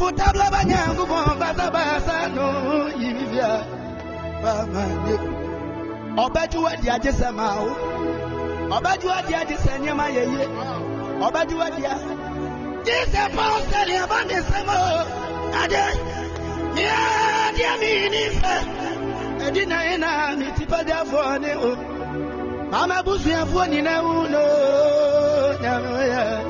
[0.00, 2.46] nofutabla banyankopɔn basabasa no
[3.00, 3.50] yimifia
[4.50, 5.16] amanneɛ
[6.24, 7.70] ɔbɛgye wadi agye sɛ ma wo
[8.76, 10.46] ɔbɛgye wadi agye sɛ nneɛma yɛ yie
[11.26, 11.94] ɔbɛgye wadi a
[12.82, 15.04] Jesus Paul said about the summer.
[15.52, 15.84] Ade,
[16.80, 18.54] yeah, dear me, nifa.
[19.44, 21.76] Edina ina mi tipa da for ne o.
[22.70, 25.58] Mama busu ya for ni na uno.
[25.60, 26.49] Nyame ya.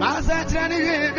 [0.00, 1.14] masa kyerɛ ne hwee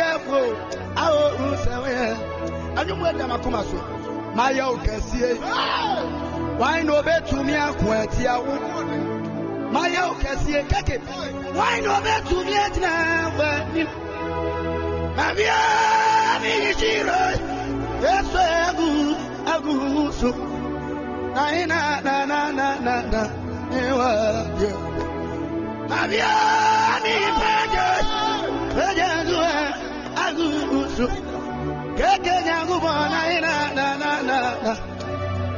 [31.98, 34.38] keke nyankopɔn nayenananana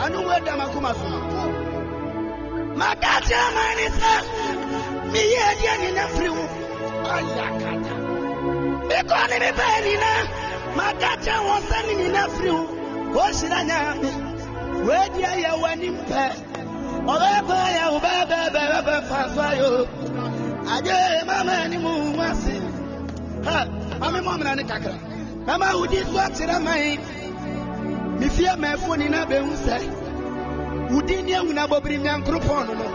[0.04, 1.08] anowu adama koma so
[2.80, 4.14] maka kyerɛ man ne sɛ
[5.12, 6.44] meyɛ adiɛ nyina firi wo
[7.14, 7.94] ayakata
[8.90, 10.12] mekɔ ne mepɛɛ nyina
[10.78, 12.64] maka kyerɛ wɔ sɛ ne nyina firi wo
[13.14, 14.10] kɔhyira nyame
[14.86, 15.96] woadiɛ yɛ w'anim
[23.48, 24.96] ame mɔ amena ne kakra.
[25.46, 26.98] Mɛma wodi so akyerɛ man.
[28.20, 29.78] Mefie maɛfo ni na bɛhu sɛ
[30.92, 32.88] wodi ne ahuna bɔbiri nyankoropɔn no no.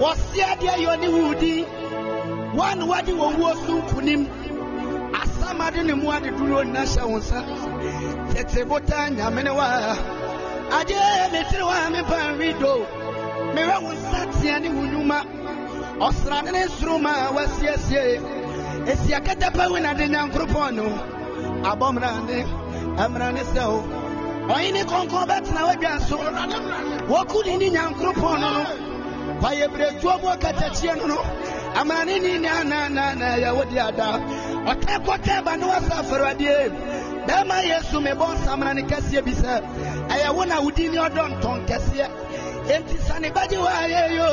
[0.00, 1.66] Wɔseɛ deɛ yɛ ne wodi
[2.54, 4.26] wɔne wade wɔn wuo so nkonim
[5.12, 7.44] asamade ne mu ade duro nyina hyɛ wo nsa.
[8.32, 9.96] Tete botaa nyamene wa.
[10.70, 10.96] Agye
[11.32, 12.86] metiri wa mepa nwido
[13.54, 15.24] mewɛ wo nsa teɛ ne wo nnwuma.
[16.00, 18.39] Ɔsrane ne nsoroma a wɔasiesie
[18.86, 20.86] esi akatapa wi na de nyankoropɔn no
[21.70, 22.38] abɔmmrane
[22.96, 23.80] ɛmrane sɛ wo
[24.54, 26.16] ɔhene kɔnkɔn bɛtena wadwa so
[27.08, 28.64] wɔku ne ne nyankoropɔn no no
[29.40, 31.18] kwayɛ beretuo mu ɔkatakyie no no
[31.74, 34.18] amane ni na na na na yɛwo de ada.
[34.66, 39.62] Ɔtɛ kɔtɛ ba ne wasa afɛrɛdeɛ bɛrima yesu mebɔ nsamena ne kɛseɛ bi sɛ
[40.08, 42.08] ɛyɛ wo na wodi ne ɔdɔ ntɔn kɛseɛ
[42.68, 44.28] enti sane bagye wɔ ayɛ yo.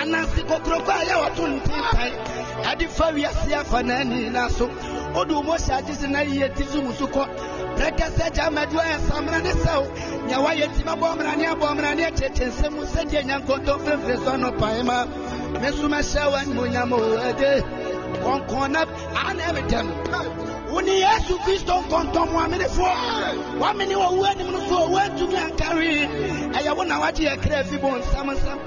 [0.00, 2.12] Anansi kokoroko a yɛ wɔto ntentan
[2.62, 4.66] ɛde fa wiase afa na so
[5.14, 7.26] wode wo mɔhyɛ agye se na yiyɛ ti so mu so kɔ.
[7.76, 10.26] Prɛkɛ sɛ gya madu ayɛ samena ne sɛw.
[10.26, 14.30] Nea woayɛ ti mabɔ mmara ne abɔ mmara ne akyerɛkyerɛ nsɛm sɛdeɛ nyankontɔ mfirifiri so
[14.32, 15.04] anɔpae ma.
[15.60, 17.62] Me so mɛhyɛ wo animonyam o ɛde.
[18.22, 18.80] Kɔnkɔn na
[19.28, 23.58] ana ɛmetɛm wo ne yesu kristo nkɔntɔn mu amenefoɔ.
[23.60, 26.08] Woamene wɔ wo anim no so woantumi ankare.
[26.52, 28.58] Ɛyɛ wo na wagye yɛ kra fi bo nsamnsam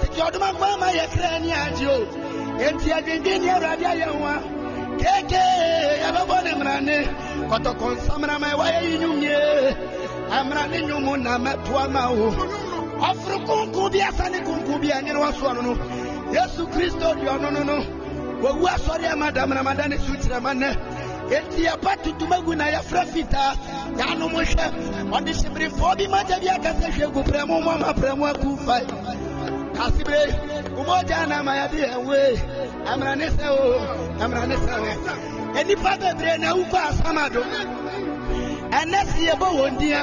[0.00, 2.06] tete ɔdoma nkwa ma yɛ kra ani agye o
[2.64, 4.36] enti adwendwen ne awurade ayɛ ho a
[5.00, 5.42] keke
[6.02, 6.96] yɛbɛbɔ ne mmarane
[7.50, 9.76] kɔtɔkɔ nsamra ma ɛwɔyɛ yi nwumie
[10.30, 12.30] amrane nwom na mɛtoa ma wo
[13.08, 15.72] ɔforo konko bi asa ne konko bi anyene wasoɔ no no
[16.32, 17.76] yesu kristo deɛ ɔno no no
[18.42, 20.70] wɔwu asɔre ama damanamada ne sukyerɛma nnɛ
[21.36, 23.52] enti yɛpa tutum agu na yɛfrɛ fitaa
[23.98, 24.66] yɛanom hwɛ
[25.12, 28.84] ɔde hyeberefoɔ bi magya bi akasɛ hwɛ gu prɛ mu mɔma prɛ mu aku fae
[29.76, 30.34] kasibire
[30.80, 32.18] umoja anama ya bi ɛnwe
[33.50, 33.56] o
[34.22, 34.58] amara o
[35.58, 37.42] enipa bebree na awufo asama do
[38.80, 40.02] ɛnɛ si yɛbɔ wɔn dia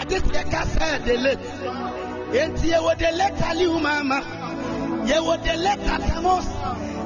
[0.00, 1.32] ade si ɛka sɛ dele
[2.32, 3.26] eti yɛwɔ dele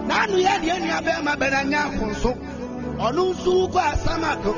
[0.08, 2.30] nanu yɛ deɛ nua bɛɛ ma bɛna nya akonso
[3.06, 4.52] ɔno nso wukɔ asama do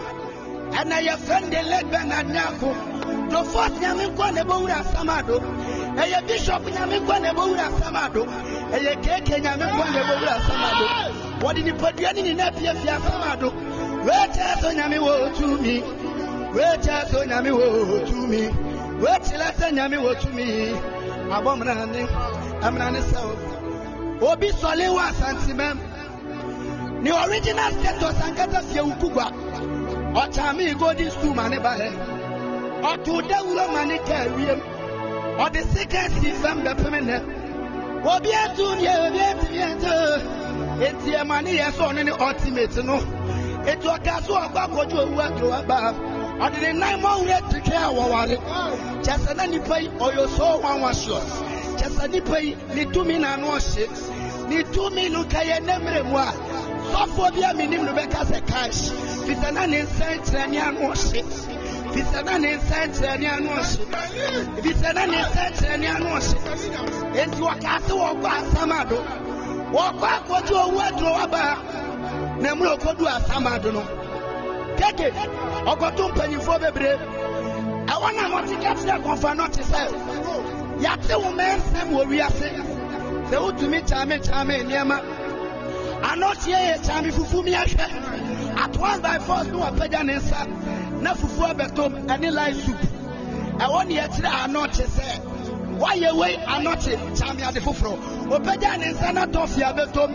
[0.79, 2.45] ɛnɛ yɛfɛ dele bɛna nya
[3.81, 5.23] nyame nkɔ ne wura asama.
[5.97, 8.23] Ɛyɛ bishop nyame nkɔ na ɛbɛwura asamado
[8.73, 10.87] ɛyɛ keke nyame nkɔ na ɛbɛwura asamado
[11.43, 13.49] wɔde nipadua ne nyinaa piafie asamado
[14.07, 15.83] wɛkyerɛ sɛ nyame wɔ tumi.
[16.55, 18.43] Wɛkyerɛ sɛ nyame wɔ tumi.
[19.03, 20.47] Wɛkyerɛ sɛ nyame wɔ tumi.
[21.35, 22.03] Abɔ mmerane
[22.63, 23.21] mmerane sɛ
[24.23, 25.79] obi sɔle wɔ asantemam
[27.03, 29.27] ne original status ankasa fie wo kugua
[30.15, 31.91] ɔkyame golden stool ma ne baɛ
[32.83, 34.61] ɔto dawuro ma ne kaa wiem
[35.39, 37.17] ɔde sika si fam bɛpem nnɛ
[38.05, 39.95] obi atum yɛ obi atum yɛ nto
[40.87, 42.97] enti ɛma ne yɛ sɛ ɔno ne ultimate no
[43.67, 45.95] eti ɔka so ɔkɔ akɔgye owu aduro aba
[46.45, 48.37] ɔde ne nan ma ɔwura twitwe a wɔware
[49.05, 51.31] kyɛ sɛ na nipa yi ɔyɛ so wanwasios
[51.79, 53.87] kyɛ sɛ nipa yi ne tumi na ano ɔhye
[54.49, 56.33] ne tumi no ka yɛ ne mmerɛ mu a
[56.93, 58.91] sɔfoɔ bi a menim no bɛka sɛ cash
[59.25, 61.23] fita na ne nsɛnkyerɛnne ano ɔhye
[61.93, 66.37] fita na ne nsɛnkyerɛnne ano ɔhye fita na ne nsɛnkyerɛnne ano ɔhye
[67.23, 68.99] enti wɔka se wɔkɔ asamado
[69.77, 71.43] wɔkɔ akɔgye owu aduro aba
[72.41, 73.83] na mmerɛ ɔkɔdu asamado no
[74.79, 75.09] keke
[75.73, 76.97] ɔkɔto mpanyimfoɔ bebree
[77.93, 79.83] ɛwɔ na mɔte kɛkyerɛ kɔmfa no te sɛ
[80.85, 82.49] yɛate wo mɛnsɛm wɔ wiase
[83.31, 84.99] sɛ wotumi kyame kyame nneɛma
[86.85, 87.87] kyame fufu mi ahwɛ
[88.65, 90.41] atoas by force ne wapagya ne nsa
[91.03, 92.79] na fufuo abɛtom ɛne light soup.
[93.59, 95.09] Ɛwɔ ne yɛkyerɛ anɔte sɛ
[95.79, 97.97] woayɛ wei anɔte kyame ade foforɔ
[98.31, 100.11] wɔpagya ne nsa na tɔfe abɛtom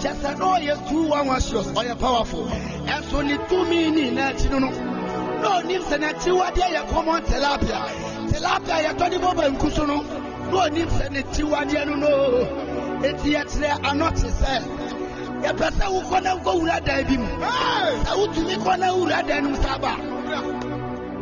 [0.00, 2.46] kyɛ sɛ na ɔyɛ too wanwasios ɔyɛ powerful.
[2.86, 7.80] Ɛnso ne tumi ne nyinaa akyi no na onim sɛ n'akyiwadeɛ yɛ common tilapia
[8.30, 10.02] tilapia yɛtɔ de bɔ banku so no
[10.50, 12.08] na onim sɛ ne kyiwadeɛ no no.
[13.02, 14.62] Eti yɛkyerɛ anɔte sɛ
[15.44, 17.26] yɛpɛ sɛ wokɔ na nkɔwura dan bi mu.
[18.04, 19.96] Sɛ wotumi kɔ na wura dan no mu sa ba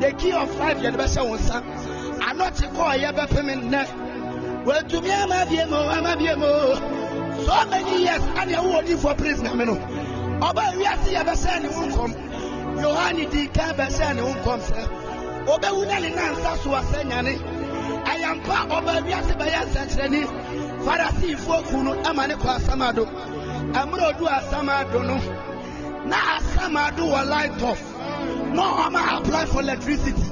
[0.00, 1.62] the key of life yɛde bɛhyɛ wo nsa
[2.28, 3.83] anɔte kɔɔ yɛbɛpem nnɛ
[4.66, 6.50] wɔatumi ama bie mu ama bie mu
[7.44, 9.74] so many years ane ɛwɔ odifoɔ praise na me no
[10.40, 12.12] ɔba wiase yɛbɛhyɛ ne wo nkɔm
[12.83, 14.83] yohane di kan bɛhyɛ ne wo nkɔm sɛ
[15.46, 17.38] obɛwu na ne nansa so asɛ nyane
[18.04, 20.22] ɛyɛmpa ɔba wiase bɛyɛ nsɛnkyerɛni
[20.85, 23.04] farisifoɔ ku no ama ne kɔ asamado
[23.72, 25.16] ɛmmerɛ odu asamado no
[26.09, 27.93] na asamado wɔ light off
[28.55, 30.23] na ɔma apply for electricity.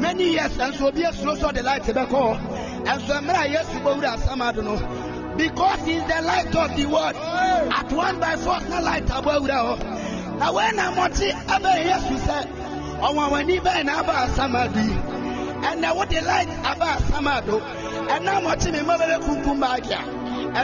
[0.00, 4.16] Many years ɛnso obi asuro sɛ ɔde light bɛkɔ hɔ ɛnso mmerɛ a yesu bɛwura
[4.16, 8.80] asamado no because he is the light of the world at one by force na
[8.80, 12.46] light abɔ awura hɔ na wei na mmɔte abɛn yesu sɛ
[13.00, 14.96] ɔnwanwani bɛn na aba asamado yi
[15.68, 17.60] ɛnna wode light aba asamado
[18.08, 20.02] ɛna mmɔte me mmabɛrɛ kumkum baagi a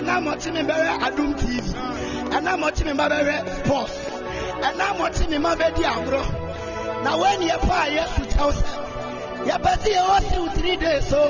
[0.00, 1.62] ɛna mmɔte me bɛrɛ adum tv
[2.30, 4.16] ɛna mmɔte me mmabɛrɛ sports.
[4.62, 6.45] Ɛna mmɔte me mmabɛdi agorɔ
[7.04, 8.68] na wei ne yɛpa a yesu kyɛw sɛ
[9.48, 11.22] yɛpɛ sɛ yɛwɔ siw three days so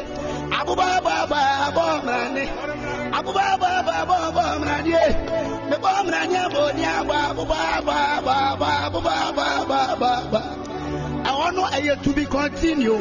[0.59, 2.45] abobaababa abɔ mmerane
[3.19, 3.95] abobaababa
[4.31, 5.03] abɔ mmerane
[5.71, 8.35] mebɔ mmerane abɔ ni abɔ abobaababa
[8.87, 10.41] abobaababa
[11.29, 12.99] ɛhɔ no ɛyɛ to be continue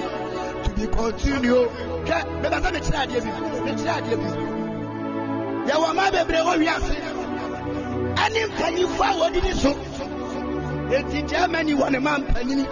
[0.64, 1.62] to be continue
[2.06, 3.32] hwɛ bɛbɛ sɛ mekyerɛ adeɛ bi
[3.66, 4.30] mekyerɛ adeɛ bi
[5.70, 6.96] yɛwɔ ma bebree wɔ wiase
[8.24, 9.72] ɛne mpanyimfo a wɔdidi so
[10.92, 12.66] eti germany wɔ ne ma mpanyini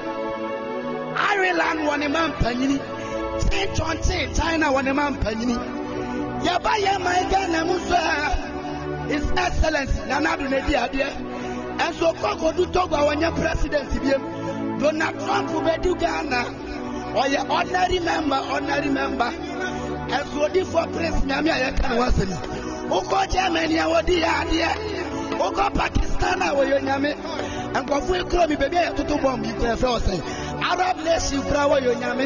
[1.33, 2.77] ireland wɔ ne ma mpanyini
[3.49, 5.55] tinchɔnten china wɔ ne ma mpanyini
[6.45, 7.73] yɛba yɛ ma ghana mu
[9.09, 11.09] his excellence nanado na di adeɛ
[11.77, 16.45] ɛnso kɔkɔdu togo a wɔnyɛ president biam donald trump bɛdi ghana.
[17.13, 19.29] Ɔyɛ ordinary member ordinary member.
[20.09, 22.31] Ɛnso odifoɔ prince nyame a yɛka ne wasɛm
[22.89, 27.11] wokɔ germany a wɔdi yɛ adeɛ pakistan a wɔyɛ nyame
[27.81, 30.21] nkɔfo ekura mi beebi a yɛtoto bɔ mu yikura fɛ ɔsɛn.
[30.71, 32.25] Arab nation kura wɔ yɛ onyame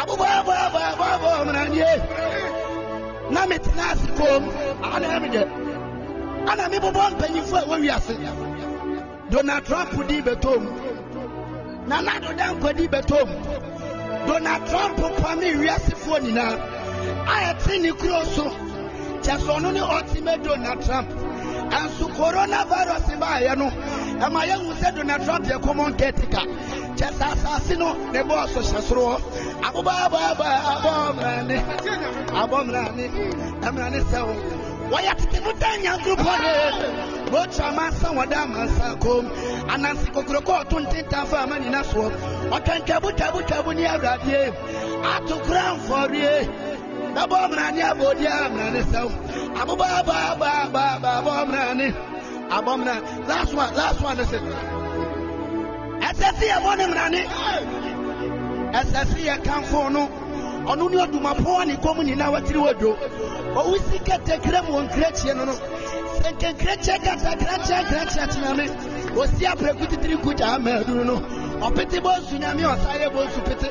[0.00, 1.94] abobɔ abɔ abɔ abɔ abɔ ɔmuna nie.
[3.30, 4.44] Na mi tena ase kom.
[4.84, 5.42] Ana ɛmi dɛ.
[6.50, 8.16] Ana mi bɔbɔ mpanyinfo a wɔwi ase
[9.30, 10.70] donald trump di bɛtɔ mu
[11.88, 13.18] nana do danko di bɛtɔ
[14.26, 16.54] donald trump pɔnne wiasefoɔ nyinaa.
[17.26, 18.44] A yɛte ne kuro so.
[19.22, 21.08] Kyɛ sɛ ɔno ne ɔte mɛ donald trump
[21.70, 23.66] ɛnso coronavirus baayɛ no
[24.24, 26.46] ɛma yɛhu sɛ donald trump yɛ common caretaker
[26.96, 29.18] kyɛ sɛ asase no ne bɔɔ so hyɛ soro hɔ
[29.66, 31.58] abobaababa abɔmmerane
[32.42, 33.04] abɔmmerane
[33.62, 34.34] ɛmmerane sɛ wo
[34.90, 37.06] wɔyɛ tete mo da nyankoropɔ ne.
[37.30, 39.26] Wɔtu amansa wɔda amansa kom
[39.68, 42.10] ananse kokoroko ɔto ntentan fa ama nyina soɔ
[42.54, 44.54] ɔtwantwabotwabotwabo ne awuradeɛ
[45.12, 46.48] atokora mfɔreɛ
[47.16, 49.08] na bɔ mmerani abodi ammerani sɛw
[49.60, 51.86] abobaabaabaaba bɔ mmerani
[52.56, 54.38] abɔ mmerani last one last one ɛsɛ
[56.08, 57.22] ɛsɛsi yɛ bɔ ne mmerani
[58.80, 60.02] ɛsɛsi yɛ kanfo no
[60.70, 62.92] ɔno ne ɔdumapɔ a ne kɔn mu nyinaa watiri wadwo
[63.60, 65.52] owu si kɛtɛkirɛ mu wɔn kirɛkyɛ no no
[66.20, 68.66] sɛ nkɛnkirɛkyɛ katakrakyɛ krakyɛ tena ne
[69.24, 71.16] aprɛku titiri ku gyaa ma aduru no
[71.66, 73.68] ɔpete bɔnsu nyame ɔsa yɛ bɔnsu pete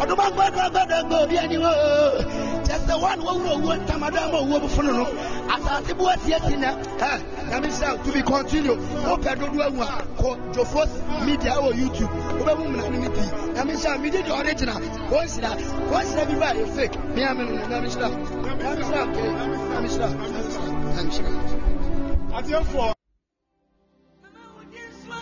[0.00, 1.70] ɔdoma gbɔdɔgbɔdɔgbɔ obi ani hɔ
[2.66, 5.04] kyɛ sɛ wɔne wɔwura owuo ntamada ma owuo bofono no
[5.54, 6.74] asase bo atiati na.
[7.50, 8.76] Nyame sɛ to be continue.
[9.06, 10.90] Wopɛ dodo ahu a kɔ jofos
[11.24, 12.10] media wɔ youtube.
[12.38, 14.80] Wobɛhu mmara no ne pii nyame hyɛ mede de original.
[15.10, 15.50] Kɔnhyira
[15.90, 16.96] kɔnhyira bi ba yɛ fake.
[17.14, 19.06] Mea me no nyame hyira nyame hyira
[19.70, 20.08] nyame hyira
[20.94, 21.30] nyame hyira
[22.34, 22.99] Atiefoɔ.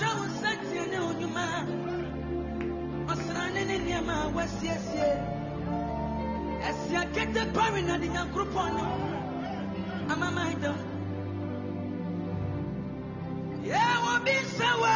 [0.00, 1.44] hwɛ wo nsateɛ ne wo nnwuma
[3.12, 5.10] ɔsrane ne nneɛma a wɔasiesie
[6.68, 8.84] ɛsia kete pare na de nyankoropɔn no.
[10.12, 10.78] Amaman dam
[13.70, 14.94] yɛwɔ bi nsɛ wo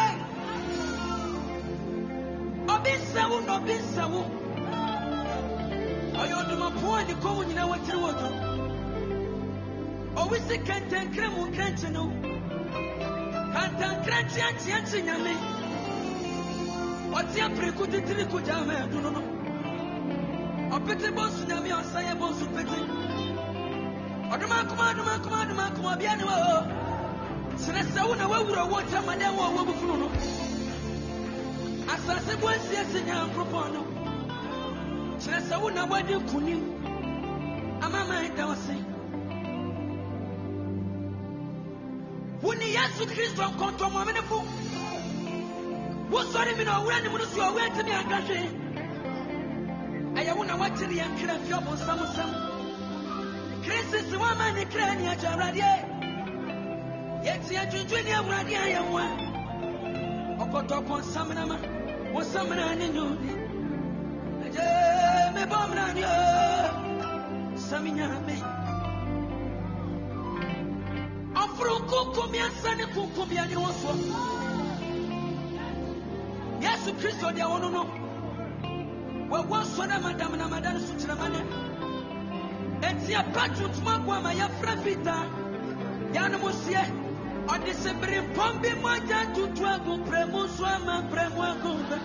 [2.74, 4.22] obi nsɛ wo na obi nsɛ wo
[6.20, 6.36] ɔyɛ
[11.50, 12.33] nkɛnkye no
[13.54, 15.32] kantankrakye akyeakye nyame
[17.18, 19.22] ɔte apreku titiri ko gya ma ɛdu no
[20.74, 22.78] ɔpete bɔnsu nyame a ɔsa yɛ bɔnsu pete.
[24.32, 26.56] Ɔdoma akoma adoma akoma adoma akoma ɔbea ne wɔ hɔ
[27.62, 30.08] kyerɛ sɛ wo na woawura wɔ ntamadɛn wɔ ɔwɔ bufunu no.
[31.92, 33.82] Asase bo asiesie nyankoropɔn no.
[35.20, 36.62] Kyerɛ sɛ wo na woadi nkonim
[37.84, 38.93] ama ma ɛda wo se
[42.64, 44.38] wone yesu kristo nkɔntɔmmɔmenefo
[46.10, 48.48] wosɔre mi na ɔwura ne mu no so ɔwura ntimi anka hwee
[50.18, 52.30] ɛyɛ wo na woakyere yɛn kra mfi ɔbonsam
[53.64, 55.72] kristo si woama ne kra ne agya awuradeɛ
[57.24, 59.04] yɛti adwundwe ne awurade a yɛn wa
[60.44, 61.44] ɔkɔtɔkɔ nsamena
[62.12, 63.32] wo nsamena ne nyoni
[64.44, 64.66] agye
[65.34, 68.63] mebɔ mmara ne o same
[71.64, 73.94] Muroko miasa ne kukumia ni wosuo.
[76.60, 77.82] Yesu Kristo deɛ wɔn no,
[79.30, 81.40] wɔwɔ suo na madam na madam so kyerɛma ne.
[82.86, 85.24] Eti apa tuntum aboa ma yɛfrɛ fitaa,
[86.12, 86.84] yanom seɛ,
[87.46, 88.90] ɔde sebiri pɔn bi mu
[89.34, 91.98] tutu agu premu nso ama premu agu bɛ.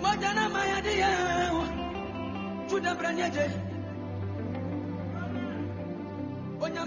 [0.00, 1.10] Mmɔgya na ma yɛde yɛ
[1.56, 1.64] wɔ,
[2.68, 3.75] tu dabrɛ nyɛ gye.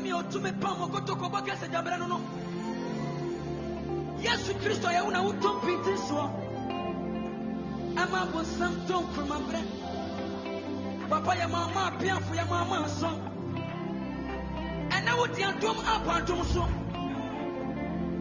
[0.09, 2.19] nio tumepamwa kutoka kwake sejambera nono
[4.25, 6.25] yesu kristo yɛwo na wotompinti soɔ
[8.01, 9.61] ɛma bonsam tom kurumammerɛ
[11.09, 13.11] papa yɛmaama apeafo yɛmaama asɔ
[14.95, 16.63] ɛnɛ wo deantom apa adom so.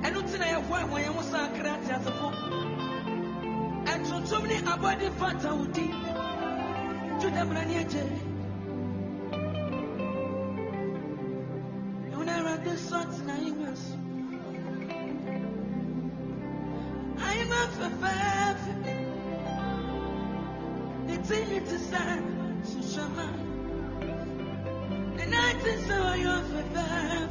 [0.05, 2.29] Ɛno nti na yɛhoa ɛhoa yɛ ho saa kra ateasefo
[3.93, 5.93] ɛtontom ne abɔde fata wo din
[7.21, 8.29] juda mmara ne agye
[13.79, 13.97] Jesus.
[17.19, 18.59] I am up for five.
[21.07, 22.25] Continue to serve
[22.65, 23.29] to Shama.
[25.21, 27.31] And I just saw you for five.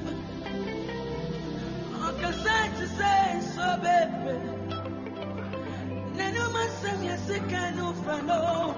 [2.03, 4.37] On Cassette to say, so baby.
[6.15, 8.75] Nano Massam Yasika no Fano.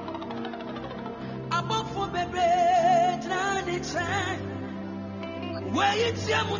[1.51, 4.37] Above for baby, Johnny Chan.
[5.73, 6.59] Where you tell me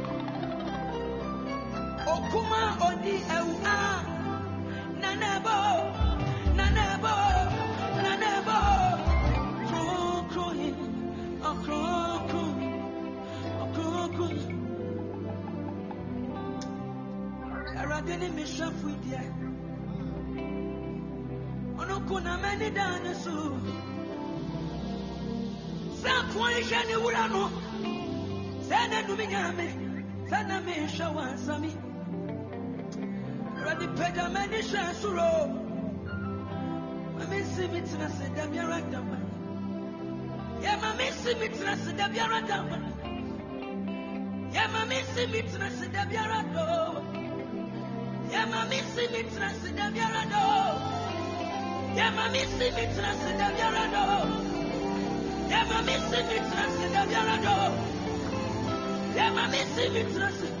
[2.15, 3.77] okuma odi ɛwu a.
[5.01, 5.55] Nanɛbɔ
[6.57, 7.13] nanɛbɔ
[8.03, 8.57] nanɛbɔ
[9.67, 10.59] kronkron
[11.49, 12.53] ɔkronkron
[13.63, 14.37] ɔkronkron
[17.79, 19.21] Awurade ne me hwɛfo deɛ
[21.79, 23.33] ɔno ko na m'ani daa ne so
[26.01, 27.43] sɛ akoa yi hwɛ ne wura no
[28.67, 29.67] sɛ na numi nyame.
[30.29, 31.71] Sɛ na mehwɛ wɔ ansame
[33.81, 35.47] Awurade pagya m'ani hwɛ soro
[37.17, 39.17] ma mensi me tena se da biara da ma
[40.61, 42.77] yɛ ma mensi me tena se da biara da ma
[44.53, 46.65] yɛ ma mensi me tena se da biara do.
[48.31, 50.43] Yɛ ma mensi me tena se da biara do.
[51.97, 54.05] Yɛ ma mensi me tena se da biara do.
[55.51, 57.55] Yɛ ma mensi me tena se da biara do.
[59.17, 60.60] Yɛ ma mensi me tena se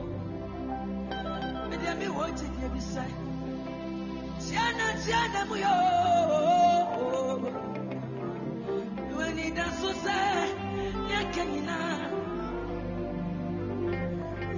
[2.93, 3.05] sɛ,
[4.43, 7.37] tiana tiana mu yoo.
[9.11, 10.17] Ewa ni da so sɛ,
[11.33, 11.99] kɛ nyinaa.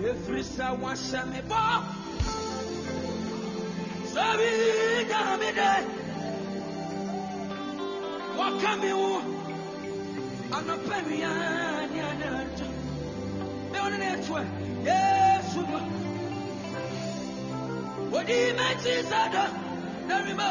[0.10, 1.62] Efiri sɛ wahyɛ me bɔ.
[4.12, 4.50] Sɛbi
[5.10, 5.72] nyame dɛ.
[8.38, 9.14] Wɔka me wo.
[10.56, 11.34] Anɔpa wia
[11.92, 12.68] ne anadwo.
[13.72, 14.44] Me wo ne ne to ɛ.
[14.88, 16.03] Yesu mo.
[18.14, 19.44] Wodi m'akyi sɛ da.
[20.08, 20.50] Na rema.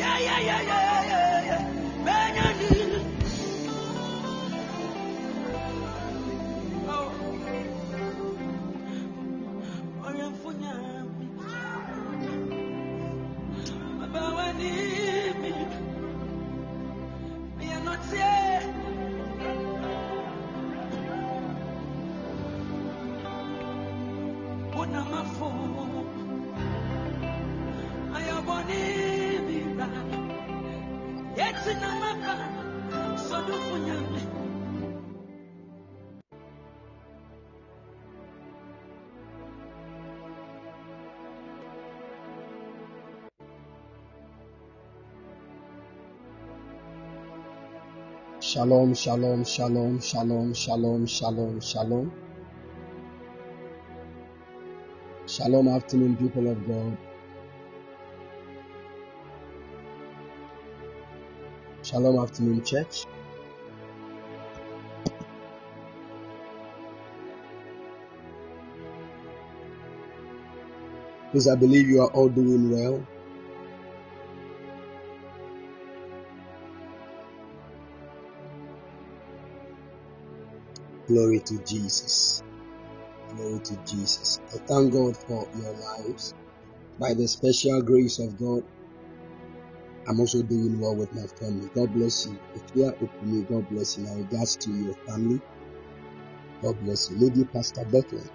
[0.00, 2.81] Yeah, yeah, yeah, yeah, yeah, yeah.
[48.52, 52.12] Shalom, shalom, shalom, shalom, shalom, shalom, shalom.
[55.26, 56.98] Shalom, afternoon, people of God.
[61.82, 63.06] Shalom, afternoon, church.
[71.30, 73.02] Please, I believe you are all doing well.
[81.08, 82.42] Glory to Jesus.
[83.34, 84.40] Glory to Jesus.
[84.54, 86.34] I thank God for your lives.
[86.98, 88.62] By the special grace of God,
[90.08, 91.68] I'm also doing well with my family.
[91.74, 92.38] God bless you.
[92.54, 94.04] If you are open, God bless you.
[94.04, 95.40] My regards to your family.
[96.62, 97.16] God bless you.
[97.18, 98.30] Lady Pastor Bethlehem,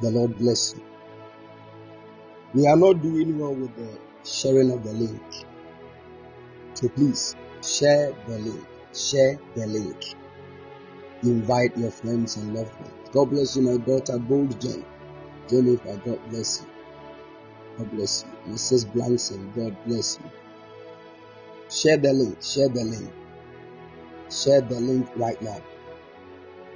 [0.00, 0.84] the Lord bless you.
[2.54, 5.22] We are not doing well with the sharing of the link.
[6.74, 8.66] So please share the link.
[8.94, 10.14] Share the link.
[11.26, 13.10] Invite your friends and loved ones.
[13.12, 14.84] God bless you, my daughter, Bold Jen.
[15.48, 16.68] Jennifer, God bless you.
[17.76, 18.52] God bless you.
[18.52, 18.86] Mrs.
[18.92, 20.30] Blanson, God bless you.
[21.68, 22.40] Share the link.
[22.40, 23.12] Share the link.
[24.30, 25.60] Share the link right now.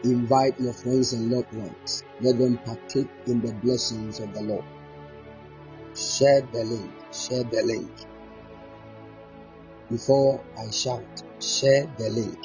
[0.03, 2.03] Invite your friends and loved ones.
[2.21, 4.65] Let them partake in the blessings of the Lord.
[5.95, 6.91] Share the link.
[7.13, 7.91] Share the link.
[9.89, 12.39] Before I shout, share the link.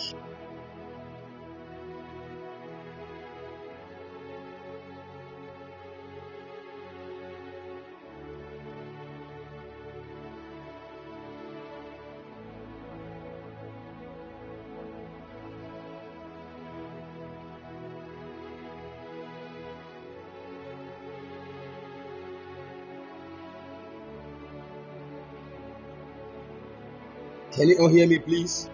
[27.55, 28.69] Can you all hear me, please?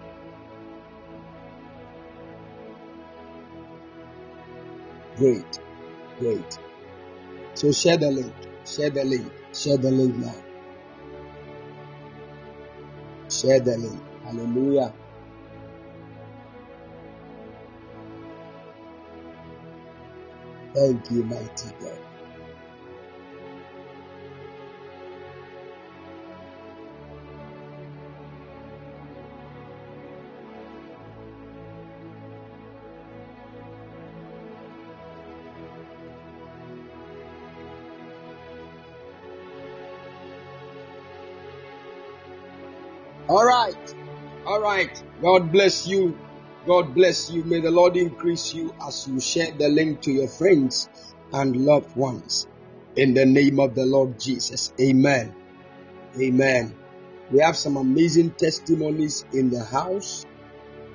[5.16, 5.60] Great,
[6.18, 6.58] great.
[7.54, 8.34] So share the link,
[8.66, 10.34] share the link, share the link now.
[13.30, 14.00] Share the link.
[14.24, 14.94] Hallelujah.
[20.74, 21.98] Thank you, mighty God.
[45.22, 46.18] God bless you.
[46.66, 47.44] God bless you.
[47.44, 50.88] May the Lord increase you as you share the link to your friends
[51.32, 52.48] and loved ones.
[52.96, 54.72] In the name of the Lord Jesus.
[54.80, 55.32] Amen.
[56.20, 56.74] Amen.
[57.30, 60.26] We have some amazing testimonies in the house,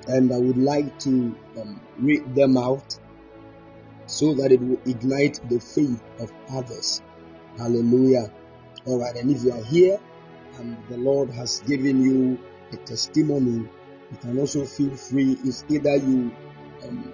[0.06, 2.98] and I would like to um, read them out
[4.04, 7.00] so that it will ignite the faith of others.
[7.56, 8.30] Hallelujah.
[8.84, 9.16] All right.
[9.16, 9.98] And if you are here
[10.58, 12.38] and the Lord has given you
[12.72, 13.66] a testimony,
[14.10, 15.36] you can also feel free.
[15.44, 16.34] It's either you
[16.84, 17.12] um,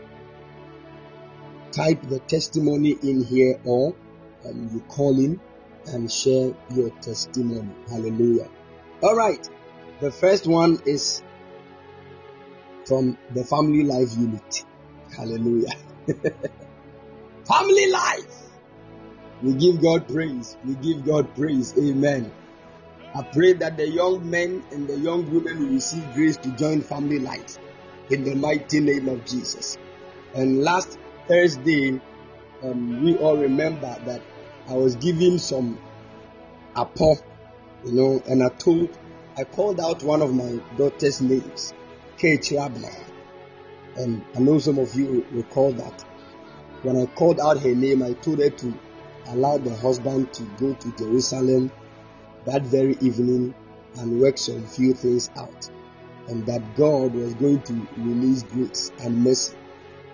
[1.72, 3.94] type the testimony in here or
[4.46, 5.40] um, you call in
[5.86, 7.70] and share your testimony.
[7.88, 8.48] Hallelujah.
[9.02, 9.48] All right.
[10.00, 11.22] The first one is
[12.86, 14.64] from the Family Life Unit.
[15.16, 15.72] Hallelujah.
[17.46, 18.42] family Life.
[19.42, 20.56] We give God praise.
[20.64, 21.76] We give God praise.
[21.78, 22.32] Amen.
[23.16, 26.80] I pray that the young men and the young women will receive grace to join
[26.80, 27.58] family life
[28.10, 29.78] in the mighty name of Jesus.
[30.34, 30.98] And last
[31.28, 32.00] Thursday,
[32.64, 34.20] um, we all remember that
[34.68, 35.78] I was giving some
[36.74, 37.14] apo,
[37.84, 38.90] you know, and I told,
[39.38, 41.72] I called out one of my daughter's names,
[42.18, 42.92] Kate Rabna.
[43.96, 46.04] And I know some of you recall that.
[46.82, 48.74] When I called out her name, I told her to
[49.28, 51.70] allow the husband to go to Jerusalem
[52.46, 53.54] that very evening
[53.96, 55.68] and work some few things out.
[56.28, 59.54] And that God was going to release grace and mercy.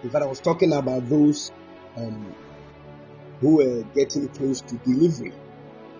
[0.03, 1.53] In fact, I was talking about those
[1.97, 2.35] um,
[3.41, 5.33] who were getting close to delivery.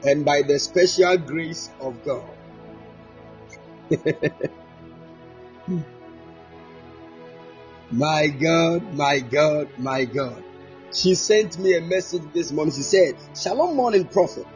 [0.05, 2.25] And by the special grace of God,
[7.91, 10.43] my God, my God, my God.
[10.93, 12.75] She sent me a message this morning.
[12.75, 14.47] She said, Shalom morning prophet.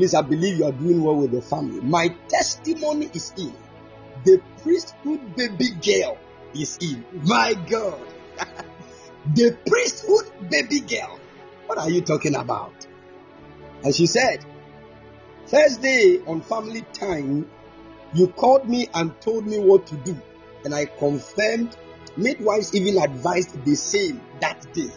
[0.00, 1.78] Please, I believe you are doing well with the family.
[1.82, 3.52] My testimony is in.
[4.24, 6.16] The priesthood baby girl
[6.54, 7.04] is in.
[7.24, 8.00] My God.
[9.34, 11.20] the priesthood baby girl.
[11.66, 12.72] What are you talking about?
[13.84, 14.42] And she said,
[15.48, 17.50] Thursday on family time,
[18.14, 20.16] you called me and told me what to do.
[20.64, 21.76] And I confirmed,
[22.16, 24.88] midwives even advised the same that day.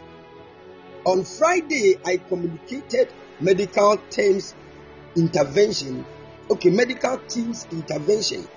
[1.05, 4.55] On Friday, I communicated medical terms
[5.15, 6.05] intervention,
[6.49, 8.47] okay, medical team's intervention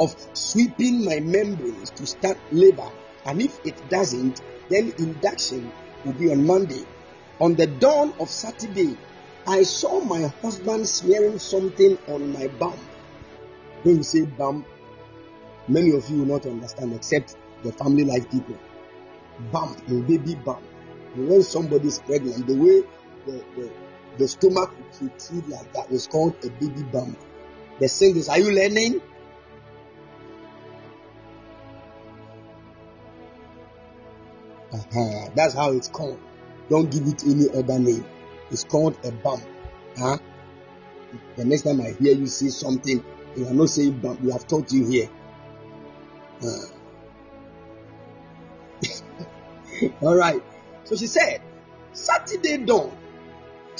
[0.00, 2.88] of sweeping my membranes to start labor.
[3.24, 5.72] And if it doesn't, then induction
[6.04, 6.84] will be on Monday.
[7.40, 8.96] On the dawn of Saturday,
[9.46, 12.78] I saw my husband smearing something on my bum.
[13.82, 14.64] When you say bum,
[15.68, 18.58] many of you will not understand except the family life people.
[19.52, 20.62] Bump, a baby bump.
[21.14, 22.82] When somebody is pregnant, the way
[23.26, 23.70] the, the,
[24.18, 27.18] the stomach will protrude like that is called a baby bump.
[27.78, 29.00] The is, are you learning?
[34.72, 35.30] Uh-huh.
[35.34, 36.18] That's how it's called.
[36.68, 38.04] Don't give it any other name.
[38.50, 39.44] It's called a bump.
[39.96, 40.18] Huh?
[41.36, 43.04] The next time I hear you say something,
[43.36, 44.20] you are not saying bump.
[44.20, 45.08] We have taught you here.
[46.42, 46.66] Uh.
[50.02, 50.42] All right.
[50.84, 51.40] So she said,
[51.92, 52.97] Saturday dawn,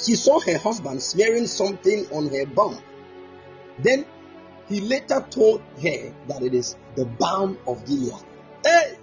[0.03, 2.77] she saw her husband smearing something on her bum.
[3.79, 4.05] Then
[4.67, 8.13] he later told her that it is the balm of Gilead.
[8.63, 8.97] Hey,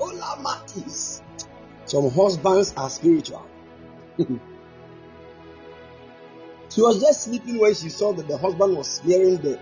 [0.00, 1.22] Ola Matis.
[1.86, 3.46] Some husbands are spiritual.
[4.18, 4.28] she
[6.80, 9.58] was just sleeping when she saw that the husband was smearing the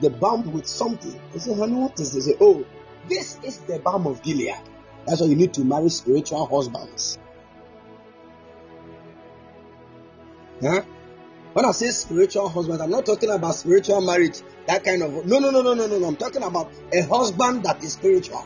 [0.00, 1.20] the balm with something.
[1.32, 2.24] He said, honey, what is this?
[2.26, 2.64] Said, oh,
[3.08, 4.56] this is the balm of Gilead.
[5.06, 7.18] That's why you need to marry spiritual husbands.
[10.60, 10.82] Huh?
[11.52, 15.38] When I say spiritual husband, I'm not talking about spiritual marriage, that kind of no
[15.38, 16.06] no no no no no.
[16.06, 18.44] I'm talking about a husband that is spiritual.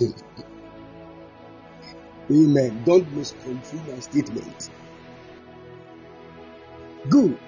[2.30, 2.82] Amen.
[2.84, 4.70] Don't misconstrue my statement.
[7.08, 7.38] Good.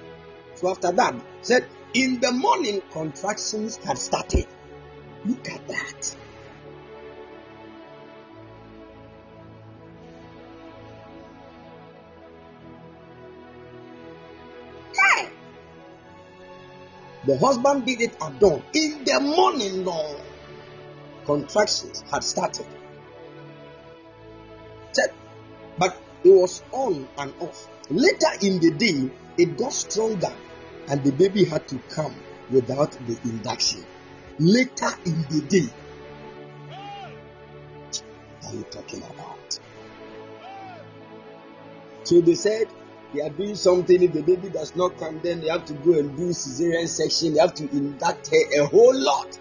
[0.55, 4.47] So after that, said in the morning contractions had started.
[5.25, 6.17] Look at that.
[17.29, 18.63] The husband did it at dawn.
[18.73, 20.17] In the morning, no.
[21.27, 22.65] Contractions had started.
[25.77, 27.69] But it was on and off.
[27.91, 30.33] Later in the day, it got stronger
[30.89, 32.15] and the baby had to come
[32.51, 33.85] without the induction.
[34.39, 35.69] Later in the day,
[38.47, 39.59] are you talking about?
[42.05, 42.69] So they said
[43.15, 44.03] they are doing something.
[44.03, 47.35] If the baby does not come, then they have to go and do cesarean section.
[47.35, 49.39] They have to induct her a whole lot.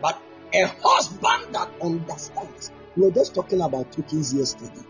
[0.00, 0.20] But
[0.54, 2.70] a husband that understands.
[2.96, 4.86] We were just talking about tokens yesterday.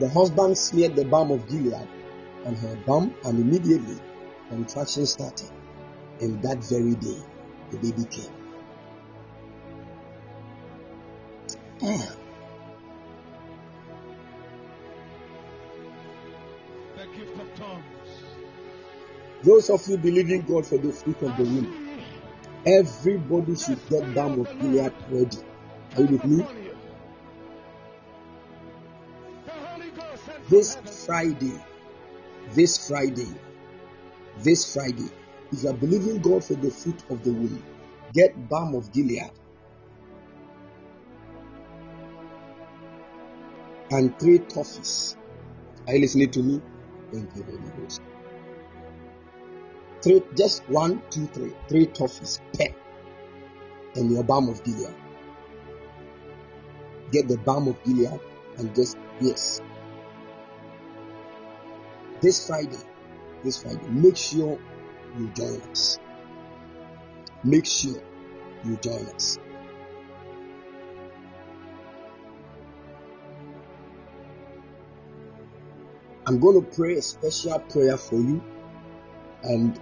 [0.00, 1.86] The husband smeared the balm of Gilead
[2.46, 3.98] on her bum, and immediately
[4.48, 5.50] contraction started.
[6.20, 7.18] And that very day,
[7.70, 8.39] the baby came.
[11.80, 12.16] Mm.
[16.96, 17.84] The gift of tongues.
[19.42, 22.00] Those of you believing God for the fruit of the womb,
[22.66, 25.38] everybody should get balm of Gilead ready.
[25.96, 26.44] Are you with me?
[30.50, 30.76] this
[31.06, 31.58] Friday,
[32.54, 33.28] this Friday,
[34.38, 35.08] this Friday,
[35.52, 37.62] if you are believing God for the fruit of the womb,
[38.12, 39.30] get balm of Gilead
[43.90, 45.16] and three toffees.
[45.86, 46.60] Are you listening to me?
[47.12, 48.00] Thank you, Holy Ghost.
[50.02, 52.74] Three, just one, two, three, three toffees per
[53.96, 54.94] and your balm of Gilead.
[57.10, 58.20] Get the balm of Gilead
[58.58, 59.60] and just yes,
[62.20, 62.78] this Friday,
[63.42, 64.58] this Friday, make sure
[65.18, 65.98] you join us.
[67.42, 68.00] Make sure
[68.64, 69.38] you join us.
[76.30, 78.40] I'm going to pray a special prayer for you
[79.42, 79.80] and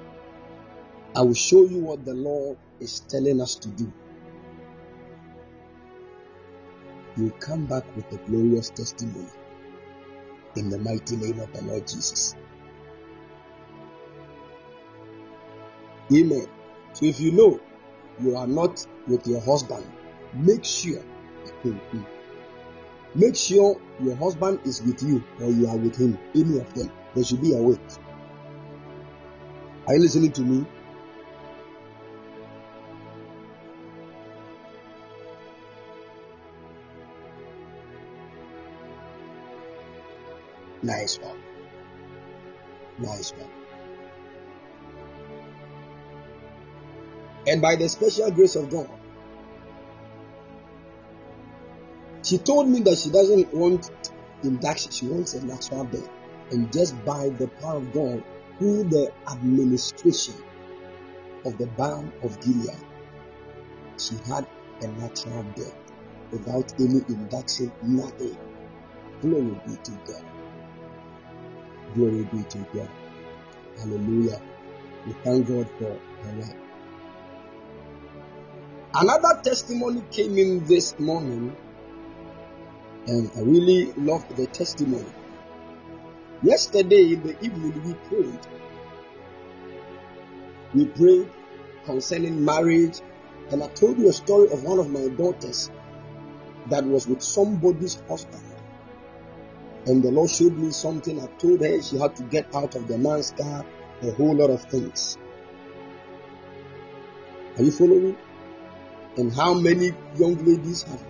[1.14, 3.92] I will show you what the Lord is telling us to do.
[7.18, 9.28] You come back with a glorious testimony
[10.56, 12.34] in the mighty name of the Lord Jesus.
[16.10, 16.46] Amen.
[16.94, 17.60] So if you know
[18.22, 19.84] you are not with your husband,
[20.32, 21.02] make sure
[23.14, 26.18] make sure your husband is with you or you are with him.
[26.34, 26.90] Any of them.
[27.14, 27.98] There should be a wait.
[29.86, 30.66] Are you listening to me?
[40.82, 41.38] Nice one.
[42.98, 43.50] Nice one.
[47.46, 48.88] And by the special grace of God,
[52.28, 53.90] she told me that she doesn't want
[54.42, 56.08] induction, she wants a natural birth.
[56.50, 58.22] And just by the power of God,
[58.58, 60.34] through the administration
[61.46, 62.76] of the balm of Gilead,
[63.96, 64.46] she had
[64.82, 65.74] a natural birth
[66.30, 68.36] without any induction, nothing.
[69.22, 70.24] Glory be to God.
[71.94, 72.90] Glory be to God.
[73.78, 74.40] Hallelujah.
[75.06, 76.54] We thank God for her life.
[78.94, 81.56] Another testimony came in this morning,
[83.08, 85.10] and I really loved the testimony.
[86.42, 88.46] Yesterday in the evening, we prayed.
[90.74, 91.30] We prayed
[91.86, 93.00] concerning marriage,
[93.50, 95.70] and I told you a story of one of my daughters
[96.68, 98.42] that was with somebody's husband.
[99.86, 101.18] And the Lord showed me something.
[101.18, 103.64] I told her she had to get out of the man's car,
[104.02, 105.16] a whole lot of things.
[107.56, 108.18] Are you following?
[109.16, 111.02] And how many young ladies have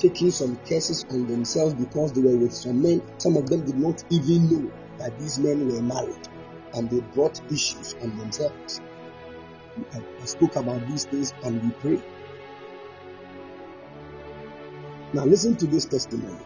[0.00, 3.02] taken some curses on themselves because they were with some men?
[3.18, 6.28] Some of them did not even know that these men were married
[6.74, 8.80] and they brought issues on themselves.
[9.92, 12.02] I spoke about these things and we pray.
[15.12, 16.38] Now listen to this testimony.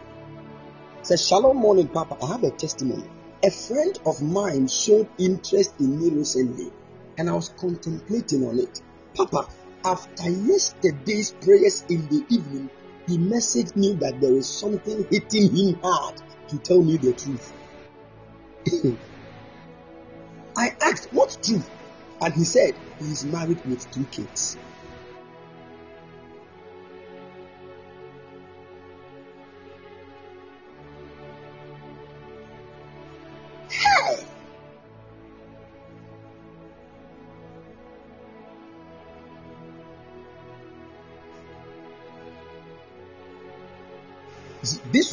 [0.99, 2.17] It says, Shalom morning, Papa.
[2.23, 3.05] I have a testimony.
[3.43, 6.71] A friend of mine showed interest in me recently,
[7.17, 8.81] and I was contemplating on it.
[9.13, 9.47] Papa,
[9.83, 12.71] after yesterday's prayers in the evening,
[13.07, 17.53] he messaged me that there is something hitting him hard to tell me the truth.
[20.57, 21.69] I asked, What truth?
[22.21, 24.57] And he said, He is married with two kids.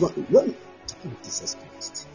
[0.03, 0.57] This when
[1.07, 2.09] oh, Jesus Christ.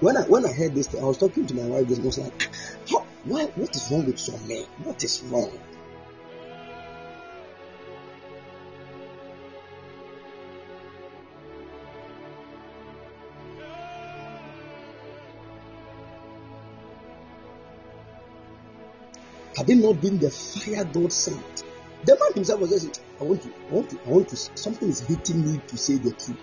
[0.00, 1.88] When I when I heard this, I was talking to my wife.
[1.88, 2.50] This was like,
[2.90, 3.44] How, why?
[3.56, 4.64] What is wrong with some men?
[4.82, 5.52] What is wrong?
[19.56, 21.53] Had it not been the fire God sent,
[22.04, 24.36] the man himself was just, I want to, I want to, I want to.
[24.36, 26.36] Something is hitting me to say the truth.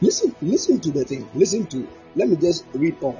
[0.00, 1.28] Listen, listen to the thing.
[1.34, 1.88] Listen to.
[2.14, 3.16] Let me just read on.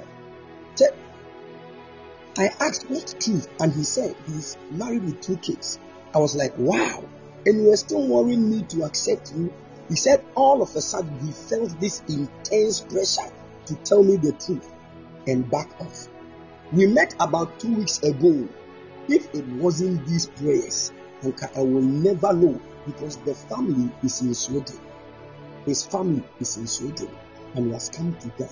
[2.37, 5.79] I asked what truth, and he said he's married with two kids.
[6.13, 7.03] I was like, wow.
[7.45, 9.53] And you were still worrying me to accept you.
[9.87, 13.31] He said all of a sudden he felt this intense pressure
[13.67, 14.69] to tell me the truth
[15.27, 16.07] and back off.
[16.71, 18.47] We met about two weeks ago.
[19.07, 20.91] If it wasn't these prayers,
[21.55, 24.79] I will never know because the family is in Sweden.
[25.65, 27.09] His family is in Sweden
[27.55, 28.51] and he has come to Ghana.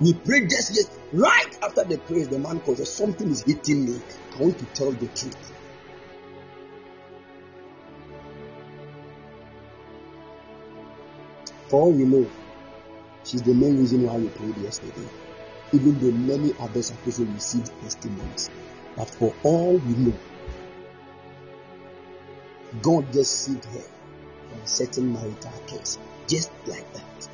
[0.00, 4.00] We prayed just yet, right after the prayers, the man calls something is hitting me.
[4.34, 5.52] I want to tell the truth.
[11.68, 12.28] For all we know,
[13.24, 15.08] she's the main reason why we prayed yesterday.
[15.72, 18.50] Even though many others have also received testimonies.
[18.96, 20.14] But for all we know,
[22.82, 23.80] God just saved her
[24.50, 25.98] from certain marital case.
[26.26, 27.28] Just like that.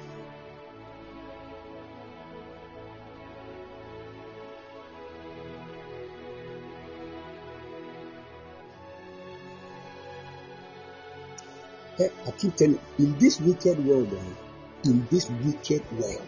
[12.01, 14.48] I keep telling in this wicked world, eh,
[14.85, 16.23] in this wicked world,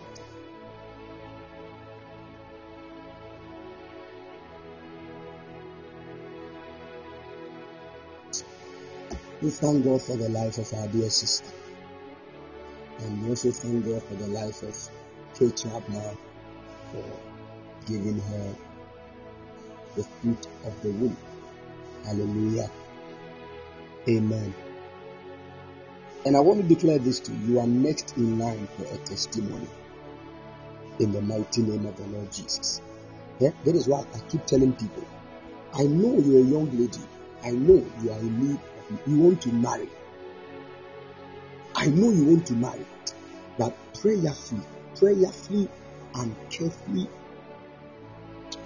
[9.43, 11.47] we thank God for the life of our dear sister.
[13.01, 14.77] And we also thank God for the life of
[15.39, 16.17] Kate Chapman
[16.93, 17.05] for
[17.87, 18.55] giving her
[19.97, 21.17] the fruit of the womb.
[22.05, 22.71] Hallelujah.
[24.09, 24.55] Amen.
[26.25, 27.55] And I want to declare this to you.
[27.55, 29.69] You are next in line for a testimony.
[30.99, 32.83] In the mighty name of the Lord Jesus.
[33.39, 35.05] Yeah, that is why I keep telling people.
[35.73, 37.01] I know you're a young lady.
[37.43, 38.61] I know you are in need
[39.07, 39.89] you want to marry.
[41.75, 42.85] I know you want to marry,
[43.57, 44.63] but prayerfully,
[44.97, 45.69] prayerfully
[46.15, 47.09] and carefully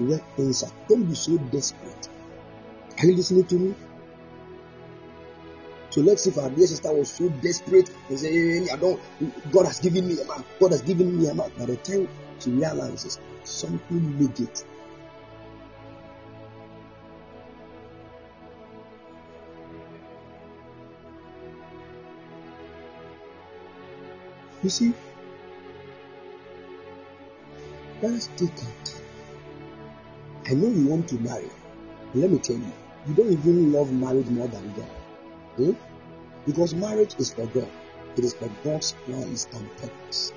[0.01, 0.73] work things out.
[0.89, 2.09] Don't be so desperate.
[2.99, 3.75] Are you listening to me?
[5.95, 9.01] So let's see if our dear sister was so desperate and say, I don't,
[9.53, 11.53] God has given me a man, God has given me a man.
[11.57, 12.09] By the time
[12.41, 14.65] she realizes something negative,
[24.65, 24.95] You see,
[28.03, 29.03] let's take it.
[30.47, 31.51] I know you want to marry.
[32.15, 32.73] Let me tell you,
[33.07, 35.04] you don't even love marriage more than God.
[35.57, 35.73] Hmm?
[36.47, 37.71] Because marriage is for God.
[38.17, 40.33] It is for God's plans and purpose.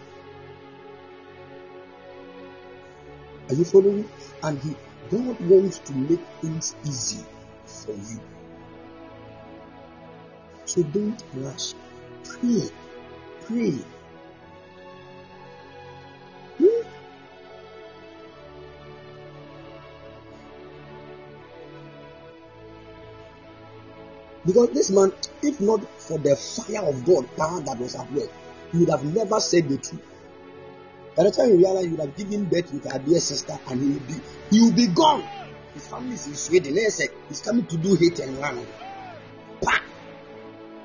[3.49, 4.09] Are you following?
[4.43, 4.75] And He
[5.09, 7.23] God wants to make things easy
[7.65, 8.19] for you.
[10.65, 11.73] So don't rush.
[12.23, 12.69] Pray.
[13.45, 13.79] Pray.
[24.47, 25.11] Because this man,
[25.43, 28.31] if not for the fire of God power that was at work,
[28.71, 30.01] you would have never said the truth.
[31.17, 33.81] By the time you realize you would have given birth with our dear sister and
[33.81, 34.13] he will be
[34.49, 35.27] he will be gone.
[35.73, 36.75] His family is in Sweden.
[36.75, 38.65] They say he's coming to do hate and run.
[39.61, 39.81] Pa!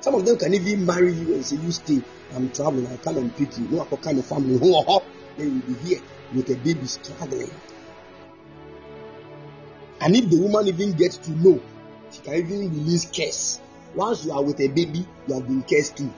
[0.01, 2.01] Some of them can even marry you and say, You stay,
[2.35, 3.67] I'm traveling, I'll come and pick you.
[3.69, 4.59] No, what kind of family?
[5.37, 6.01] Then you'll be here
[6.35, 7.49] with a baby struggling.
[10.01, 11.59] And if the woman even gets to know,
[12.13, 13.59] she can even release curse.
[13.95, 16.11] Once you are with a baby, you have been cursed too.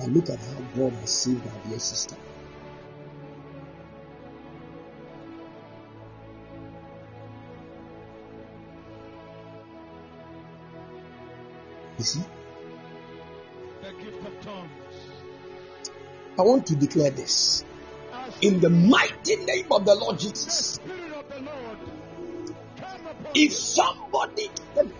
[0.00, 2.16] And look at how God has saved our dear sister.
[11.98, 12.20] You see,
[13.82, 14.70] The gift of tongues.
[16.38, 17.64] I want to declare this
[18.40, 20.78] in the mighty name of the Lord Jesus.
[23.34, 24.48] If somebody,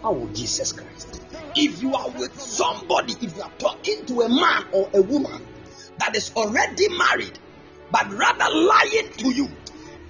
[0.05, 1.23] oh Jesus Christ,
[1.55, 5.47] if you are with somebody, if you are talking to a man or a woman
[5.99, 7.39] that is already married,
[7.91, 9.49] but rather lying to you,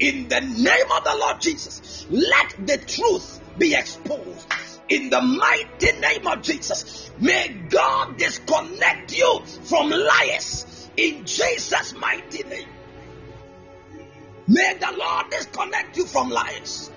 [0.00, 4.46] in the name of the Lord Jesus, let the truth be exposed.
[4.88, 10.88] In the mighty name of Jesus, may God disconnect you from liars.
[10.96, 12.68] In Jesus' mighty name.
[14.48, 16.90] May the Lord disconnect you from lies.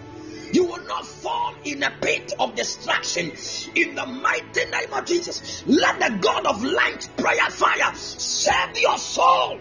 [0.54, 3.32] You will not fall in a pit of destruction
[3.76, 5.64] in the mighty name of Jesus.
[5.68, 9.60] Let the God of light, prayer, fire save your soul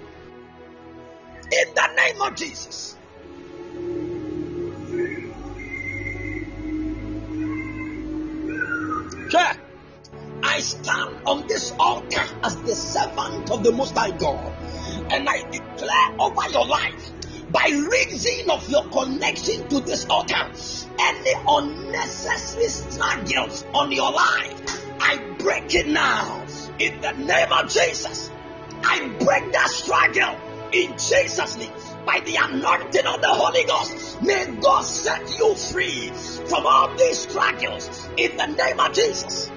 [1.52, 2.96] in the name of Jesus.
[9.30, 9.52] Sure.
[10.42, 14.52] I stand on this altar as the servant of the Most High God,
[15.12, 17.12] and I declare over your life
[17.52, 20.50] by reason of your connection to this altar,
[20.98, 26.46] any unnecessary struggles on your life, I break it now
[26.78, 28.30] in the name of Jesus.
[28.84, 30.36] I break that struggle
[30.72, 31.72] in Jesus' name
[32.06, 34.22] by the anointing of the Holy Ghost.
[34.22, 36.10] May God set you free
[36.48, 39.50] from all these struggles in the name of Jesus.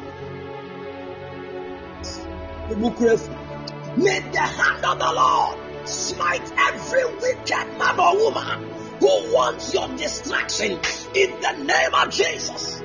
[3.96, 8.70] May the hand of the Lord smite every wicked man or woman
[9.00, 10.80] who wants your distraction
[11.14, 12.82] in the name of Jesus.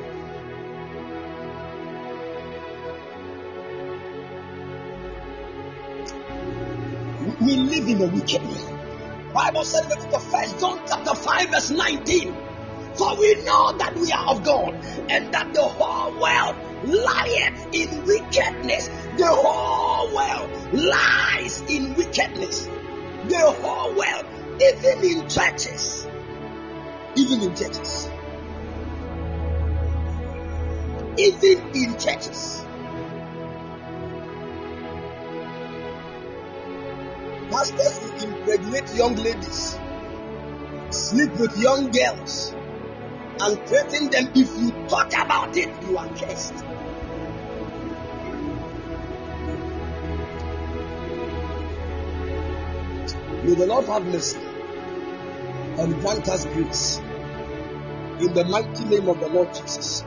[7.40, 8.78] We live in a wicked world.
[9.32, 12.34] Bible said in the First John chapter 5 verse 19.
[12.94, 14.74] For we know that we are of God,
[15.09, 18.88] and that the whole world lieth in wickedness.
[19.16, 22.68] The whole world lies in wickedness.
[23.28, 24.26] The whole world,
[24.60, 26.06] even in churches,
[27.14, 28.08] even in churches,
[31.18, 32.64] even in churches.
[37.50, 39.78] Pastors will impregnate young ladies,
[40.90, 42.54] sleep with young girls,
[43.40, 46.54] and threaten them if you talk about it, you are cursed.
[53.49, 56.99] May the Lord have mercy and grant us grace.
[58.20, 60.05] In the mighty name of the Lord Jesus.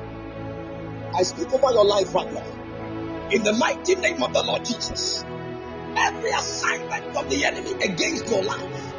[1.16, 2.46] I speak over your life right now.
[3.32, 5.26] In the mighty name of the Lord Jesus.
[5.98, 8.94] Every assignment of the enemy against your life,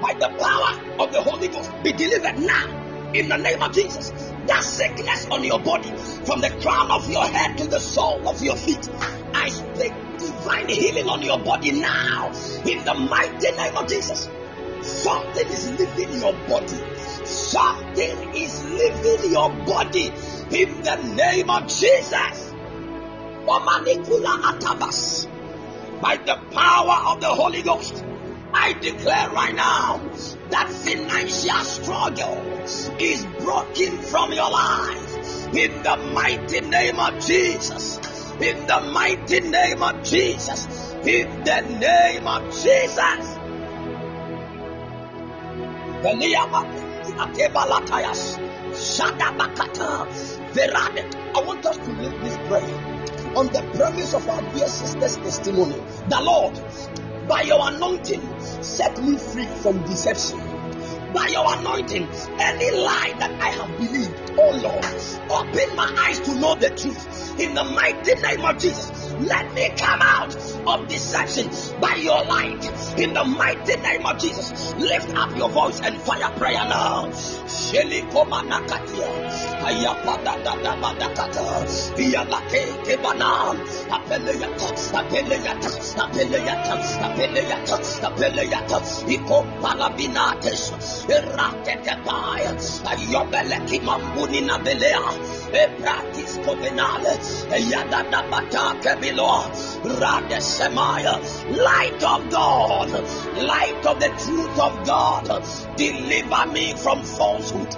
[0.00, 3.12] by the power of the Holy Ghost, be delivered now.
[3.12, 4.29] In the name of Jesus.
[4.46, 5.90] That sickness on your body,
[6.24, 8.88] from the crown of your head to the sole of your feet,
[9.34, 12.28] I speak divine healing on your body now.
[12.64, 14.28] In the mighty name of Jesus.
[14.82, 16.80] Something is leaving your body.
[17.24, 20.12] Something is leaving your body.
[20.50, 22.50] In the name of Jesus.
[26.00, 28.04] By the power of the Holy Ghost.
[28.52, 30.00] I declare right now
[30.50, 32.36] that financial struggle
[32.98, 37.98] is broken from your life in the mighty name of Jesus.
[38.40, 40.92] In the mighty name of Jesus.
[41.04, 43.38] In the name of Jesus.
[51.32, 55.76] I want us to live this prayer on the premise of our dear sister's testimony.
[56.08, 56.56] The Lord,
[57.30, 58.20] by your anointing,
[58.60, 60.49] set me free from deception.
[61.12, 62.08] By your anointing,
[62.38, 64.84] any lie that I have believed, oh Lord,
[65.30, 67.40] open my eyes to know the truth.
[67.40, 70.34] In the mighty name of Jesus, let me come out
[70.66, 71.48] of deception
[71.80, 72.64] by your light.
[72.98, 77.10] In the mighty name of Jesus, lift up your voice and fire prayer now.
[101.48, 102.90] Light of God.
[103.42, 105.44] Light of the truth of God.
[105.76, 107.74] Deliver me from falsehood.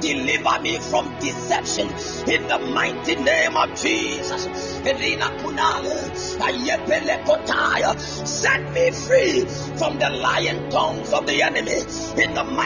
[0.00, 1.88] Deliver me from deception.
[2.28, 4.46] In the mighty name of Jesus.
[4.84, 6.10] Elina Kunale.
[6.38, 7.98] Ayepele Kotaya.
[7.98, 9.44] Set me free
[9.78, 11.80] from the lying tongues of the enemy.
[12.22, 12.65] In the mighty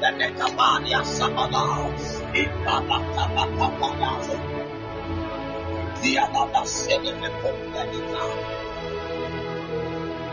[0.00, 1.64] Benekabaria Sabada,
[2.34, 4.38] Ipapapapapapadazo,
[6.02, 8.24] Diababa Sedeme Pomperita,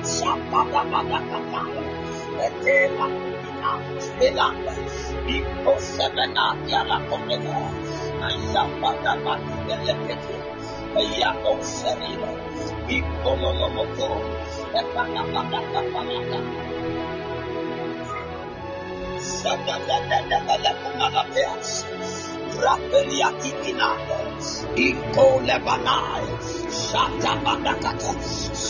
[0.03, 1.61] Sapapapapapapa,
[2.45, 3.72] Etela Kumina,
[4.22, 4.74] Elanda,
[5.28, 7.57] Ipo Semena Yala Komena,
[8.26, 10.36] Ayabada Matibele Petu,
[10.99, 12.32] Ayako Serino,
[12.89, 14.09] Ipo Lomoto,
[14.80, 16.39] Epanapatakapalata,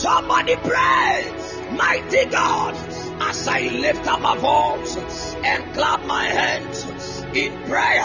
[0.04, 1.32] Somebody pray,
[1.72, 2.76] mighty God,
[3.22, 6.86] as I lift up my voice and clap my hands
[7.34, 8.04] in prayer.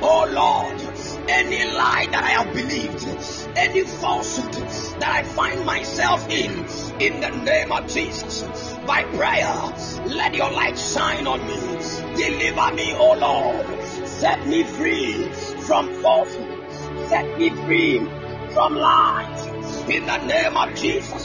[0.00, 0.80] Oh Lord,
[1.28, 4.52] any lie that I have believed, any falsehood
[5.00, 6.50] that I find myself in,
[7.00, 8.42] in the name of Jesus,
[8.86, 9.52] by prayer,
[10.06, 11.56] let your light shine on me.
[12.16, 13.84] Deliver me, O Lord.
[14.06, 15.28] Set me free
[15.66, 16.72] from falsehood.
[17.08, 17.98] Set me free
[18.52, 19.46] from lies.
[19.88, 21.24] In the name of Jesus.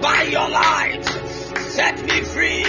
[0.00, 1.04] By your light.
[1.68, 2.64] Set me free.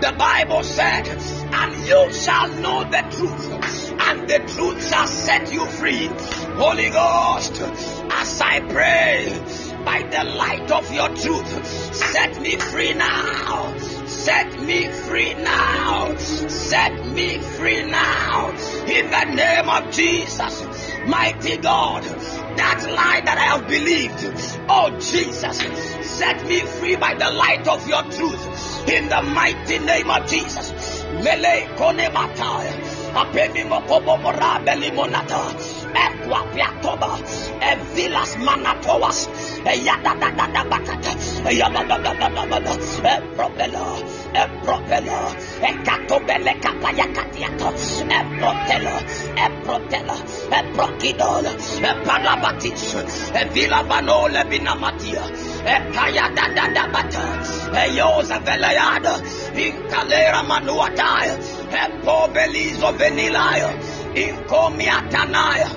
[0.00, 5.66] The Bible said, and you shall know the truth, and the truth shall set you
[5.66, 6.08] free.
[6.56, 7.60] Holy Ghost,
[8.10, 9.38] as I pray,
[9.84, 13.76] by the light of your truth, set me free now.
[14.06, 16.16] Set me free now.
[16.16, 18.50] Set me free now.
[18.86, 20.62] In the name of Jesus,
[21.06, 24.20] mighty God, that lie that I have believed,
[24.68, 25.58] oh Jesus,
[26.18, 28.88] set me free by the light of your truth.
[28.88, 31.02] In the mighty name of Jesus.
[44.34, 47.68] Embropelo, Ecatobele Capayacatiato,
[48.08, 48.96] Embrotelo,
[49.36, 50.16] Embrotelo,
[50.50, 51.46] Embrokinol,
[51.82, 52.94] Empalabatis,
[53.34, 55.22] Evilabano Lebinamatia,
[55.64, 57.24] Ecaya da da da bata,
[57.84, 59.20] Eyosa Velayada,
[59.54, 61.36] Incalera Manuataya,
[61.70, 63.70] Empobelizo Venilayo,
[64.14, 65.68] Incomiatanaya,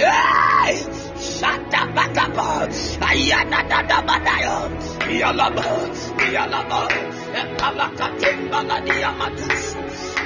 [0.00, 1.09] Hey!
[1.20, 2.66] Shata bakapa.
[3.00, 4.56] Ayana da da badaya.
[5.20, 5.66] Yalaba.
[6.34, 6.80] Yalaba.
[7.40, 9.64] Epalakatemba la diamatus.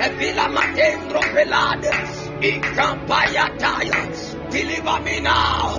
[0.07, 1.93] Evila matendro pelade.
[2.51, 4.01] Ikampayataya.
[4.51, 5.77] Deliver me now.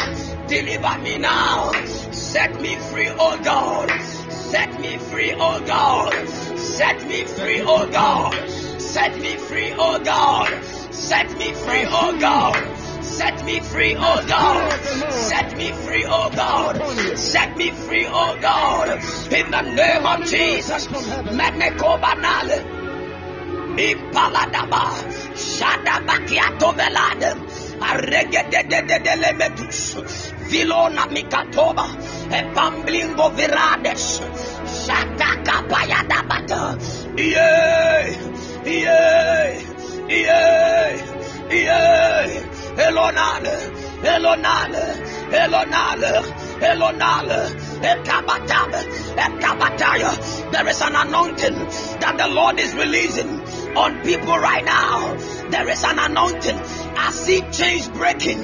[0.48, 1.72] Deliver me now.
[2.12, 3.90] Set me free, oh God.
[4.30, 6.14] Set me free, oh God.
[6.60, 8.34] Set me free, oh God.
[8.80, 10.50] Set me free, oh God.
[10.94, 12.85] Set me free, oh God.
[13.06, 14.72] Set me free, oh God.
[15.12, 16.82] Set me free, oh God.
[17.18, 18.90] Set me free, oh God.
[19.32, 20.88] In the name of Jesus.
[20.88, 22.64] Meneko banale.
[23.78, 24.92] Ipaladaba.
[25.36, 27.40] Shadabakiato veladem.
[27.80, 29.96] Arregedededelemetus.
[30.50, 31.88] Vilona mikatoba.
[32.32, 34.22] Epamblingo virades.
[34.66, 36.62] Shataka payadabata.
[37.18, 38.08] Yeah,
[38.66, 39.62] yeah,
[40.10, 40.96] yeah,
[41.52, 42.55] yeah.
[42.78, 43.72] Elonale,
[44.04, 44.86] Elonale,
[45.32, 46.24] Elonale,
[46.60, 47.66] Elonale.
[50.52, 51.56] There is an anointing
[52.00, 53.40] that the Lord is releasing
[53.78, 55.16] on people right now.
[55.50, 56.58] There is an anointing.
[56.98, 58.40] I see chains breaking.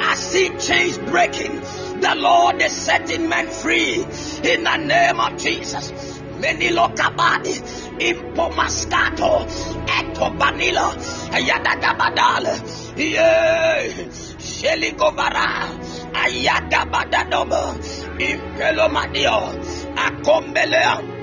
[0.00, 1.60] I see chains breaking.
[2.00, 5.92] The Lord is setting men free in the name of Jesus.
[6.36, 9.46] Menilo kabadi, impomascato,
[9.98, 10.94] eto banilo,
[11.32, 12.54] ayadagabadale,
[12.96, 13.82] yeah,
[14.38, 15.68] sheligovara,
[16.12, 17.74] ayadabadadobo,
[18.18, 19.36] impelomadio,
[19.96, 21.16] akombelea.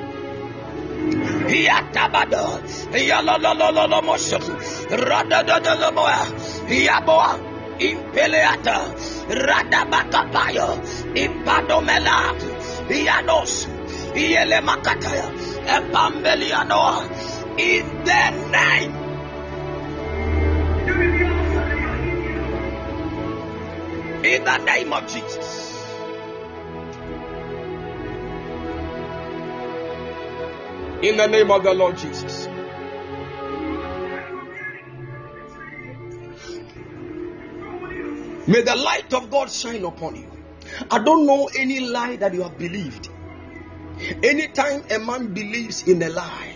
[1.48, 2.62] Yatabado,
[2.94, 4.40] Yalolololomosho,
[4.90, 6.18] Radadadalaboa,
[6.70, 7.40] Yaboa,
[7.80, 8.78] Impeleata,
[9.28, 10.80] Radabakapayo,
[11.14, 12.34] Impadomela,
[12.90, 13.68] Yanos,
[14.16, 15.28] Yelemakataya,
[17.58, 18.94] In the name.
[24.26, 25.70] In the name of Jesus.
[31.02, 32.48] In the name of the Lord Jesus.
[38.48, 40.30] May the light of God shine upon you.
[40.92, 43.10] I don't know any lie that you have believed.
[44.24, 46.56] Anytime a man believes in a lie,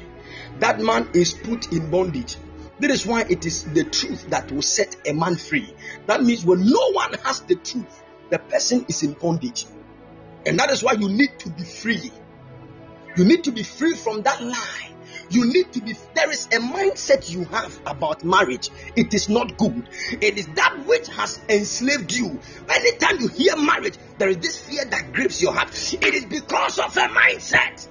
[0.60, 2.36] that man is put in bondage.
[2.80, 5.74] That is why it is the truth that will set a man free.
[6.06, 9.66] That means when no one has the truth, the person is in bondage.
[10.46, 12.12] And that is why you need to be free.
[13.16, 14.87] You need to be free from that lie.
[15.30, 18.70] You need to be, there is a mindset you have about marriage.
[18.96, 19.88] It is not good.
[20.22, 22.40] It is that which has enslaved you.
[22.70, 25.70] Anytime you hear marriage, there is this fear that grips your heart.
[25.94, 27.88] It is because of a mindset.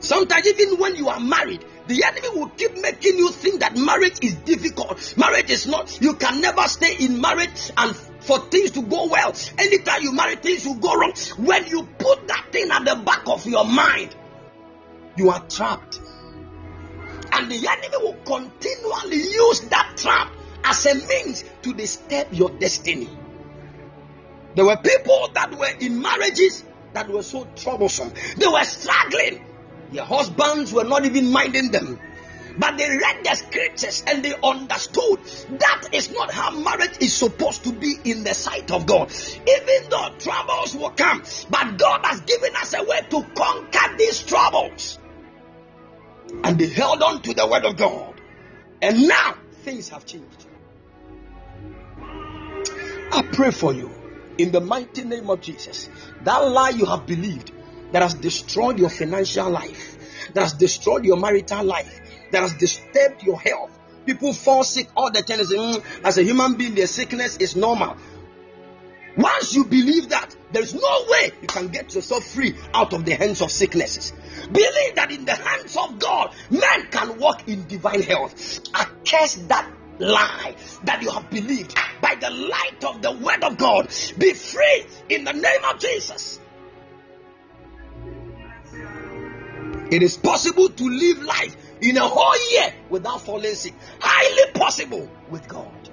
[0.00, 4.18] Sometimes, even when you are married, the enemy will keep making you think that marriage
[4.22, 5.16] is difficult.
[5.16, 9.34] Marriage is not, you can never stay in marriage and for things to go well.
[9.58, 11.14] Anytime you marry, things will go wrong.
[11.38, 14.14] When you put that thing at the back of your mind,
[15.16, 16.00] you are trapped.
[17.32, 20.32] And the enemy will continually use that trap
[20.64, 23.08] as a means to disturb your destiny.
[24.54, 28.12] There were people that were in marriages that were so troublesome.
[28.36, 29.44] They were struggling.
[29.90, 31.98] Their husbands were not even minding them.
[32.56, 35.18] But they read the scriptures and they understood
[35.58, 39.10] that is not how marriage is supposed to be in the sight of God.
[39.12, 44.22] Even though troubles will come, but God has given us a way to conquer these
[44.22, 45.00] troubles.
[46.42, 48.20] And they held on to the word of God.
[48.82, 50.46] And now things have changed.
[53.12, 53.90] I pray for you
[54.38, 55.88] in the mighty name of Jesus.
[56.22, 57.52] That lie you have believed
[57.92, 59.96] that has destroyed your financial life,
[60.34, 62.00] that has destroyed your marital life,
[62.32, 63.70] that has disturbed your health.
[64.04, 65.38] People fall sick all the time.
[65.38, 67.96] Mm, as a human being, their sickness is normal.
[69.16, 73.04] Once you believe that, there is no way you can get yourself free out of
[73.04, 74.12] the hands of sicknesses.
[74.50, 78.60] Believe that in the hands of God, man can walk in divine health.
[78.74, 83.56] I curse that lie that you have believed by the light of the word of
[83.56, 83.88] God.
[84.18, 86.40] Be free in the name of Jesus.
[89.90, 93.74] It is possible to live life in a whole year without falling sick.
[94.00, 95.83] Highly possible with God.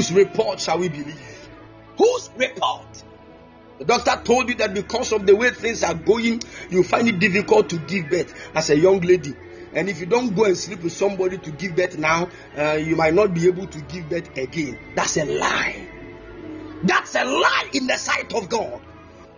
[0.00, 1.48] Whose report shall we believe?
[1.98, 3.04] Whose report?
[3.80, 6.40] The doctor told you that because of the way things are going,
[6.70, 9.34] you find it difficult to give birth as a young lady.
[9.74, 12.96] And if you don't go and sleep with somebody to give birth now, uh, you
[12.96, 14.78] might not be able to give birth again.
[14.96, 15.86] That's a lie.
[16.82, 18.80] That's a lie in the sight of God.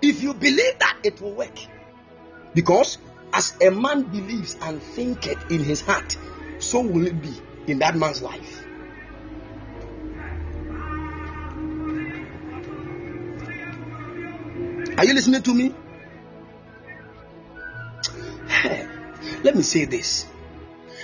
[0.01, 1.59] If you believe that, it will work.
[2.55, 2.99] Because
[3.33, 6.17] as a man believes and thinketh in his heart,
[6.61, 7.35] so will it be
[7.67, 8.62] in that man's life.
[14.97, 15.75] Are you listening to me?
[19.43, 20.27] Let me say this.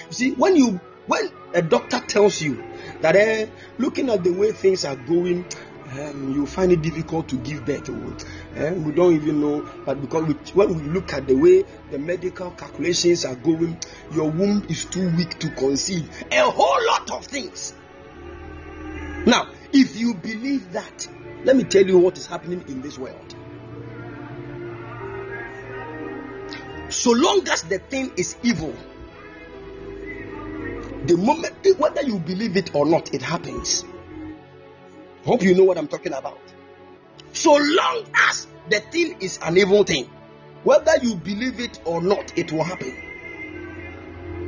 [0.09, 2.62] You see, when you when a doctor tells you
[3.01, 3.47] that eh,
[3.78, 5.47] looking at the way things are going,
[5.93, 7.89] um, you find it difficult to give birth.
[8.55, 11.99] Eh, we don't even know, but because we, when we look at the way the
[11.99, 13.78] medical calculations are going,
[14.12, 16.11] your womb is too weak to conceive.
[16.30, 17.74] A whole lot of things.
[19.26, 21.09] Now, if you believe that,
[21.45, 23.34] let me tell you what is happening in this world.
[26.91, 28.74] So long as the thing is evil,
[31.09, 33.82] The moment, whether you believe it or not, it happens.
[35.24, 36.39] Hope you know what I'm talking about.
[37.32, 40.11] So long as the thing is an evil thing,
[40.64, 42.95] whether you believe it or not, it will happen.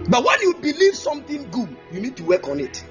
[0.07, 2.85] But when you believe something good, you need to work on it.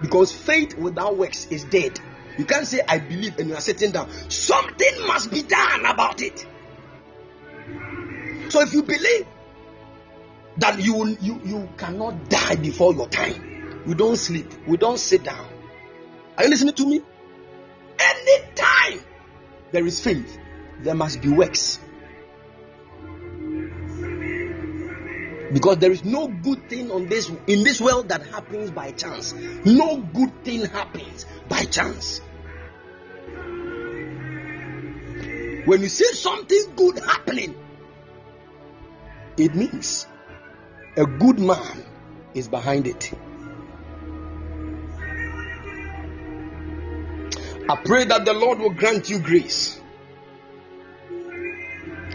[0.00, 2.00] Because faith without works is dead.
[2.38, 4.10] You can't say, I believe, and you are sitting down.
[4.30, 6.44] Something must be done about it.
[8.50, 9.26] So if you believe
[10.56, 15.22] that you, you, you cannot die before your time, we don't sleep, we don't sit
[15.22, 15.46] down.
[16.36, 17.00] Are you listening to me?
[17.98, 19.04] Anytime
[19.70, 20.36] there is faith,
[20.80, 21.78] there must be works.
[25.52, 29.32] Because there is no good thing on this in this world that happens by chance.
[29.64, 32.20] No good thing happens by chance.
[35.66, 37.59] When you see something good happening,
[39.40, 40.06] it means
[40.96, 41.84] a good man
[42.34, 43.12] is behind it.
[47.68, 49.80] I pray that the Lord will grant you grace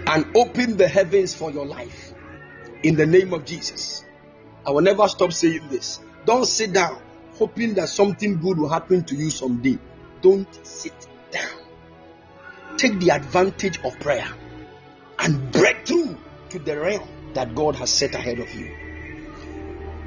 [0.08, 2.14] and open the heavens for your life
[2.84, 4.04] in the name of Jesus.
[4.66, 6.00] I will never stop saying this.
[6.26, 7.02] Don't sit down
[7.38, 9.78] hoping that something good will happen to you someday.
[10.22, 11.60] Don't sit down.
[12.78, 14.28] Take the advantage of prayer
[15.20, 16.18] and break through
[16.50, 18.76] to the realm that God has set ahead of you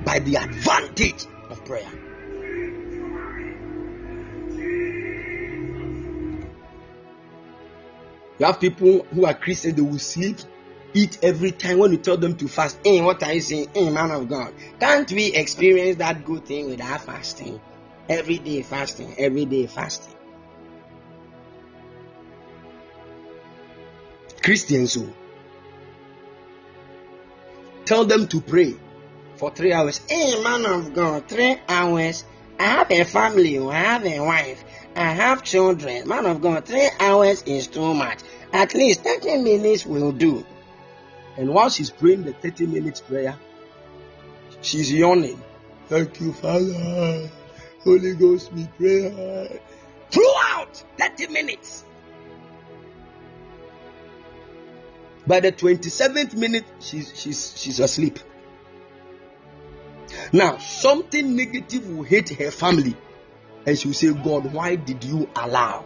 [0.04, 1.88] by the advantage of prayer.
[8.38, 10.38] You have people who are Christians, they will sleep,
[10.94, 12.78] eat every time when you tell them to fast.
[12.84, 13.70] Hey, what are you saying?
[13.74, 17.60] Hey, man of God, can't we experience that good thing without fasting?
[18.08, 20.14] Every day fasting, every day fasting.
[24.42, 25.12] Christians who
[27.88, 28.76] tell them to pray
[29.36, 29.98] for three hours.
[30.06, 32.22] Hey, man of God, three hours.
[32.60, 34.62] I have a family, oh, I have a wife,
[34.94, 36.06] I have children.
[36.06, 38.18] Man of God, three hours is too much.
[38.52, 40.44] At least 30 minutes will do.
[41.38, 43.38] And while she's praying the 30 minutes prayer,
[44.60, 45.40] she's yawning.
[45.88, 47.30] Thank you, Father.
[47.84, 49.60] Holy Ghost, we pray.
[50.10, 51.84] Throughout 30 minutes.
[55.28, 58.18] By the 27th minute, she's, she's, she's asleep.
[60.32, 62.96] Now, something negative will hit her family,
[63.66, 65.84] and she will say, God, why did you allow?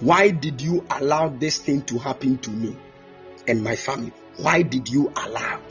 [0.00, 2.76] Why did you allow this thing to happen to me
[3.48, 4.12] and my family?
[4.36, 5.62] Why did you allow?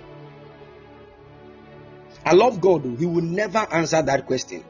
[2.26, 2.86] I love God.
[2.98, 4.64] He will never answer that question.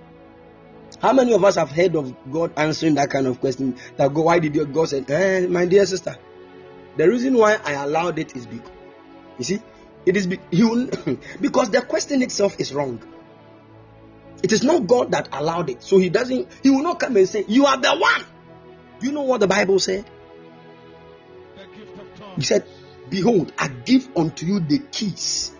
[1.01, 3.77] How many of us have heard of God answering that kind of question?
[3.97, 4.73] That God, why did?
[4.73, 6.15] God said, eh, my dear sister,
[6.97, 8.71] the reason why I allowed it is because,
[9.37, 9.61] you see,
[10.05, 10.27] it is
[11.41, 13.01] because the question itself is wrong.
[14.43, 16.47] It is not God that allowed it, so he doesn't.
[16.61, 18.25] He will not come and say, "You are the one."
[19.01, 20.05] You know what the Bible said?
[22.35, 22.65] He said,
[23.09, 25.51] Behold, I give unto you the keys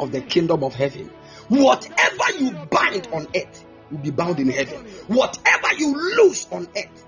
[0.00, 1.10] of the kingdom of heaven.
[1.48, 4.84] Whatever you bind on earth will be bound in heaven.
[5.08, 7.06] Whatever you lose on earth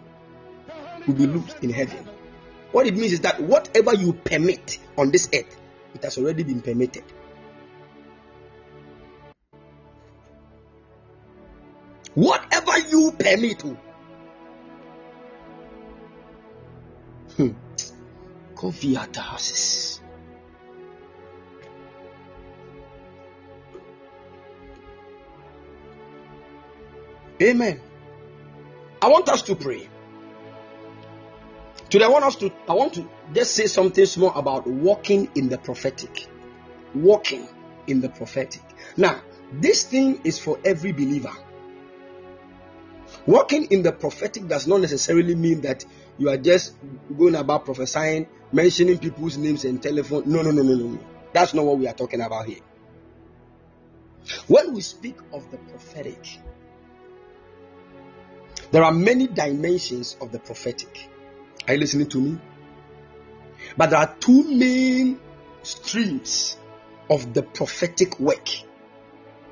[1.06, 2.08] will be loosed in heaven.
[2.72, 5.56] What it means is that whatever you permit on this earth,
[5.94, 7.04] it has already been permitted.
[12.14, 13.62] Whatever you permit,
[17.36, 17.50] Hmm.
[18.54, 18.96] Coffee
[27.42, 27.80] Amen.
[29.02, 29.88] I want us to pray.
[31.90, 35.48] Today I want us to I want to just say something small about walking in
[35.48, 36.26] the prophetic.
[36.94, 37.46] Walking
[37.86, 38.62] in the prophetic.
[38.96, 39.20] Now,
[39.52, 41.32] this thing is for every believer.
[43.26, 45.84] Walking in the prophetic does not necessarily mean that
[46.18, 46.74] you are just
[47.16, 50.22] going about prophesying, mentioning people's names and telephone.
[50.26, 50.86] No, no, no, no, no.
[50.86, 50.98] no.
[51.32, 52.60] That's not what we are talking about here.
[54.48, 56.26] When we speak of the prophetic,
[58.76, 61.08] there are many dimensions of the prophetic.
[61.66, 62.38] Are you listening to me?
[63.74, 65.18] But there are two main
[65.62, 66.58] streams
[67.08, 68.46] of the prophetic work.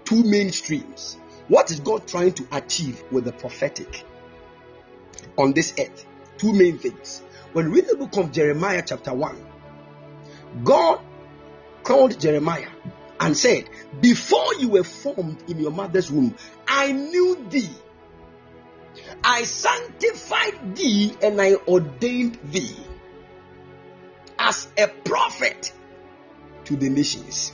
[0.04, 1.16] Two main streams.
[1.48, 4.04] What is God trying to achieve with the prophetic
[5.38, 6.04] on this earth?
[6.36, 7.22] Two main things.
[7.54, 9.46] When we read the book of Jeremiah, chapter 1,
[10.64, 11.00] God
[11.82, 12.68] called Jeremiah
[13.18, 13.70] and said,
[14.02, 16.34] Before you were formed in your mother's womb,
[16.68, 17.70] I knew thee.
[19.24, 22.76] I sanctified thee and I ordained thee
[24.38, 25.72] as a prophet
[26.66, 27.52] to the nations.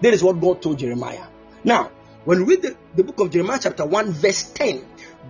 [0.00, 1.26] That is what God told Jeremiah.
[1.62, 1.90] Now,
[2.24, 4.84] when we read the, the book of Jeremiah, chapter 1, verse 10,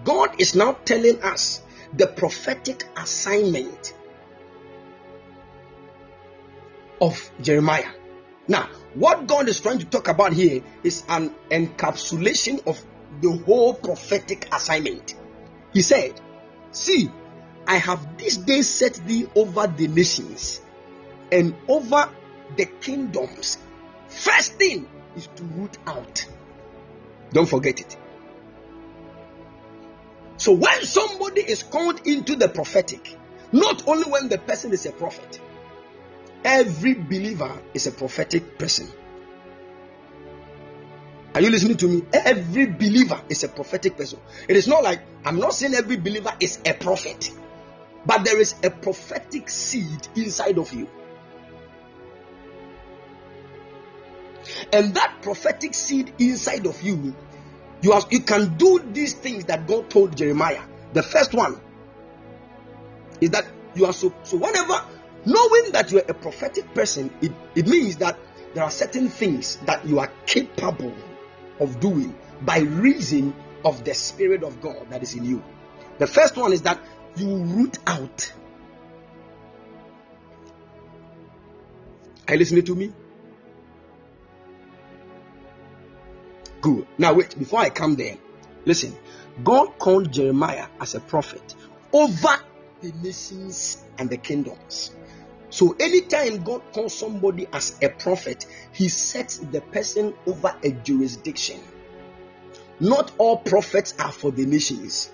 [0.05, 1.63] God is now telling us
[1.93, 3.95] the prophetic assignment
[7.01, 7.91] of Jeremiah.
[8.47, 12.83] Now, what God is trying to talk about here is an encapsulation of
[13.21, 15.15] the whole prophetic assignment.
[15.73, 16.21] He said,
[16.71, 17.11] See,
[17.67, 20.61] I have this day set thee over the nations
[21.33, 22.09] and over
[22.57, 23.59] the kingdoms.
[24.09, 26.27] First thing is to root out.
[27.31, 27.97] Don't forget it.
[30.37, 33.17] So when somebody is called into the prophetic,
[33.53, 35.41] not only when the person is a prophet,
[36.45, 38.89] every believer is a prophetic person.
[41.37, 42.03] Are you listening to me?
[42.15, 44.19] Every believer is a prophetic person.
[44.49, 47.31] It is not like I'm not saying every believer is a prophet,
[48.07, 50.89] but there is a prophetic seed inside of you.
[54.73, 57.15] And that prophetic seed inside of you,
[57.83, 60.63] you have you can do these things that God told Jeremiah.
[60.95, 61.61] The first one
[63.21, 63.45] is that
[63.75, 64.83] you are so so whenever
[65.27, 68.19] knowing that you are a prophetic person, it, it means that
[68.55, 70.95] there are certain things that you are capable
[71.61, 73.35] of doing by reason
[73.65, 75.43] of the Spirit of God that is in you.
[75.99, 76.79] The first one is that
[77.17, 78.33] you root out.
[82.29, 82.93] Are you listening to me?
[86.61, 86.87] Good.
[86.99, 88.17] Now, wait, before I come there,
[88.65, 88.97] listen.
[89.45, 91.55] God called Jeremiah as a prophet
[91.93, 92.37] over
[92.81, 94.93] the nations and the kingdoms.
[95.49, 101.61] So, anytime God calls somebody as a prophet, he sets the person over a jurisdiction.
[102.81, 105.11] Not all prophets are for the nations.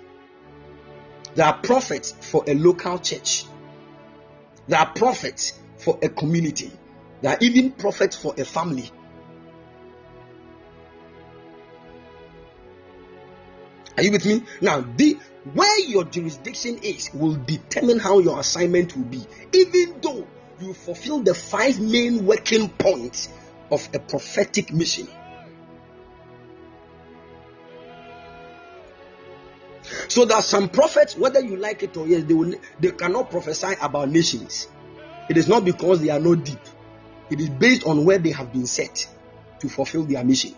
[1.35, 3.45] There are prophets for a local church.
[4.69, 6.71] There are prophets for a community.
[7.21, 8.91] There are even prophets for a family.
[13.97, 14.43] Are you with me?
[14.61, 20.27] Now, the where your jurisdiction is will determine how your assignment will be, even though
[20.61, 23.29] you fulfill the five main working points
[23.71, 25.09] of a prophetic mission.
[30.09, 33.31] So there are some prophets, whether you like it or yes, they will they cannot
[33.31, 34.69] prophesy about nations.
[35.29, 36.61] It is not because they are not deep.
[37.31, 39.09] It is based on where they have been set
[39.61, 40.55] to fulfill their mission.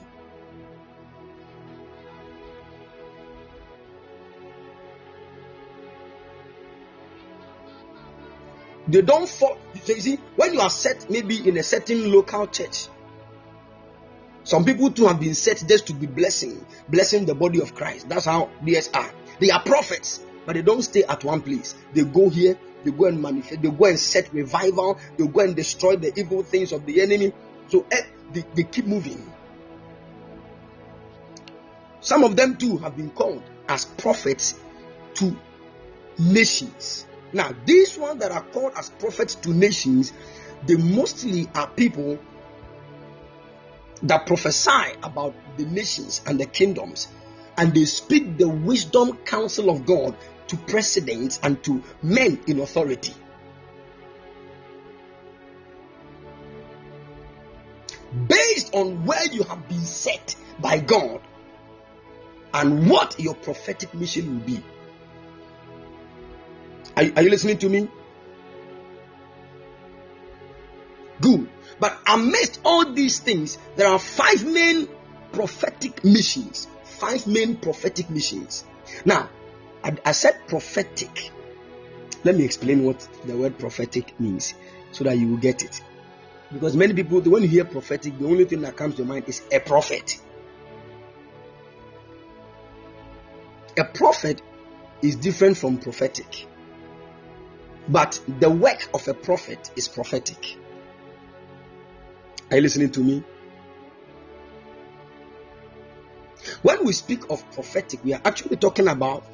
[8.88, 9.58] They don't fall.
[9.86, 12.88] You see, when you are set maybe in a certain local church,
[14.44, 18.08] some people too have been set just to be blessing, blessing the body of Christ.
[18.08, 19.10] That's how these are.
[19.40, 21.74] They are prophets, but they don't stay at one place.
[21.94, 25.56] They go here, they go and manifest, they go and set revival, they go and
[25.56, 27.32] destroy the evil things of the enemy.
[27.68, 28.02] So eh,
[28.32, 29.32] they, they keep moving.
[32.00, 34.54] Some of them too have been called as prophets
[35.14, 35.34] to
[36.18, 37.06] nations.
[37.34, 40.12] Now, these ones that are called as prophets to nations,
[40.64, 42.16] they mostly are people
[44.04, 47.08] that prophesy about the nations and the kingdoms,
[47.56, 50.16] and they speak the wisdom counsel of God
[50.46, 53.14] to presidents and to men in authority.
[58.28, 61.20] Based on where you have been set by God
[62.52, 64.62] and what your prophetic mission will be.
[66.96, 67.88] Are, are you listening to me?
[71.20, 71.48] Good.
[71.80, 74.88] But amidst all these things, there are five main
[75.32, 76.68] prophetic missions.
[76.84, 78.64] Five main prophetic missions.
[79.04, 79.28] Now,
[79.82, 81.30] I, I said prophetic.
[82.22, 84.54] Let me explain what the word prophetic means
[84.92, 85.82] so that you will get it.
[86.52, 89.42] Because many people, when you hear prophetic, the only thing that comes to mind is
[89.52, 90.20] a prophet.
[93.76, 94.40] A prophet
[95.02, 96.46] is different from prophetic.
[97.88, 100.56] But the work of a prophet is prophetic.
[102.50, 103.24] Are you listening to me?
[106.62, 109.24] When we speak of prophetic, we are actually talking about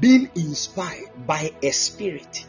[0.00, 2.46] being inspired by a spirit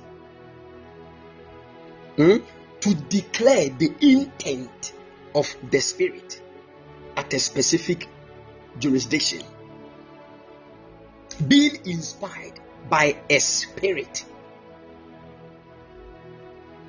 [2.18, 2.38] hmm,
[2.82, 4.94] to declare the intent
[5.34, 6.42] of the spirit
[7.16, 8.08] at a specific
[8.80, 9.44] jurisdiction.
[11.48, 12.60] Being inspired
[12.90, 14.26] by a spirit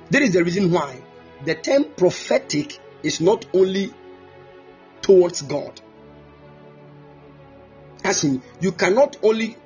[0.09, 1.01] that is the reason why
[1.45, 3.93] the term prophetic is not only
[5.01, 5.79] towards God.
[8.03, 9.57] As in, you cannot only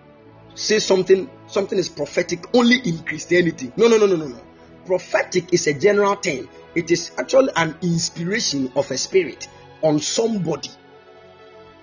[0.56, 3.72] say something, something is prophetic only in Christianity.
[3.76, 4.40] No, no, no, no, no, no.
[4.86, 9.48] prophetic is a general term, it is actually an inspiration of a spirit
[9.82, 10.70] on somebody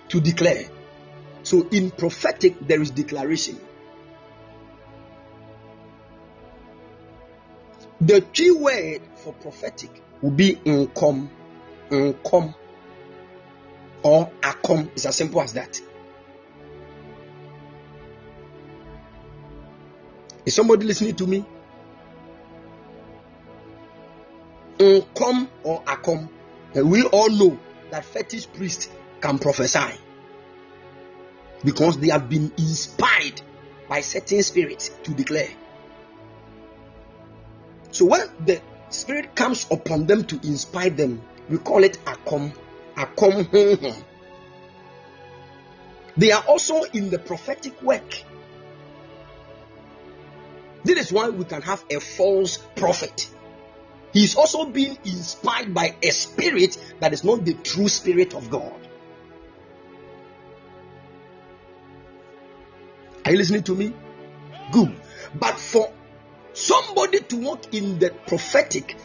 [0.09, 0.65] to declare.
[1.43, 3.59] So in prophetic, there is declaration.
[8.01, 11.29] The key word for prophetic will be income,
[11.91, 12.55] income,
[14.01, 14.89] or acom.
[14.93, 15.79] It's as simple as that.
[20.47, 21.45] Is somebody listening to me?
[24.79, 26.27] Income or acom.
[26.73, 27.59] And we all know
[27.91, 29.99] that fetish priests can prophesy
[31.63, 33.43] because they have been inspired
[33.87, 35.49] by certain spirits to declare.
[37.91, 42.53] So when the spirit comes upon them to inspire them, we call it akom.
[42.95, 44.03] Akom.
[46.17, 48.23] They are also in the prophetic work.
[50.83, 53.29] This is why we can have a false prophet.
[54.13, 58.49] He is also being inspired by a spirit that is not the true spirit of
[58.49, 58.73] God.
[63.23, 63.93] Are you listening to me?
[64.71, 64.99] Good.
[65.35, 65.93] But for
[66.53, 68.95] somebody to walk in the prophetic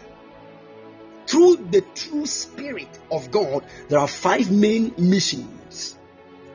[1.26, 5.96] through the true spirit of God, there are five main missions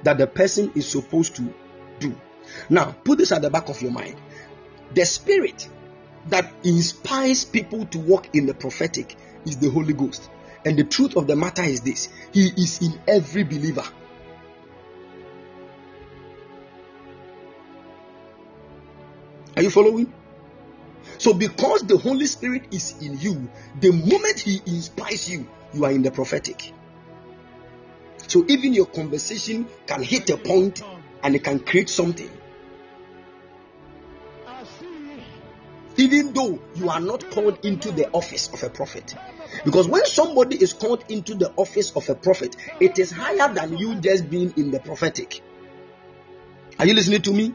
[0.03, 1.53] that the person is supposed to
[1.99, 2.15] do.
[2.69, 4.15] Now, put this at the back of your mind.
[4.93, 5.69] The spirit
[6.27, 9.15] that inspires people to walk in the prophetic
[9.45, 10.29] is the Holy Ghost.
[10.65, 13.83] And the truth of the matter is this He is in every believer.
[19.55, 20.11] Are you following?
[21.21, 23.47] So, because the Holy Spirit is in you,
[23.79, 26.73] the moment He inspires you, you are in the prophetic.
[28.25, 30.81] So, even your conversation can hit a point
[31.21, 32.31] and it can create something.
[35.97, 39.13] Even though you are not called into the office of a prophet.
[39.63, 43.77] Because when somebody is called into the office of a prophet, it is higher than
[43.77, 45.43] you just being in the prophetic.
[46.79, 47.53] Are you listening to me?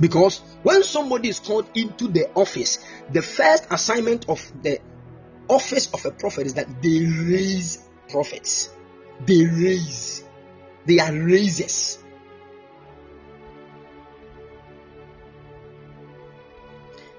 [0.00, 4.80] Because when somebody is called into the office, the first assignment of the
[5.48, 8.70] office of a prophet is that they raise prophets.
[9.26, 10.24] They raise.
[10.86, 11.98] They are raisers.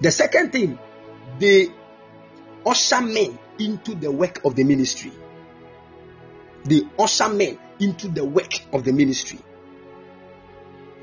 [0.02, 0.80] The second thing,
[1.38, 1.68] they
[2.66, 5.12] usher men into the work of the ministry.
[6.64, 9.40] They usher men into the work of the ministry.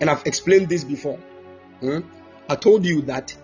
[0.01, 1.19] And I've explained this before.
[1.81, 2.01] Hmm?
[2.49, 3.37] I told you that.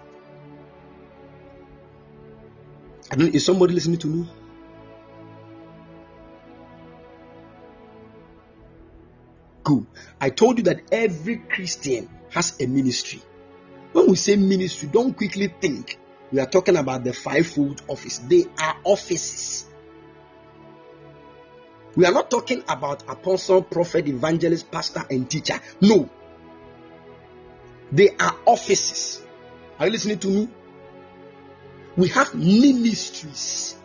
[3.12, 4.28] I is somebody listening to me?
[9.62, 9.86] Good.
[10.20, 13.22] I told you that every Christian has a ministry.
[13.92, 15.98] When we say ministry, don't quickly think
[16.32, 18.18] we are talking about the fivefold office.
[18.18, 19.66] They are offices.
[21.94, 25.60] We are not talking about apostle, prophet, evangelist, pastor, and teacher.
[25.80, 26.10] No,
[27.92, 29.22] they are offices.
[29.78, 30.48] Are you listening to me?
[31.96, 33.76] We have ministries.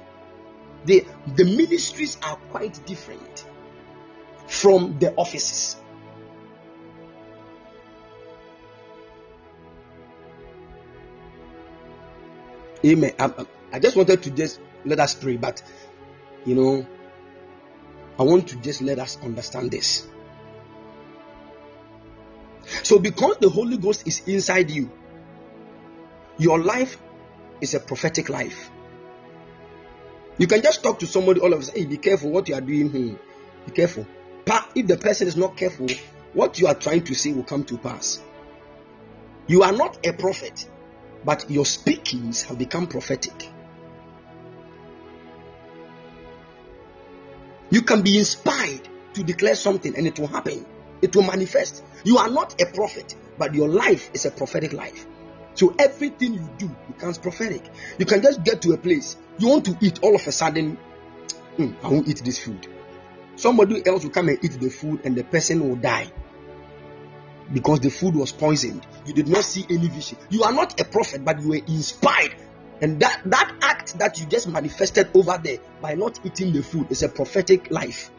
[0.86, 1.06] The,
[1.36, 3.46] the ministries are quite different
[4.48, 5.76] from the offices.
[12.86, 13.12] Amen.
[13.20, 15.62] I, I just wanted to just let us pray, but
[16.46, 16.88] you know,
[18.18, 20.08] I want to just let us understand this.
[22.84, 24.92] So, because the Holy Ghost is inside you,
[26.38, 26.98] your life
[27.62, 28.72] is a prophetic life.
[30.38, 32.56] You can just talk to somebody all of a sudden, hey, be careful what you
[32.56, 33.20] are doing here.
[33.66, 34.08] Be careful.
[34.74, 35.88] If the person is not careful,
[36.34, 38.22] what you are trying to say will come to pass.
[39.48, 40.68] You are not a prophet,
[41.26, 43.50] but your speakings have become prophetic.
[47.70, 50.66] You can be inspired to declare something and it will happen
[51.02, 51.84] it will manifest.
[52.04, 55.06] You are not a prophet, but your life is a prophetic life.
[55.56, 57.64] So everything you do becomes prophetic.
[57.98, 60.78] You can just get to a place you want to eat all of a sudden.
[61.58, 62.68] Mm, I won't eat this food.
[63.38, 66.12] Somebody else will come and eat the food, and the person will die
[67.54, 68.86] because the food was poisoned.
[69.06, 70.18] You did not see any vision.
[70.30, 72.36] You are not a prophet, but you were inspired.
[72.82, 76.92] And that, that act that you just manifested over there by not eating the food
[76.92, 78.12] is a prophetic life.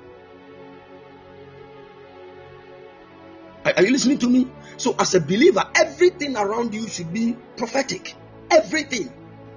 [3.76, 4.48] Are you listening to me?
[4.76, 8.14] So, as a believer, everything around you should be prophetic.
[8.50, 9.12] Everything.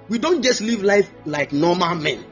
[0.08, 2.24] We don't just live life like normal men.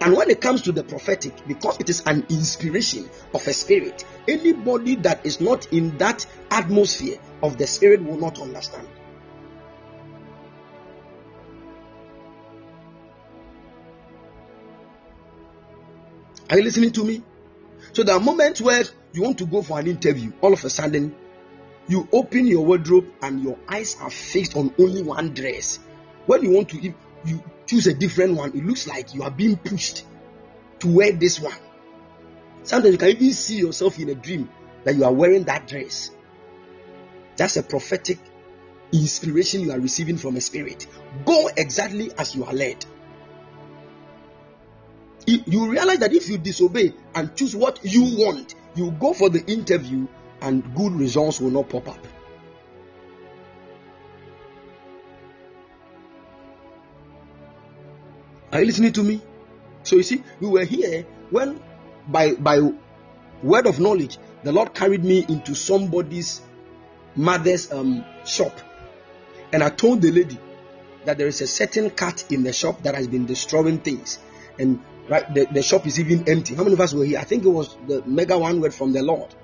[0.00, 4.04] And when it comes to the prophetic, because it is an inspiration of a spirit,
[4.26, 8.88] anybody that is not in that atmosphere of the spirit will not understand.
[16.50, 17.22] Are you listening to me?
[17.92, 18.82] So there are moments where
[19.12, 21.14] you want to go for an interview, all of a sudden,
[21.88, 25.80] you open your wardrobe and your eyes are fixed on only one dress.
[26.26, 26.94] When you want to
[27.24, 30.04] you choose a different one, it looks like you are being pushed
[30.80, 31.58] to wear this one.
[32.62, 34.48] Sometimes you can even see yourself in a dream
[34.84, 36.10] that you are wearing that dress.
[37.36, 38.18] That's a prophetic
[38.92, 40.86] inspiration you are receiving from a spirit.
[41.24, 42.84] Go exactly as you are led.
[45.26, 49.44] You realize that if you disobey and choose what you want, you go for the
[49.46, 50.06] interview
[50.40, 52.06] and good results will not pop up.
[58.52, 59.20] Are you listening to me?
[59.82, 61.60] So you see, we were here when
[62.06, 62.60] by by
[63.42, 66.42] word of knowledge, the Lord carried me into somebody's
[67.16, 68.58] mother's um, shop,
[69.52, 70.38] and I told the lady
[71.04, 74.18] that there is a certain cat in the shop that has been destroying things,
[74.58, 76.54] and right the, the shop is even empty.
[76.54, 77.18] How many of us were here?
[77.18, 79.34] I think it was the mega one word from the Lord,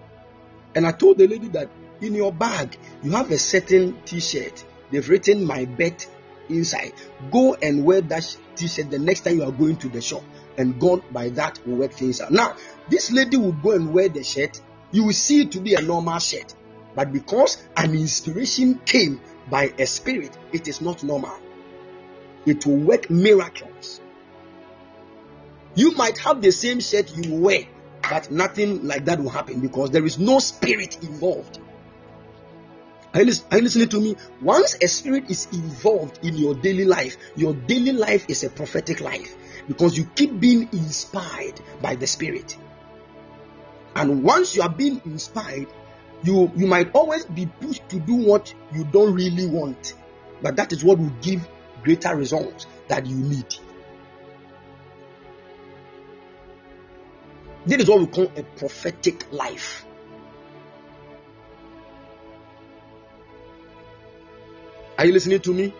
[0.74, 1.70] and I told the lady that
[2.00, 4.64] in your bag you have a certain T-shirt.
[4.90, 6.08] They've written "My bet"
[6.48, 6.92] inside.
[7.30, 10.22] Go and wear that t-shirt the next time you are going to the shop,
[10.56, 12.30] and God by that will work things out.
[12.30, 12.56] Now,
[12.88, 14.60] this lady will go and wear the shirt.
[14.90, 16.54] You will see it to be a normal shirt,
[16.94, 19.20] but because an inspiration came
[19.50, 21.38] by a spirit, it is not normal.
[22.46, 24.00] It will work miracles.
[25.78, 27.60] You might have the same shirt you wear,
[28.10, 31.60] but nothing like that will happen because there is no spirit involved.
[33.14, 34.16] Are you, listening to me?
[34.42, 39.00] Once a spirit is involved in your daily life, your daily life is a prophetic
[39.00, 39.36] life
[39.68, 42.56] because you keep being inspired by the spirit.
[43.94, 45.68] And once you are being inspired,
[46.24, 49.94] you you might always be pushed to do what you don't really want,
[50.42, 51.48] but that is what will give
[51.84, 53.54] greater results that you need.
[57.66, 59.84] This is what we call a prophetic life.
[64.98, 65.72] Are you listening to me?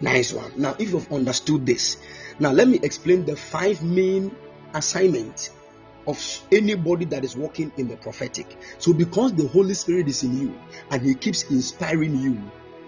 [0.00, 0.52] Nice one.
[0.56, 1.96] Now, if you've understood this,
[2.38, 4.34] now let me explain the five main
[4.72, 5.50] assignments
[6.06, 8.56] of anybody that is working in the prophetic.
[8.78, 10.58] So, because the Holy Spirit is in you
[10.90, 12.40] and He keeps inspiring you,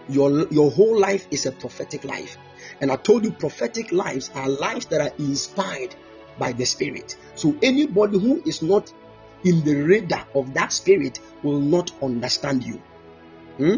[0.08, 2.38] your, your whole life is a prophetic life.
[2.80, 5.94] And I told you, prophetic lives are lives that are inspired
[6.38, 7.16] by the Spirit.
[7.34, 8.92] So, anybody who is not
[9.44, 12.82] in the radar of that spirit will not understand you.
[13.56, 13.76] Hmm?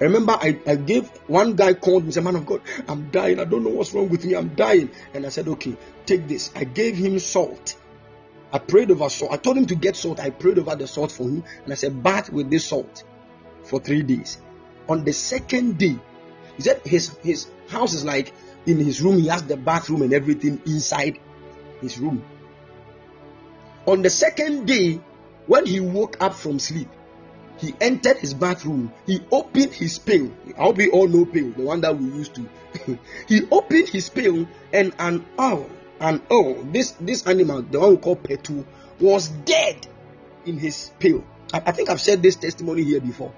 [0.00, 3.40] remember, I, I gave one guy called me, said, Man of God, I'm dying.
[3.40, 4.34] I don't know what's wrong with me.
[4.34, 4.90] I'm dying.
[5.14, 5.76] And I said, Okay,
[6.06, 6.50] take this.
[6.54, 7.76] I gave him salt.
[8.52, 9.32] I prayed over salt.
[9.32, 10.20] I told him to get salt.
[10.20, 11.44] I prayed over the salt for him.
[11.64, 13.04] And I said, Bath with this salt
[13.64, 14.38] for three days.
[14.88, 15.98] On the second day,
[16.58, 18.34] he said his, his house is like
[18.66, 21.18] in his room, he has the bathroom and everything inside
[21.80, 22.22] his room.
[23.86, 25.00] On the second day,
[25.46, 26.88] when he woke up from sleep,
[27.58, 28.92] he entered his bathroom.
[29.06, 30.30] He opened his pail.
[30.58, 32.48] I hope we all know pail, the one that we used to.
[33.28, 35.70] he opened his pail, and an owl,
[36.00, 38.64] an owl, this this animal, the one we call petu,
[39.00, 39.86] was dead
[40.44, 41.24] in his pail.
[41.52, 43.32] I, I think I've shared this testimony here before.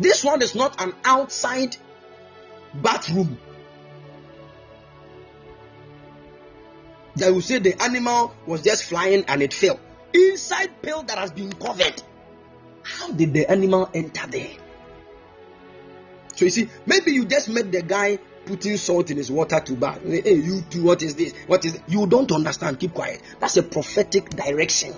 [0.00, 1.76] This one is not an outside
[2.74, 3.38] bathroom.
[7.16, 9.78] They will say the animal was just flying and it fell
[10.14, 12.02] inside pail that has been covered.
[12.82, 14.52] How did the animal enter there?
[16.34, 19.74] So you see, maybe you just met the guy putting salt in his water to
[19.74, 20.00] bath.
[20.02, 21.34] Hey, you do what is this?
[21.46, 21.82] What is this?
[21.88, 22.80] you don't understand?
[22.80, 23.20] Keep quiet.
[23.38, 24.94] That's a prophetic direction.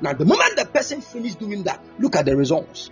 [0.00, 2.90] Now, the moment the person finished doing that, look at the results.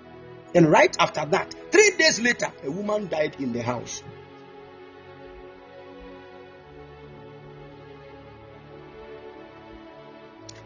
[0.57, 4.03] And right after that, three days later, a woman died in the house.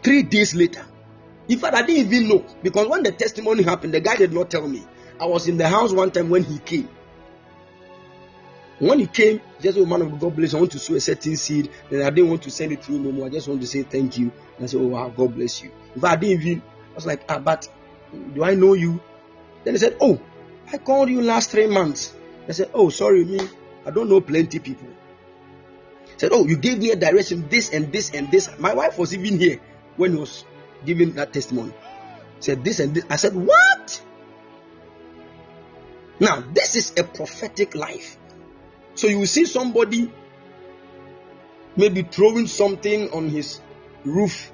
[0.01, 0.85] Three days later,
[1.49, 4.49] in fact, I didn't even know because when the testimony happened, the guy did not
[4.49, 4.81] tell me.
[5.19, 6.87] I was in the house one time when he came.
[8.79, 10.53] When he came, just a man of God bless.
[10.53, 12.97] I want to sow a certain seed, and I didn't want to send it you
[12.97, 13.27] no more.
[13.27, 14.31] I just want to say thank you.
[14.55, 15.69] And I said, Oh wow, God bless you.
[15.99, 16.61] Fact, I didn't even.
[16.61, 17.67] I was like, ah, but
[18.33, 19.01] do I know you?
[19.63, 20.19] Then he said, Oh,
[20.71, 22.15] I called you last three months.
[22.47, 23.39] I said, Oh, sorry, me.
[23.85, 24.87] I don't know plenty people.
[26.05, 28.49] He said, Oh, you gave me a direction, this and this and this.
[28.59, 29.59] My wife was even here
[29.97, 30.45] when he was
[30.85, 31.73] giving that testimony.
[32.39, 33.05] Said this and this.
[33.09, 34.03] I said, What?
[36.19, 38.17] Now, this is a prophetic life.
[38.93, 40.11] So you see somebody
[41.75, 43.59] maybe throwing something on his
[44.03, 44.51] roof.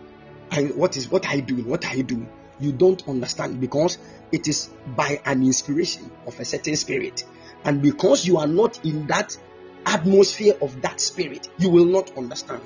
[0.52, 1.68] And what is what are you doing?
[1.68, 2.30] What are you doing?
[2.60, 3.98] You don't understand because
[4.32, 7.24] it is by an inspiration of a certain spirit.
[7.64, 9.38] And because you are not in that
[9.86, 12.62] atmosphere of that spirit, you will not understand.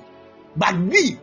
[0.56, 1.20] But we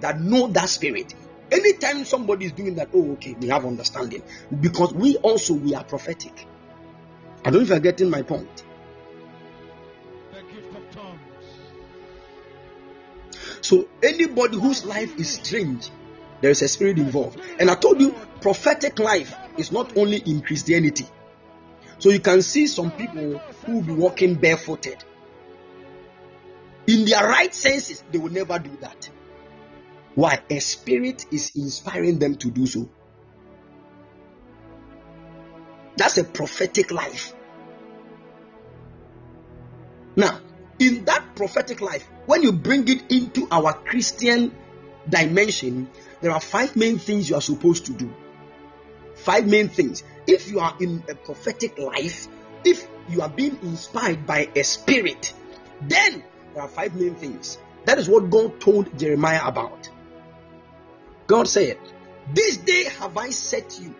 [0.00, 1.14] that know that spirit,
[1.50, 4.22] anytime somebody is doing that, oh, okay, we have understanding.
[4.60, 6.46] Because we also we are prophetic.
[7.44, 8.64] I don't know if you're getting my point.
[13.60, 15.90] So anybody whose life is strange,
[16.40, 17.40] there is a spirit involved.
[17.58, 21.06] And I told you, prophetic life is not only in Christianity.
[21.98, 25.04] So you can see some people who will be walking barefooted.
[26.86, 29.10] In their right senses, they will never do that.
[30.14, 30.40] Why?
[30.48, 32.88] A spirit is inspiring them to do so.
[35.96, 37.34] That's a prophetic life.
[40.16, 40.40] Now,
[40.78, 44.54] in that prophetic life, when you bring it into our Christian
[45.08, 45.90] dimension,
[46.20, 48.12] there are five main things you are supposed to do.
[49.18, 50.02] Five main things.
[50.26, 52.28] If you are in a prophetic life,
[52.64, 55.32] if you are being inspired by a spirit,
[55.82, 56.22] then
[56.54, 57.58] there are five main things.
[57.84, 59.88] That is what God told Jeremiah about.
[61.26, 61.78] God said,
[62.32, 63.94] This day have I set you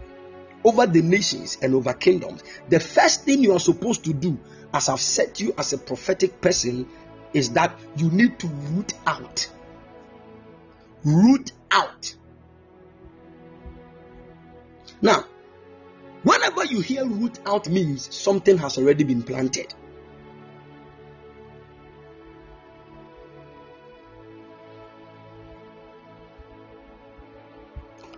[0.64, 2.42] over the nations and over kingdoms.
[2.68, 4.38] The first thing you are supposed to do,
[4.72, 6.88] as I've set you as a prophetic person,
[7.32, 9.48] is that you need to root out.
[11.04, 12.14] Root out.
[15.00, 15.24] Now,
[16.22, 19.72] whenever you hear root out means something has already been planted.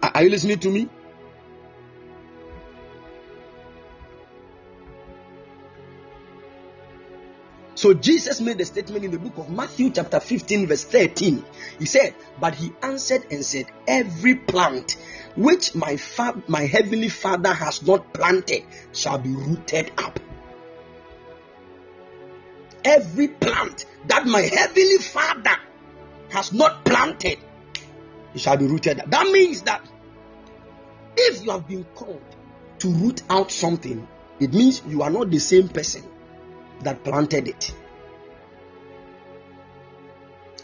[0.03, 0.89] Are you listening to me?
[7.81, 11.43] So Jesus made a statement in the book of Matthew, chapter 15, verse 13.
[11.79, 14.99] He said, But he answered and said, Every plant
[15.35, 20.21] which my, fa- my heavenly Father has not planted shall be rooted up.
[22.85, 25.57] Every plant that my heavenly Father
[26.29, 27.39] has not planted,
[28.37, 29.11] shall be rooted up.
[29.11, 29.81] That means that
[31.17, 32.37] if you have been called
[32.81, 34.07] to root out something,
[34.39, 36.05] it means you are not the same person
[36.81, 37.75] that planted it.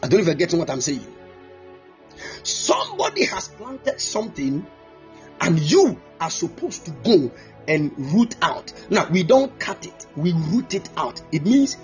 [0.03, 1.07] I don't even get what I'm saying.
[2.43, 4.67] Somebody has planted something,
[5.41, 7.31] and you are supposed to go
[7.69, 8.73] and root out.
[8.91, 11.21] Now, we don't cut it, we root it out.
[11.33, 11.77] It means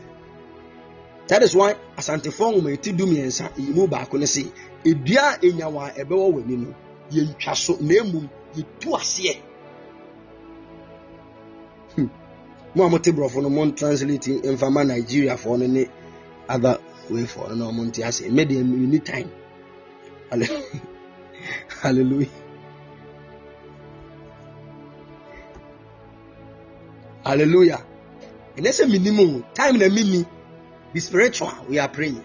[1.28, 4.44] that is why asantefo nwoma eti du mmiɛnsa emu baako ne se
[4.84, 6.74] edua enyawa ɛbɛwɔ wɔ anim
[7.10, 9.36] yɛntwa so na emum yɛtu aseɛ.
[12.74, 15.86] Mo a mo te borɔfo no mo translate mfama nigeria foɔ no ne
[16.49, 16.78] other
[17.11, 18.28] way foɔ no na ɔmo nte ase.
[18.28, 19.31] Mme deɛ you need time.
[21.82, 22.28] Hallelujah.
[27.24, 27.85] Hallelujah.
[28.57, 30.24] Ɛnɛ sɛ minimum time na mini.
[30.93, 32.24] Be spiritual we are praying.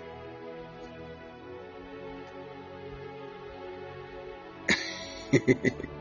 [5.31, 5.71] Hey,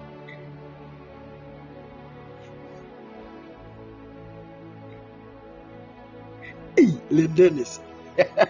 [7.24, 7.80] Dennis.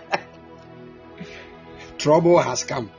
[1.98, 2.90] Trouble has come.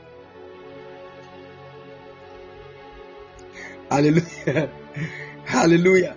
[3.90, 4.70] Hallelujah.
[5.44, 6.16] Hallelujah.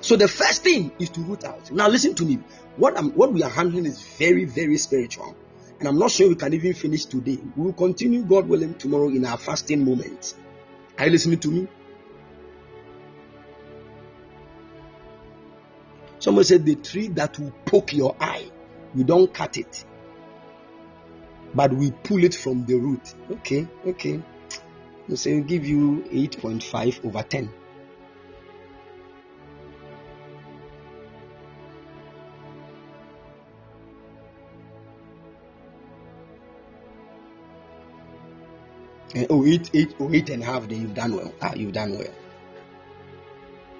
[0.00, 1.70] So the first thing is to root out.
[1.70, 2.40] Now listen to me.
[2.76, 5.36] What I'm, what we are handling is very very spiritual,
[5.78, 7.38] and I'm not sure we can even finish today.
[7.56, 10.34] We will continue, God willing, tomorrow in our fasting moment.
[10.98, 11.68] Are you listening to me?
[16.20, 18.50] Someone said the tree that will poke your eye,
[18.94, 19.84] we don't cut it,
[21.54, 23.14] but we pull it from the root.
[23.30, 24.22] Okay, okay.
[25.14, 27.50] Say we give you 8.5 over 10.
[39.12, 41.34] And, oh, eight, eight, oh, eight and a half, then you've done well.
[41.42, 42.14] Ah, you've done well.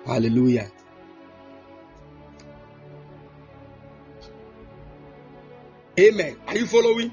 [0.05, 0.73] Hallelujah.
[6.01, 6.39] Amen.
[6.47, 7.13] Are you following?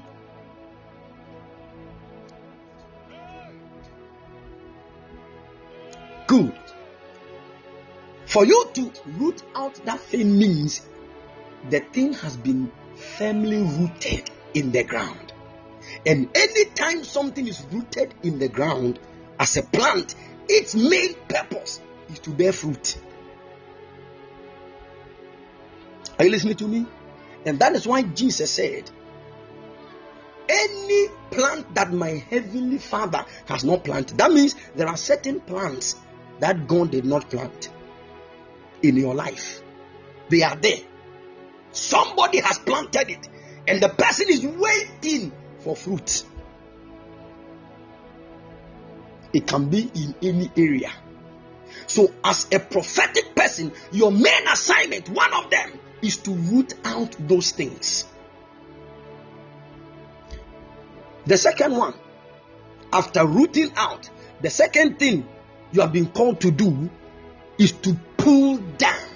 [6.26, 6.58] Good.
[8.24, 10.86] For you to root out that thing means
[11.68, 15.34] the thing has been firmly rooted in the ground.
[16.06, 19.00] And anytime something is rooted in the ground
[19.38, 20.14] as a plant,
[20.48, 22.96] its main purpose is to bear fruit.
[26.18, 26.86] Are you listening to me?
[27.46, 28.90] And that is why Jesus said,
[30.48, 35.96] Any plant that my heavenly Father has not planted, that means there are certain plants
[36.40, 37.70] that God did not plant
[38.82, 39.62] in your life.
[40.28, 40.78] They are there.
[41.72, 43.28] Somebody has planted it,
[43.66, 46.24] and the person is waiting for fruit.
[49.32, 50.90] It can be in any area.
[51.86, 57.14] So, as a prophetic person, your main assignment, one of them, is to root out
[57.18, 58.04] those things.
[61.26, 61.94] The second one,
[62.92, 64.08] after rooting out,
[64.40, 65.28] the second thing
[65.72, 66.88] you have been called to do
[67.58, 69.08] is to pull down.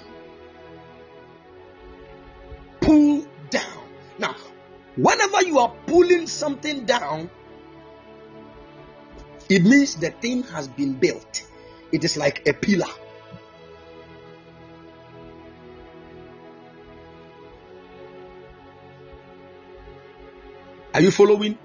[2.81, 3.87] Pull down.
[4.19, 4.35] Now,
[4.95, 7.29] whenever you are pulling something down,
[9.49, 11.43] it means the thing has been built.
[11.91, 12.91] It is like a pillar.
[20.93, 21.57] Are you following?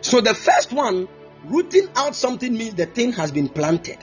[0.00, 1.08] So the first one,
[1.44, 3.98] rooting out something means the thing has been planted.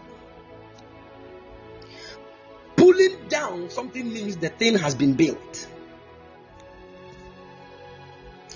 [2.76, 5.68] Pulling down something means the thing has been built.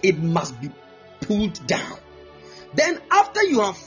[0.02, 0.72] It must be
[1.22, 1.98] pulled down.
[2.74, 3.78] Then, after you have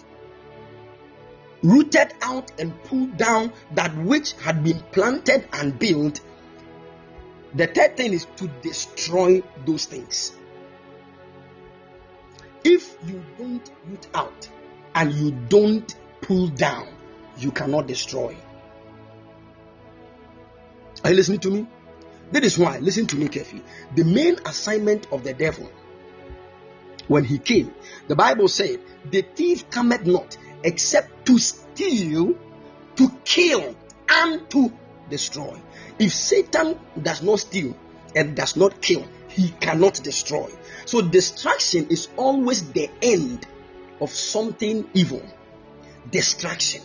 [1.62, 6.20] rooted out and pulled down that which had been planted and built,
[7.54, 10.32] the third thing is to destroy those things.
[12.64, 14.48] If you don't root out
[14.94, 16.88] and you don't pull down,
[17.38, 18.36] you cannot destroy.
[21.04, 21.66] Are you listening to me?
[22.30, 23.62] That is why, listen to me carefully.
[23.94, 25.70] The main assignment of the devil
[27.08, 27.74] when he came,
[28.08, 28.80] the Bible said,
[29.10, 32.34] The thief cometh not except to steal,
[32.96, 33.74] to kill,
[34.08, 34.72] and to
[35.10, 35.60] destroy.
[35.98, 37.76] If Satan does not steal
[38.14, 40.50] and does not kill, he cannot destroy.
[40.84, 43.46] So, destruction is always the end
[44.00, 45.22] of something evil.
[46.10, 46.82] Destruction.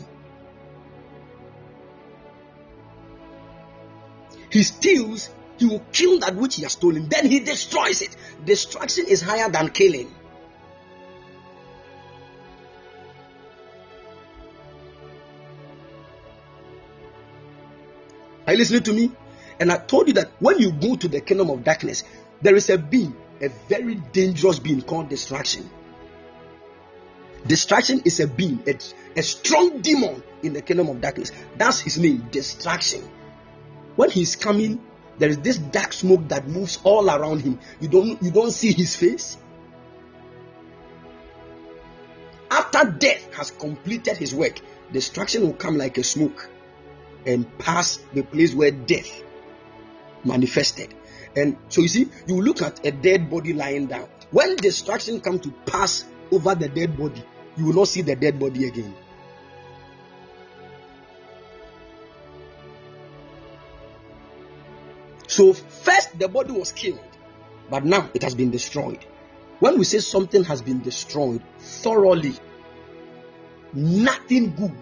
[4.50, 8.16] He steals, he will kill that which he has stolen, then he destroys it.
[8.46, 10.14] Destruction is higher than killing.
[18.46, 19.12] Are you listening to me?
[19.60, 22.04] And I told you that when you go to the kingdom of darkness,
[22.42, 25.70] there is a being, a very dangerous being called distraction.
[27.46, 28.78] Distraction is a being, a,
[29.20, 31.32] a strong demon in the kingdom of darkness.
[31.58, 33.02] That's his name, distraction.
[33.96, 34.82] When he's coming,
[35.18, 37.60] there is this dark smoke that moves all around him.
[37.80, 39.38] You don't you don't see his face.
[42.52, 44.60] After death has completed his work,
[44.92, 46.50] destruction will come like a smoke
[47.26, 49.22] and pass the place where death
[50.24, 50.94] manifested.
[51.38, 54.10] And so you see, you look at a dead body lying down.
[54.32, 57.24] When destruction comes to pass over the dead body,
[57.56, 58.96] you will not see the dead body again.
[65.28, 67.00] So, first the body was killed,
[67.70, 69.06] but now it has been destroyed.
[69.60, 72.34] When we say something has been destroyed thoroughly,
[73.74, 74.76] nothing good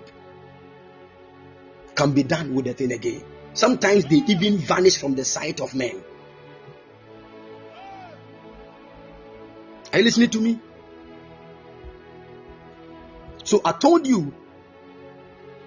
[1.96, 3.24] can be done with the thing again.
[3.54, 6.02] Sometimes they even vanish from the sight of men.
[9.96, 10.60] Are you listening to me?
[13.46, 14.34] So I told you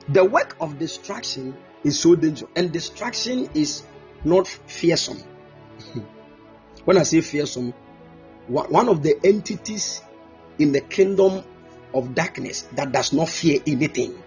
[0.07, 3.85] the work of distraction is so dangerous, and distraction is
[4.25, 5.23] not fearsome.
[6.85, 7.73] when I say fearsome,
[8.49, 10.03] one of the entities
[10.59, 11.43] in the kingdom
[11.95, 14.23] of darkness that does not fear anything.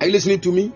[0.00, 0.72] Are you listening to me?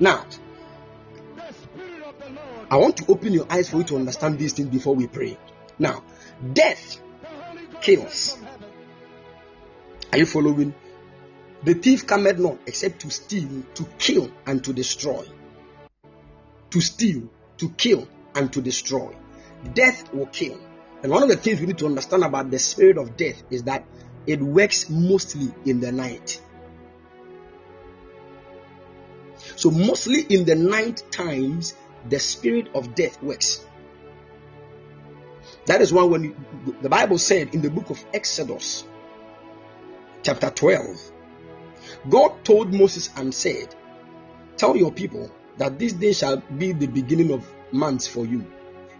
[0.00, 0.24] Now,
[2.70, 5.36] I want to open your eyes for you to understand these things before we pray.
[5.78, 6.02] Now,
[6.54, 6.98] death
[7.82, 8.38] kills.
[10.10, 10.74] Are you following?
[11.64, 15.26] The thief cometh not except to steal, to kill, and to destroy.
[16.70, 17.28] To steal,
[17.58, 19.14] to kill, and to destroy.
[19.74, 20.58] Death will kill.
[21.02, 23.64] And one of the things we need to understand about the spirit of death is
[23.64, 23.84] that
[24.26, 26.40] it works mostly in the night.
[29.60, 31.74] So, mostly in the night times,
[32.08, 33.62] the spirit of death works.
[35.66, 36.36] That is why when you,
[36.80, 38.86] the Bible said in the book of Exodus,
[40.22, 41.12] chapter 12,
[42.08, 43.74] God told Moses and said,
[44.56, 48.50] Tell your people that this day shall be the beginning of months for you.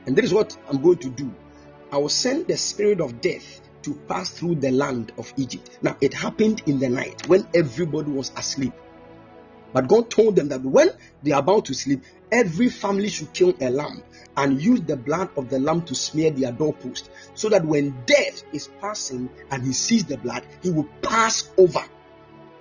[0.04, 1.34] And this is what I'm going to do.
[1.90, 5.78] I will send the spirit of death to pass through the land of Egypt.
[5.80, 8.74] Now, it happened in the night when everybody was asleep.
[9.72, 10.90] But God told them that when
[11.22, 12.02] they are about to sleep,
[12.32, 14.02] every family should kill a lamb
[14.36, 18.42] and use the blood of the lamb to smear their doorpost, so that when death
[18.52, 21.82] is passing and he sees the blood, he will pass over.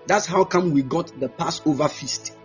[0.08, 2.36] That's how come we got the Passover feast.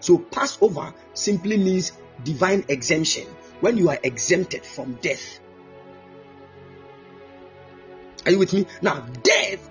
[0.00, 1.92] So Passover simply means
[2.22, 3.26] divine exemption
[3.60, 5.40] when you are exempted from death.
[8.24, 8.66] Are you with me?
[8.82, 9.70] Now, death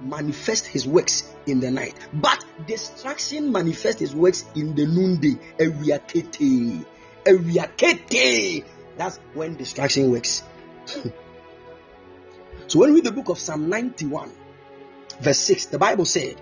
[0.00, 5.38] manifests his works in the night, but destruction manifests his works in the noonday.
[8.96, 10.42] That's when destruction works.
[12.66, 14.30] so when we read the book of Psalm 91,
[15.20, 16.36] verse 6, the Bible said,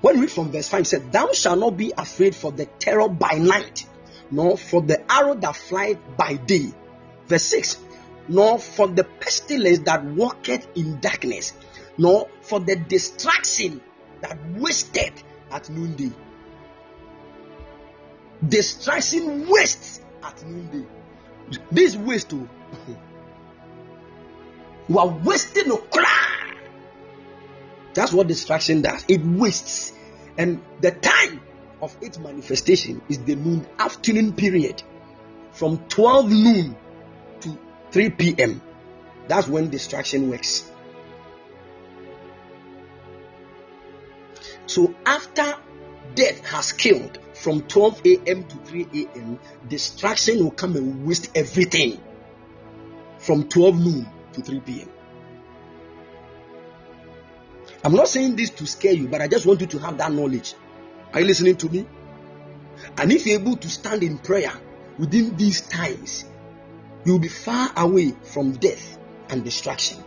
[0.00, 3.08] when we read from verse 5, said, Thou shalt not be afraid for the terror
[3.08, 3.86] by night,
[4.30, 6.72] nor for the arrow that flieth by day.
[7.26, 7.78] Verse 6,
[8.28, 11.52] nor for the pestilence that walketh in darkness,
[11.98, 13.80] nor for the distraction
[14.20, 15.12] that wasted
[15.50, 16.12] at noonday.
[18.46, 20.86] Distraction wastes at noonday.
[21.70, 22.48] This waste, too.
[22.72, 22.96] Oh,
[24.88, 26.54] you are wasting a cry.
[27.94, 29.04] That's what distraction does.
[29.08, 29.92] It wastes.
[30.36, 31.40] And the time
[31.80, 34.82] of its manifestation is the noon afternoon period
[35.52, 36.76] from 12 noon
[37.94, 38.60] 3 p.m.
[39.28, 40.68] That's when distraction works.
[44.66, 45.54] So after
[46.16, 48.48] death has killed from 12 a.m.
[48.48, 49.38] to 3 a.m.,
[49.68, 52.00] distraction will come and waste everything
[53.18, 54.88] from 12 noon to 3 p.m.
[57.84, 60.10] I'm not saying this to scare you, but I just want you to have that
[60.10, 60.54] knowledge.
[61.12, 61.86] Are you listening to me?
[62.98, 64.52] And if you're able to stand in prayer
[64.98, 66.24] within these times,
[67.04, 68.98] you'll be far away from death
[69.28, 70.02] and destruction.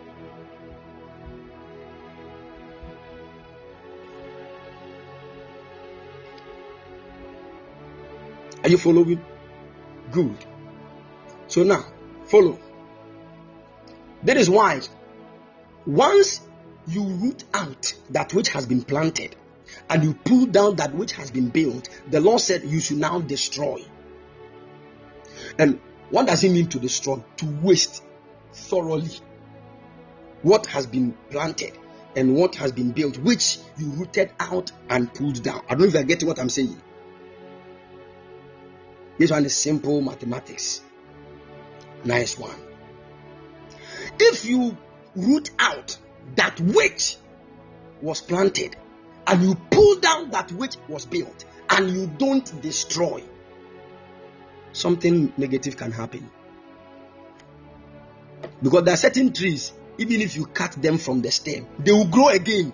[8.63, 9.23] Are you following?
[10.11, 10.45] Good.
[11.47, 11.85] So now,
[12.25, 12.59] follow.
[14.23, 14.81] That is why
[15.85, 16.41] once
[16.87, 19.35] you root out that which has been planted
[19.89, 23.19] and you pull down that which has been built, the Lord said you should now
[23.19, 23.83] destroy.
[25.57, 25.79] And
[26.09, 27.23] what does it mean to destroy?
[27.37, 28.03] To waste
[28.53, 29.11] thoroughly
[30.41, 31.77] what has been planted
[32.15, 35.61] and what has been built, which you rooted out and pulled down.
[35.69, 36.81] I don't know if you what I'm saying.
[39.17, 40.81] This one is simple mathematics.
[42.03, 42.55] Nice one.
[44.19, 44.77] If you
[45.15, 45.97] root out
[46.35, 47.17] that which
[48.01, 48.75] was planted
[49.25, 53.23] and you pull down that which was built and you don't destroy,
[54.77, 56.29] something negative can happen.
[58.61, 62.07] Because there are certain trees, even if you cut them from the stem, they will
[62.07, 62.71] grow again.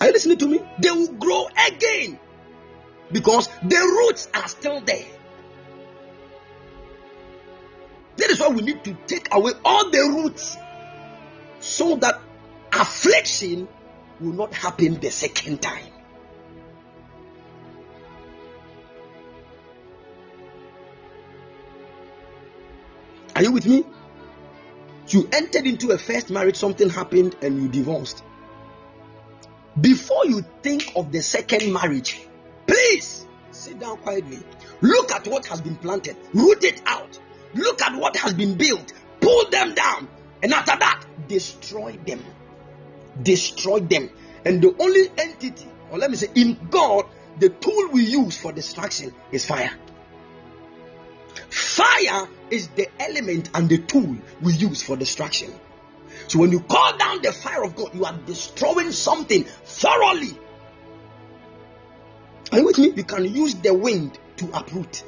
[0.00, 0.60] Are you listening to me?
[0.80, 2.18] They will grow again
[3.12, 5.06] because the roots are still there.
[8.16, 10.56] That is why we need to take away all the roots
[11.60, 12.20] so that
[12.72, 13.68] affliction
[14.20, 15.93] will not happen the second time.
[23.34, 23.84] Are you with me?
[25.08, 28.22] You entered into a first marriage, something happened, and you divorced.
[29.80, 32.20] Before you think of the second marriage,
[32.66, 34.38] please sit down quietly.
[34.80, 37.18] Look at what has been planted, root it out.
[37.54, 40.08] Look at what has been built, pull them down,
[40.42, 42.24] and after that, destroy them.
[43.22, 44.10] Destroy them.
[44.44, 47.06] And the only entity, or let me say, in God,
[47.38, 49.72] the tool we use for destruction is fire.
[51.54, 55.54] Fire is the element and the tool we use for destruction.
[56.26, 60.36] So when you call down the fire of God, you are destroying something thoroughly.
[62.50, 62.90] Are you with me?
[62.96, 65.04] You can use the wind to uproot.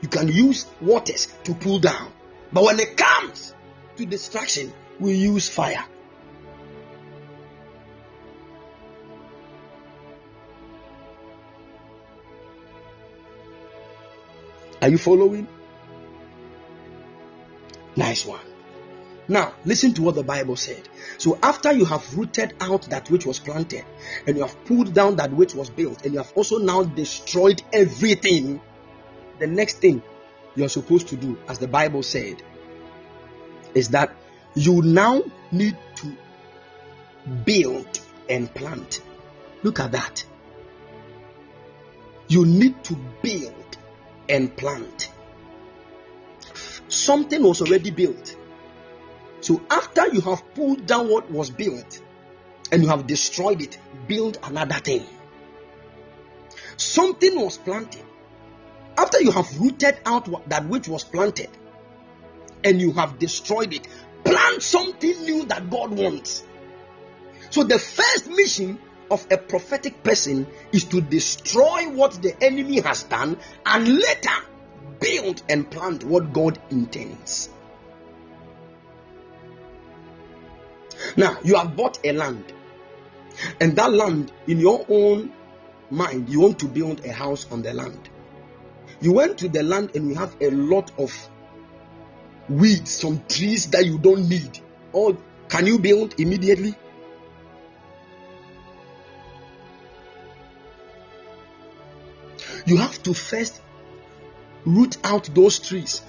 [0.00, 2.10] You can use waters to pull down.
[2.52, 3.54] But when it comes
[3.98, 5.84] to destruction, we use fire.
[14.82, 15.46] Are you following?
[17.98, 18.46] Nice one.
[19.26, 20.88] Now, listen to what the Bible said.
[21.18, 23.84] So, after you have rooted out that which was planted,
[24.24, 27.60] and you have pulled down that which was built, and you have also now destroyed
[27.72, 28.60] everything,
[29.40, 30.00] the next thing
[30.54, 32.40] you're supposed to do, as the Bible said,
[33.74, 34.14] is that
[34.54, 36.16] you now need to
[37.44, 38.00] build
[38.30, 39.02] and plant.
[39.64, 40.24] Look at that.
[42.28, 43.76] You need to build
[44.28, 45.10] and plant.
[46.88, 48.36] Something was already built.
[49.40, 52.00] So after you have pulled down what was built
[52.72, 55.06] and you have destroyed it, build another thing.
[56.76, 58.04] Something was planted.
[58.96, 61.50] After you have rooted out that which was planted
[62.64, 63.86] and you have destroyed it,
[64.24, 66.44] plant something new that God wants.
[67.50, 68.78] So the first mission
[69.10, 74.44] of a prophetic person is to destroy what the enemy has done and later
[75.00, 77.50] build and plant what God intends.
[81.16, 82.52] Now, you have bought a land,
[83.60, 85.32] and that land, in your own
[85.90, 88.08] mind, you want to build a house on the land.
[89.00, 91.28] You went to the land and you have a lot of
[92.48, 94.58] weeds, some trees that you don't need.
[94.92, 95.16] Or
[95.48, 96.74] can you build immediately?
[102.66, 103.62] You have to first
[104.68, 106.02] root out those trees,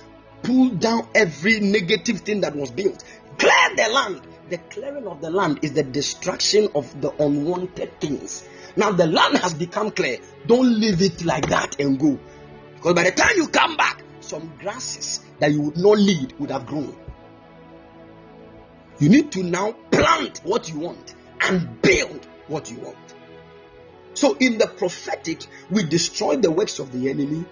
[0.44, 3.04] pull down every negative thing that was built,
[3.38, 4.22] clear the land.
[4.50, 8.48] The clearing of the land is the destruction of the unwanted things.
[8.76, 10.18] Now the land has become clear.
[10.48, 12.20] Don't leave it like that and go.
[12.76, 16.52] Because by the time you come back, some grasses that you would not need would
[16.52, 16.96] have grown.
[19.00, 22.98] You need to now plant what you want and build what you want.
[24.14, 27.46] So, in the prophetic, we destroy the works of the enemy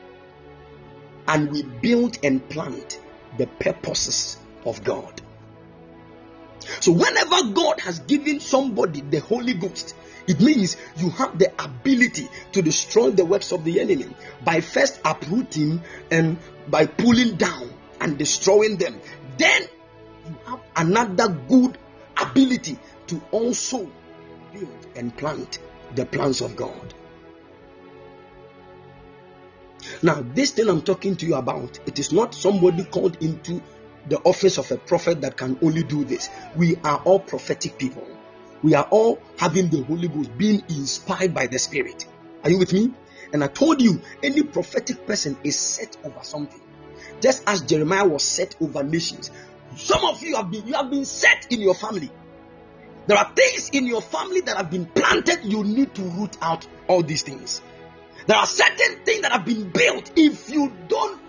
[1.27, 2.99] and we build and plant
[3.37, 5.21] the purposes of God.
[6.79, 9.95] So, whenever God has given somebody the Holy Ghost,
[10.27, 14.07] it means you have the ability to destroy the works of the enemy
[14.43, 15.81] by first uprooting
[16.11, 16.37] and
[16.67, 18.99] by pulling down and destroying them.
[19.37, 19.61] Then
[20.27, 21.77] you have another good
[22.17, 22.77] ability
[23.07, 23.89] to also
[24.51, 25.59] build and plant
[25.95, 26.93] the plans of God.
[30.01, 33.61] Now, this thing I'm talking to you about, it is not somebody called into
[34.09, 36.29] the office of a prophet that can only do this.
[36.55, 38.07] We are all prophetic people.
[38.63, 42.07] We are all having the Holy Ghost, being inspired by the Spirit.
[42.43, 42.93] Are you with me?
[43.33, 46.61] And I told you, any prophetic person is set over something.
[47.21, 49.31] Just as Jeremiah was set over nations.
[49.75, 52.09] Some of you have been you have been set in your family.
[53.07, 56.67] There are things in your family that have been planted, you need to root out
[56.87, 57.61] all these things.
[58.27, 60.11] There are certain things that have been built.
[60.17, 61.21] If you don't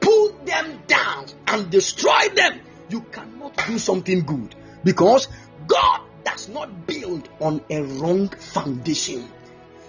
[0.00, 2.60] pull them down and destroy them,
[2.90, 4.54] you cannot do something good
[4.84, 5.28] because
[5.66, 9.26] God does not build on a wrong foundation.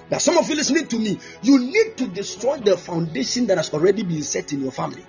[0.10, 3.74] Now, some of you listening to me, you need to destroy the foundation that has
[3.74, 5.06] already been set in your family.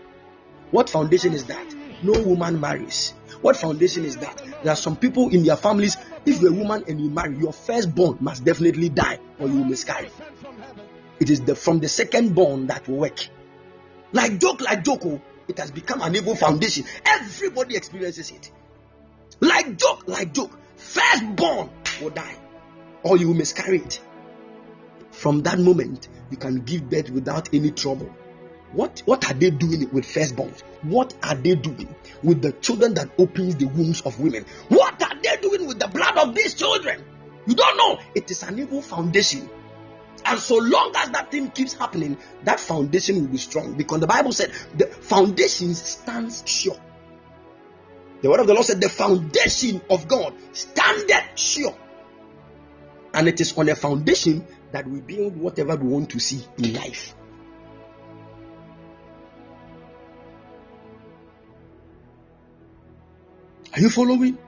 [0.72, 1.74] What foundation is that?
[2.02, 3.14] No woman marries.
[3.40, 4.42] What foundation is that?
[4.62, 7.52] There are some people in their families, if you're a woman and you marry, your
[7.52, 10.10] firstborn must definitely die or you will miscarry.
[11.20, 13.18] It is the, from the second born that will work.
[14.12, 16.84] Like joke, like joke, oh, it has become an evil foundation.
[17.04, 18.50] Everybody experiences it.
[19.40, 20.58] Like joke, like joke.
[21.36, 21.70] born
[22.00, 22.36] will die
[23.02, 24.00] or you will miscarry it.
[25.10, 28.14] From that moment, you can give birth without any trouble.
[28.72, 30.62] What, what are they doing with firstborns?
[30.82, 34.44] What are they doing with the children that opens the wombs of women?
[34.68, 37.02] What are they doing with the blood of these children?
[37.46, 38.00] You don't know.
[38.14, 39.48] It is an evil foundation.
[40.26, 43.74] And so long as that thing keeps happening, that foundation will be strong.
[43.74, 46.76] Because the Bible said the foundation stands sure.
[48.22, 51.76] The word of the Lord said the foundation of God standeth sure.
[53.14, 56.74] And it is on a foundation that we build whatever we want to see in
[56.74, 57.14] life.
[63.74, 64.38] Are you following?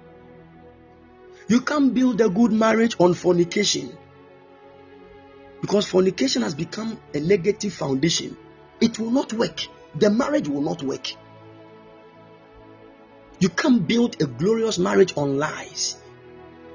[1.46, 3.96] You can't build a good marriage on fornication
[5.60, 8.36] because fornication has become a negative foundation.
[8.80, 9.60] It will not work.
[9.94, 11.08] The marriage will not work.
[13.40, 15.96] You can't build a glorious marriage on lies.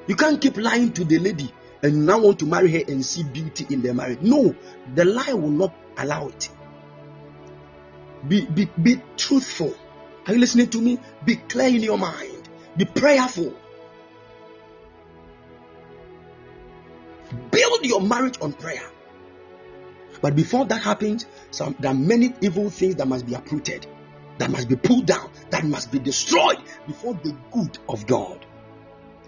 [0.08, 3.24] You can't keep lying to the lady and now want to marry her and see
[3.24, 4.22] beauty in the marriage.
[4.22, 4.56] No,
[4.96, 6.50] the lie will not allow it.
[8.28, 9.76] Be, be, be truthful.
[10.26, 11.00] Are you listening to me?
[11.26, 12.50] Be clear in your mind.
[12.78, 13.54] Be prayerful.
[17.52, 18.90] Build your marriage on prayer.
[20.22, 23.86] But before that happens, some, there are many evil things that must be uprooted,
[24.38, 26.58] that must be pulled down, that must be destroyed
[26.88, 28.46] before the good of God.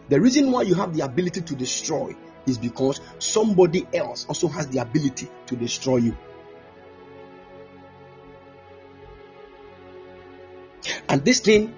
[0.07, 2.15] The reason why you have the ability to destroy
[2.45, 6.17] is because somebody else also has the ability to destroy you.
[11.09, 11.73] And this thing,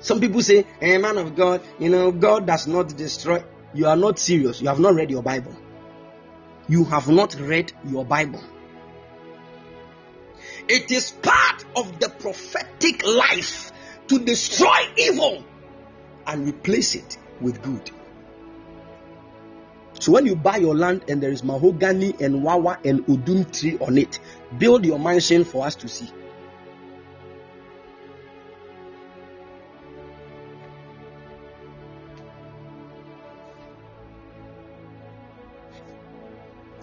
[0.00, 3.44] some people say, hey, man of God, you know, God does not destroy.
[3.74, 4.60] You are not serious.
[4.60, 5.54] You have not read your Bible.
[6.68, 8.42] You have not read your Bible.
[10.68, 13.72] It is part of the prophetic life
[14.08, 15.44] to destroy evil
[16.26, 17.90] and replace it with good.
[20.00, 23.78] So when you buy your land and there is mahogany and wawa and odum tree
[23.80, 24.18] on it,
[24.58, 26.10] build your mansion for us to see.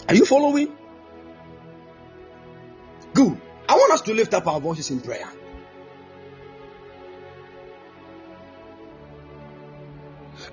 [0.08, 0.72] Are you following?
[3.14, 3.42] Good.
[3.68, 5.28] I want us to lift up our voices in prayer.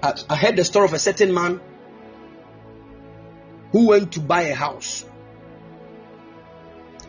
[0.02, 1.60] I, heard the story of a certain man
[3.72, 5.04] who went to buy a house.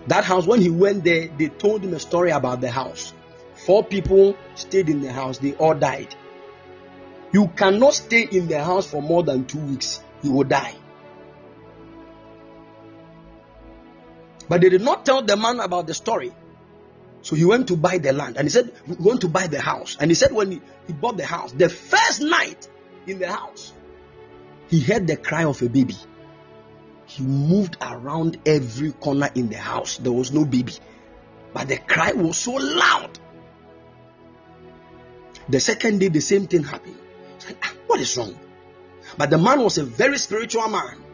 [0.08, 3.14] That house, when he went there, they told him a story about the house.
[3.66, 6.16] Four people stayed in the house, they all died.
[7.32, 10.76] You cannot stay in the house for more than two weeks, you will die.
[14.48, 16.34] But they did not tell the man about the story.
[17.22, 19.60] So he went to buy the land and he said, We want to buy the
[19.60, 19.98] house.
[20.00, 22.68] And he said, When he, he bought the house, the first night
[23.08, 23.74] in the house,
[24.68, 25.96] he heard the cry of a baby.
[27.08, 29.98] He moved around every corner in the house.
[29.98, 30.74] There was no baby.
[31.54, 33.18] But the cry was so loud.
[35.48, 36.98] The second day, the same thing happened.
[37.40, 38.38] Said, ah, what is wrong?
[39.18, 41.05] But the man was a very spiritual man.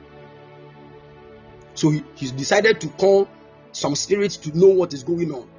[1.81, 3.27] So he, he decided to call
[3.71, 5.49] some spirits to know what is going on.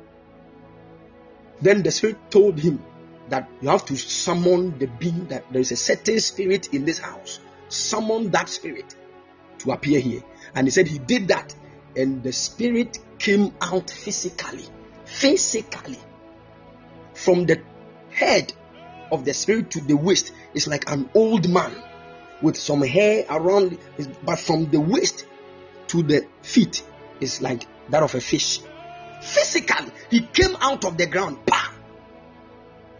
[1.60, 2.80] Then the spirit told him
[3.28, 7.00] that you have to summon the being that there is a certain spirit in this
[7.00, 7.40] house.
[7.70, 8.94] Summon that spirit
[9.58, 10.22] to appear here.
[10.54, 11.56] And he said he did that,
[11.96, 14.66] and the spirit came out physically.
[15.04, 15.98] Physically.
[17.14, 17.62] From the
[18.10, 18.52] head
[19.10, 21.74] of the spirit to the waist It's like an old man
[22.40, 23.76] with some hair around,
[24.24, 25.26] but from the waist
[25.88, 26.82] to the feet
[27.20, 28.60] is like that of a fish.
[29.20, 31.38] Physically, he came out of the ground.
[31.46, 31.70] Bah!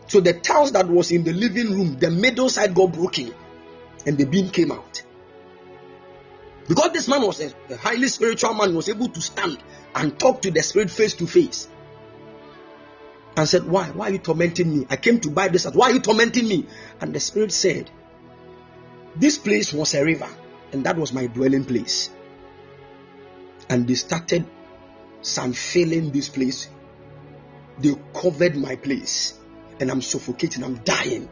[0.07, 3.35] So the tiles that was in the living room, the middle side got broken,
[4.07, 5.03] and the beam came out.
[6.69, 9.59] Because this man was a, a highly spiritual man, was able to stand
[9.95, 11.69] and talk to the spirit face to face.
[13.37, 13.87] And said, Why?
[13.91, 14.87] Why are you tormenting me?
[14.91, 15.67] I came to buy this.
[15.67, 16.67] Why are you tormenting me?
[17.01, 17.91] And the spirit said,
[19.17, 20.29] This place was a river,
[20.73, 22.11] and that was my dwelling place.
[23.73, 24.45] And they started
[25.23, 26.69] some filling this place.
[27.79, 29.41] They covered my place,
[29.81, 31.27] and I'm suffocating, I'm dying.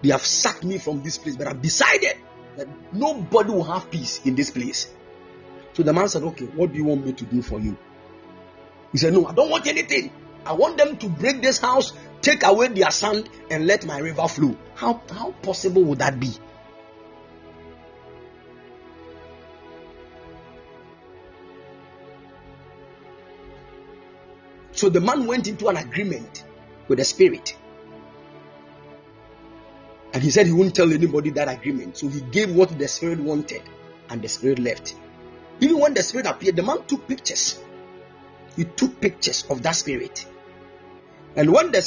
[0.00, 2.18] They have sacked me from this place, but I've decided
[2.56, 4.94] that nobody will have peace in this place.
[5.72, 7.76] So the man said, Okay, what do you want me to do for you?
[8.92, 10.12] He said, No, I don't want anything.
[10.46, 14.28] I want them to break this house, take away their sand, and let my river
[14.28, 14.56] flow.
[14.76, 16.30] How, how possible would that be?
[24.80, 26.42] So the man went into an agreement
[26.88, 27.54] with the spirit.
[30.14, 31.98] And he said he wouldn't tell anybody that agreement.
[31.98, 33.60] So he gave what the spirit wanted,
[34.08, 34.96] and the spirit left.
[35.60, 37.62] Even when the spirit appeared, the man took pictures.
[38.56, 40.24] He took pictures of that spirit.
[41.36, 41.86] And when the,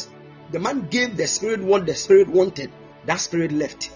[0.52, 2.72] the man gave the spirit what the spirit wanted,
[3.08, 3.90] that spirit left.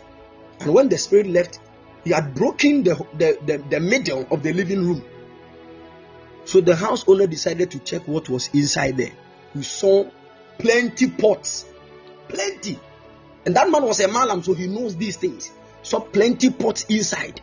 [0.59, 1.59] And when the spirit left,
[2.03, 5.05] he had broken the, the, the, the middle of the living room.
[6.47, 9.11] So the house owner decided to check what was inside there.
[9.53, 10.09] He saw
[10.57, 11.65] plenty pots,
[12.29, 12.79] plenty.
[13.45, 15.51] And that man was a malam, so he knows these things.
[15.81, 17.41] Saw plenty pots inside.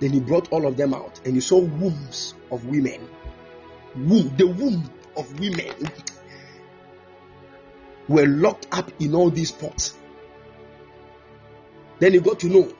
[0.00, 3.08] Then he brought all of them out, and he saw wombs of women.
[3.94, 5.72] Womb, the womb of women
[8.08, 9.96] were locked up in all these pots.
[12.00, 12.72] Then he got to know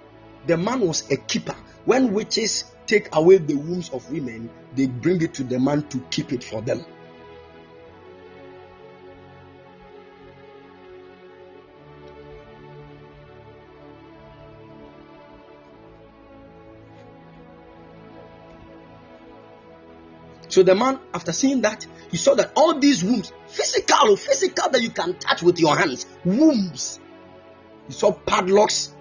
[0.48, 1.54] the man was a keeper.
[1.84, 6.00] When witches take away the wombs of women, they bring it to the man to
[6.10, 6.84] keep it for them.
[20.48, 24.68] So the man, after seeing that, he saw that all these wombs, physical, or physical
[24.68, 26.98] that you can touch with your hands, wombs.
[27.86, 28.92] He saw padlocks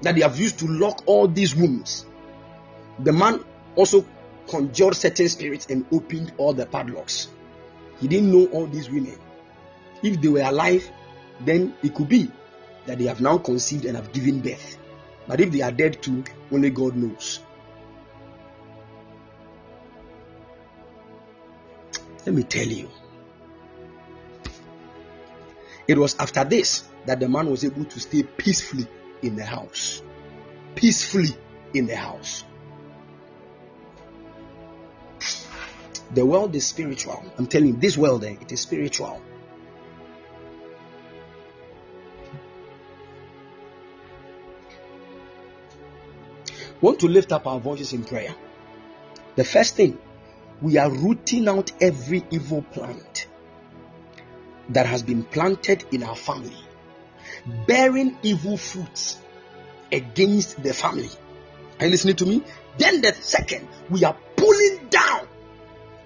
[0.00, 2.06] that they have used to lock all these wombs.
[3.02, 4.06] The man also
[4.48, 7.28] conjured certain spirits and opened all the padlocks.
[8.00, 9.18] He didn't know all these women.
[10.02, 10.88] If they were alive,
[11.40, 12.30] then it could be
[12.86, 14.78] that they have now conceived and have given birth.
[15.26, 17.40] But if they are dead too, only God knows.
[22.24, 22.88] Let me tell you.
[25.88, 28.86] It was after this that the man was able to stay peacefully
[29.22, 30.02] in the house.
[30.76, 31.36] Peacefully
[31.74, 32.44] in the house.
[36.14, 37.24] The world is spiritual.
[37.38, 39.20] I'm telling you, this world, eh, it is spiritual.
[46.82, 48.34] want to lift up our voices in prayer.
[49.36, 49.98] The first thing,
[50.60, 53.28] we are rooting out every evil plant
[54.68, 56.56] that has been planted in our family,
[57.66, 59.18] bearing evil fruits
[59.90, 61.08] against the family.
[61.78, 62.42] Are you listening to me?
[62.78, 65.28] Then the second, we are pulling down.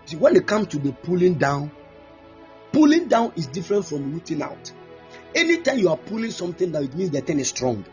[0.07, 1.71] See, when it comes to the pulling down,
[2.73, 4.73] pulling down is different from rooting out.
[5.35, 7.85] Anytime you are pulling something, that it means the thing is strong.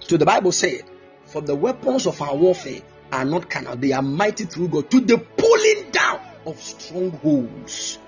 [0.00, 0.82] So the Bible said,
[1.24, 2.80] "For the weapons of our warfare
[3.12, 7.98] are not carnal; they are mighty through God to the pulling down of strongholds."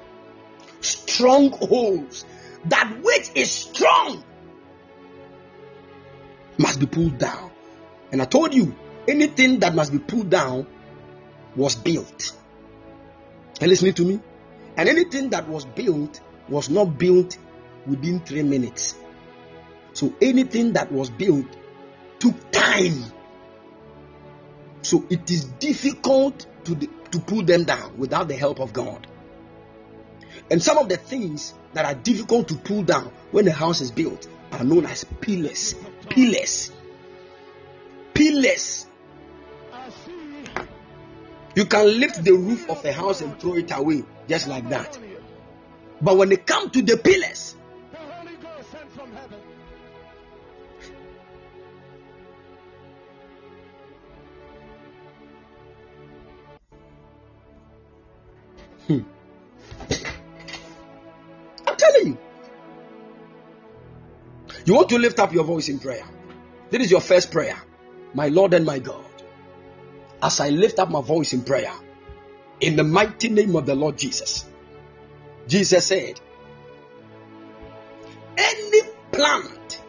[0.81, 2.25] Strongholds.
[2.65, 4.25] That which is strong
[6.59, 7.51] must be pulled down.
[8.13, 8.75] And I told you,
[9.07, 10.67] anything that must be pulled down
[11.57, 12.33] was built.
[13.61, 14.21] Are listening to me?
[14.77, 17.37] And anything that was built was not built
[17.87, 18.95] within three minutes.
[19.93, 21.47] So anything that was built
[22.19, 23.05] took time.
[24.83, 29.07] So it is difficult to, to pull them down without the help of God.
[30.51, 33.91] And some of the things that are difficult to pull down when a house is
[33.91, 35.75] built are known as pillars.
[36.09, 36.73] Pillars.
[38.15, 38.87] Pillars.
[41.55, 44.99] You can lift the roof of a house and throw it away just like that.
[46.01, 47.57] But when it comes to the pillars,
[58.87, 59.01] hmm.
[61.67, 62.19] I'm telling you.
[64.65, 66.05] You want to lift up your voice in prayer.
[66.71, 67.61] This is your first prayer.
[68.15, 69.05] My Lord and my God,
[70.23, 71.73] as I lift up my voice in prayer,
[72.61, 74.47] in the mighty name of the Lord Jesus,
[75.47, 76.21] Jesus said,
[78.37, 78.83] Any
[79.13, 79.83] plant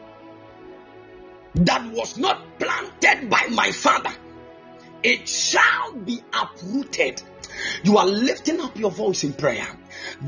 [1.56, 4.14] that was not planted by my Father,
[5.04, 7.22] it shall be uprooted.
[7.84, 9.68] You are lifting up your voice in prayer.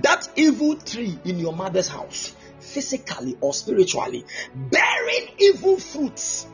[0.01, 6.47] That evil tree in your mother's house, physically or spiritually, bearing evil fruits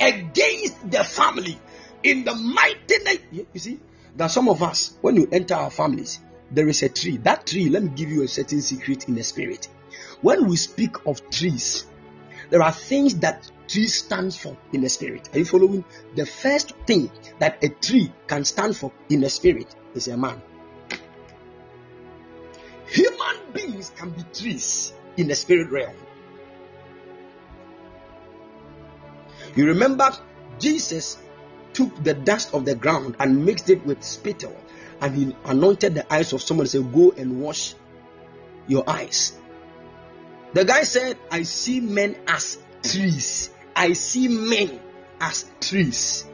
[0.00, 1.58] against the family
[2.02, 3.46] in the mighty name.
[3.52, 3.80] You see,
[4.16, 6.20] that some of us, when you enter our families,
[6.50, 7.18] there is a tree.
[7.18, 9.68] That tree, let me give you a certain secret in the spirit.
[10.20, 11.86] When we speak of trees,
[12.50, 15.28] there are things that tree stands for in the spirit.
[15.32, 15.84] Are you following?
[16.16, 20.40] The first thing that a tree can stand for in the spirit is a man.
[22.86, 25.94] Human beings can be trees in the spirit realm.
[29.54, 30.10] You remember
[30.58, 31.18] Jesus
[31.78, 34.56] took the dust of the ground and mixed it with spittle
[35.00, 37.76] and he anointed the eyes of someone and said, Go and wash
[38.66, 39.38] your eyes.
[40.54, 43.50] The guy said, I see men as trees.
[43.76, 44.80] I see men
[45.20, 46.26] as trees.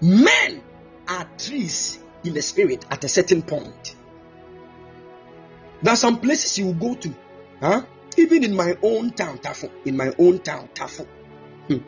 [0.00, 0.64] Men
[1.06, 3.94] are trees in the spirit at a certain point.
[5.80, 7.14] There are some places you go to,
[7.60, 7.82] huh?
[8.16, 9.70] Even in my own town, Tafo.
[9.84, 11.06] In my own town, Tafo.
[11.68, 11.78] Hmm.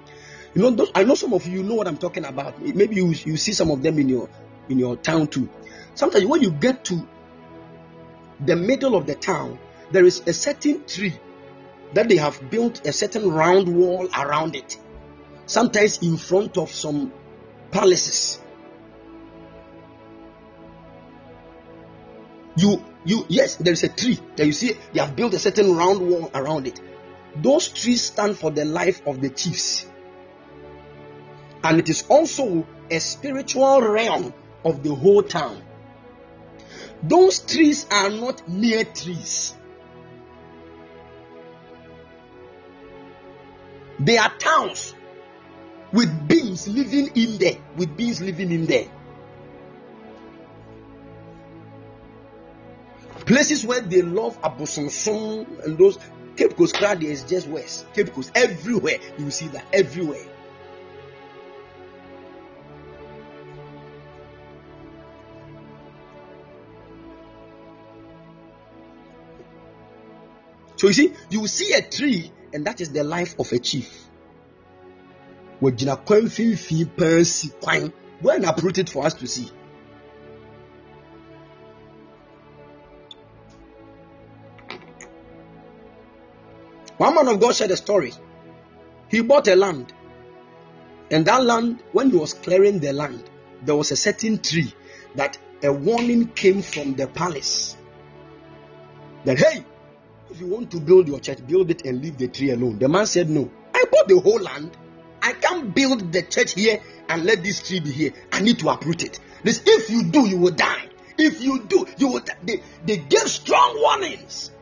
[0.54, 2.60] You know, I know some of you know what I'm talking about.
[2.60, 4.28] Maybe you, you see some of them in your
[4.68, 5.48] in your town too.
[5.94, 7.06] Sometimes when you get to
[8.44, 9.58] the middle of the town,
[9.90, 11.14] there is a certain tree
[11.94, 14.76] that they have built a certain round wall around it.
[15.46, 17.12] Sometimes in front of some
[17.70, 18.40] palaces.
[22.56, 25.74] You you yes, there is a tree that you see they have built a certain
[25.74, 26.78] round wall around it.
[27.36, 29.86] Those trees stand for the life of the chiefs.
[31.64, 35.62] And it is also a spiritual realm of the whole town.
[37.02, 39.54] Those trees are not mere trees.
[44.00, 44.94] They are towns
[45.92, 48.88] with beings living in there, with beings living in there.
[53.28, 55.98] Places where they love Abosonson and those
[56.34, 57.84] Cape Coast crowd is just west.
[57.92, 58.96] Cape Coast everywhere.
[59.18, 60.24] You see that everywhere.
[70.76, 74.06] So you see, you see a tree, and that is the life of a chief.
[75.60, 75.78] And
[78.46, 79.50] uproot it for us to see.
[87.22, 88.12] Man of God shared a story.
[89.10, 89.92] He bought a land,
[91.10, 93.28] and that land, when he was clearing the land,
[93.62, 94.72] there was a certain tree
[95.14, 97.76] that a warning came from the palace
[99.24, 99.64] that hey,
[100.30, 102.78] if you want to build your church, build it and leave the tree alone.
[102.78, 104.76] The man said, No, I bought the whole land.
[105.20, 108.12] I can't build the church here and let this tree be here.
[108.32, 109.18] I need to uproot it.
[109.42, 110.88] This, if you do, you will die.
[111.16, 112.20] If you do, you will.
[112.44, 114.52] They, they gave strong warnings.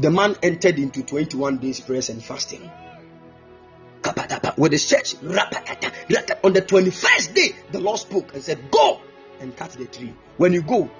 [0.00, 2.70] The man entered into 21 days prayers and fasting.
[4.56, 5.14] With the church,
[6.42, 9.02] on the 21st day, the Lord spoke and said, Go
[9.40, 10.14] and cut the tree.
[10.38, 10.90] When you go,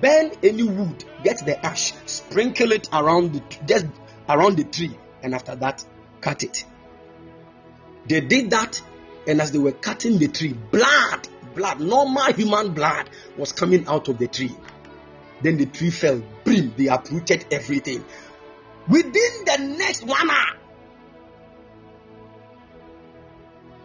[0.00, 3.86] burn any wood, get the ash, sprinkle it around the just
[4.26, 5.84] around the tree, and after that,
[6.22, 6.64] cut it.
[8.08, 8.80] They did that,
[9.26, 14.08] and as they were cutting the tree, blood, blood, normal human blood was coming out
[14.08, 14.56] of the tree.
[15.42, 18.02] Then the tree fell, brim, they uprooted everything.
[18.88, 20.56] Within the next one hour,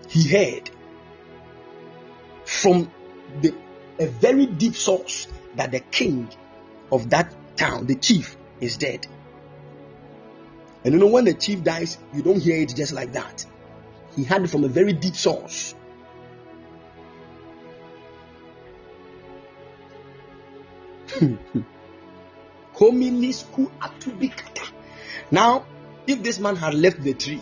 [0.07, 0.69] he heard
[2.45, 2.91] from
[3.41, 3.53] the,
[3.97, 6.29] a very deep source that the king
[6.91, 9.07] of that town, the chief, is dead.
[10.83, 13.45] And you know, when the chief dies, you don't hear it just like that.
[14.15, 15.73] He had it from a very deep source.
[25.31, 25.65] Now,
[26.05, 27.41] if this man had left the tree,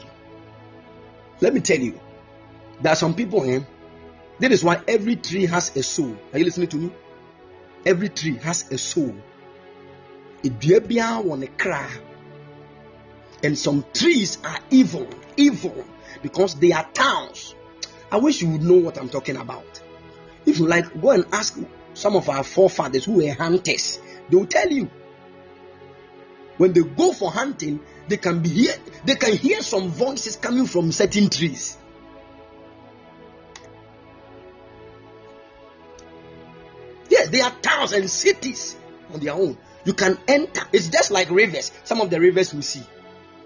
[1.42, 2.00] let me tell you,
[2.82, 3.66] there are some people here.
[4.40, 6.16] That is why every tree has a soul.
[6.32, 6.92] Are you listening to me?
[7.86, 9.16] Every tree has a soul.
[13.44, 15.86] And some trees are evil, evil
[16.22, 17.56] because they are towns.
[18.12, 19.82] I wish you would know what I'm talking about.
[20.46, 21.58] If you like, go and ask
[21.94, 24.00] some of our forefathers who were hunters.
[24.30, 24.90] They will tell you.
[26.60, 27.80] When they go for hunting,
[28.10, 28.74] they can be hear,
[29.06, 31.78] they can hear some voices coming from certain trees.
[37.10, 38.76] Yes, there are towns and cities
[39.14, 39.58] on their own.
[39.86, 40.64] You can enter.
[40.74, 41.72] It's just like rivers.
[41.86, 42.84] Some of the rivers we see,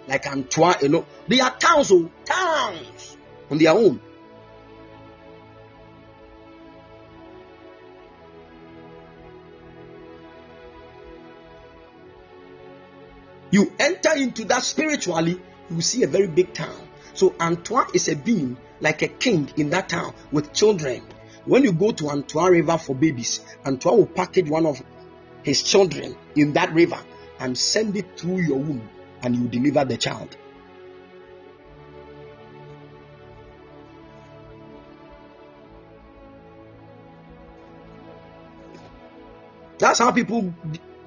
[0.08, 3.16] like Antoine, you know, they are towns, oh, towns
[3.52, 4.02] on their own.
[13.54, 15.40] You enter into that spiritually,
[15.70, 16.76] you see a very big town.
[17.14, 21.04] So Antoine is a being like a king in that town with children.
[21.46, 24.82] When you go to Antoine River for babies, Antoine will package one of
[25.44, 26.98] his children in that river
[27.40, 28.90] and send it through your womb,
[29.22, 30.36] and you deliver the child.
[39.78, 40.52] That's how people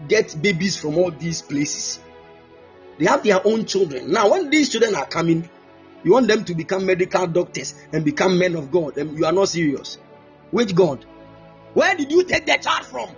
[0.06, 1.98] get babies from all these places.
[2.98, 4.10] They have their own children.
[4.10, 5.48] Now, when these children are coming,
[6.02, 9.32] you want them to become medical doctors and become men of God, and you are
[9.32, 9.98] not serious.
[10.50, 11.04] Which God?
[11.74, 13.10] Where did you take the child from?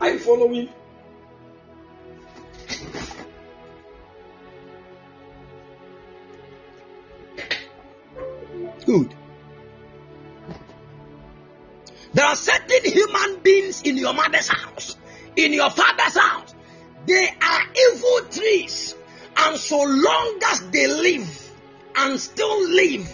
[0.00, 0.68] Are you following?
[14.02, 14.96] Your mother's house,
[15.36, 16.54] in your father's house.
[17.06, 18.94] They are evil trees.
[19.36, 21.50] And so long as they live
[21.96, 23.10] and still live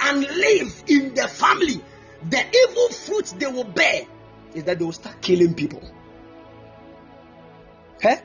[0.00, 1.82] and live in the family,
[2.30, 4.02] the evil fruit they will bear
[4.54, 5.82] is that they will start killing people.
[8.00, 8.20] Hey?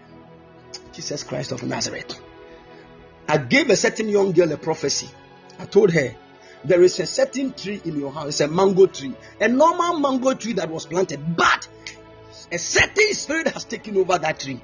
[0.93, 2.19] Jesus Christ of Nazareth.
[3.27, 5.09] I gave a certain young girl a prophecy.
[5.59, 6.15] I told her,
[6.63, 10.33] there is a certain tree in your house, it's a mango tree, a normal mango
[10.33, 11.67] tree that was planted, but
[12.51, 14.61] a certain spirit has taken over that tree.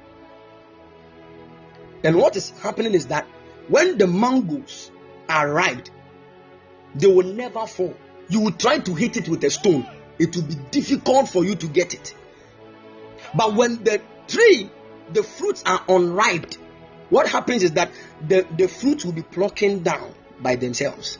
[2.04, 3.26] And what is happening is that
[3.68, 4.90] when the mangoes
[5.28, 5.88] are ripe,
[6.94, 7.94] they will never fall.
[8.28, 9.86] You will try to hit it with a stone,
[10.18, 12.14] it will be difficult for you to get it.
[13.34, 14.70] But when the tree,
[15.12, 16.54] the fruits are unripe,
[17.10, 17.90] what happens is that
[18.26, 21.18] the, the fruits will be plucking down by themselves.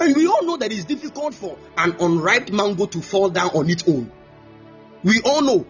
[0.00, 3.70] And we all know that it's difficult for an unripe mango to fall down on
[3.70, 4.10] its own.
[5.02, 5.66] We all know.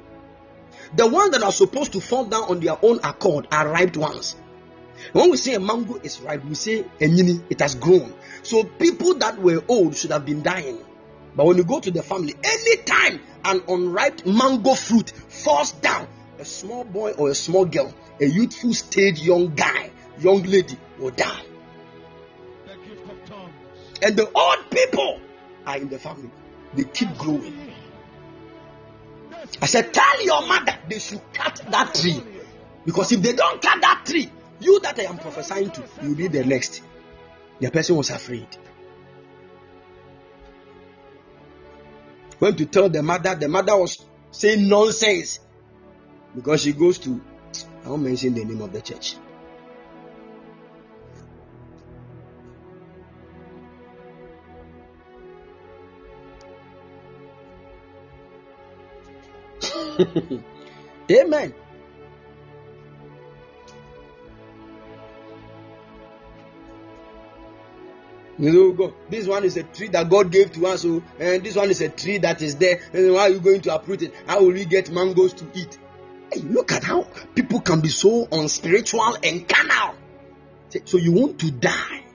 [0.95, 4.37] The ones that are supposed to fall down on their own accord are ripe ones.
[5.13, 8.15] When we say a mango is ripe, we say enyini, it has grown.
[8.43, 10.79] So people that were old should have been dying.
[11.35, 16.09] But when you go to the family, anytime an unripe mango fruit falls down,
[16.39, 21.11] a small boy or a small girl, a youthful stage young guy, young lady will
[21.11, 21.43] die.
[24.03, 25.21] And the old people
[25.67, 26.31] are in the family.
[26.75, 27.66] They keep growing.
[29.61, 32.23] I said, tell your mother they should cut that tree.
[32.85, 36.29] Because if they don't cut that tree, you that I am prophesying to, you'll be
[36.29, 36.83] the next.
[37.61, 38.47] The person was afraid.
[42.39, 45.41] Went to tell the mother, the mother was saying nonsense
[46.35, 47.21] because she goes to,
[47.85, 49.17] I won't mention the name of the church.
[61.11, 61.55] Amen.
[68.39, 68.95] You know.
[69.09, 71.89] This one is a tree that God gave to us, and this one is a
[71.89, 72.81] tree that is there.
[72.93, 74.15] And why are you going to uproot it?
[74.27, 75.79] How will we get mangoes to eat?
[76.33, 79.95] Hey, look at how people can be so unspiritual and carnal.
[80.85, 82.06] So you want to die.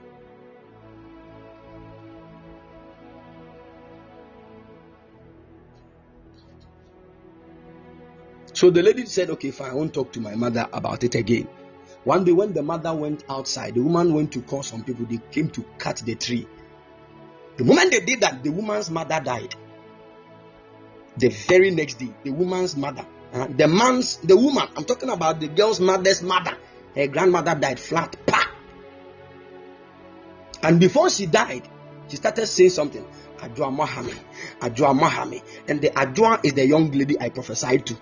[8.62, 11.48] So the lady said, Okay, fine, I won't talk to my mother about it again.
[12.04, 15.04] One day, when the mother went outside, the woman went to call some people.
[15.04, 16.46] They came to cut the tree.
[17.56, 19.56] The moment they did that, the woman's mother died.
[21.16, 25.40] The very next day, the woman's mother, uh, the man's, the woman, I'm talking about
[25.40, 26.56] the girl's mother's mother,
[26.94, 28.14] her grandmother died flat.
[28.26, 28.48] Pa!
[30.62, 31.68] And before she died,
[32.06, 33.04] she started saying something.
[33.38, 34.14] Ajua Mahami,
[34.60, 35.42] Ajua Mahami.
[35.66, 37.96] And the Ajua is the young lady I prophesied to.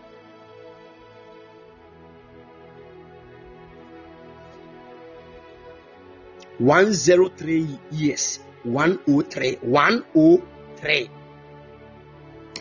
[6.60, 8.38] 103 years.
[8.64, 9.56] 103.
[9.62, 11.10] 103.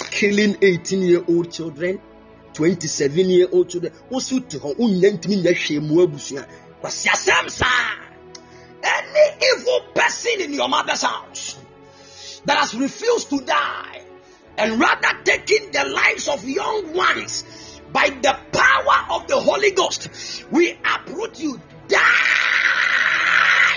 [0.10, 2.00] Killing 18 year old children,
[2.54, 3.92] 27 year old children.
[4.10, 6.48] Also to her own ntumi nyɛ hwee mu abusua.
[6.82, 7.76] Kwasi asɛm.
[8.82, 11.58] Any evil person in your mother's house
[12.46, 14.02] that has refused to die
[14.58, 17.44] and rather taking the lives of young ones
[17.92, 20.08] by the power of the Holy Ghost,
[20.52, 21.60] we uproot you.
[21.90, 22.59] Die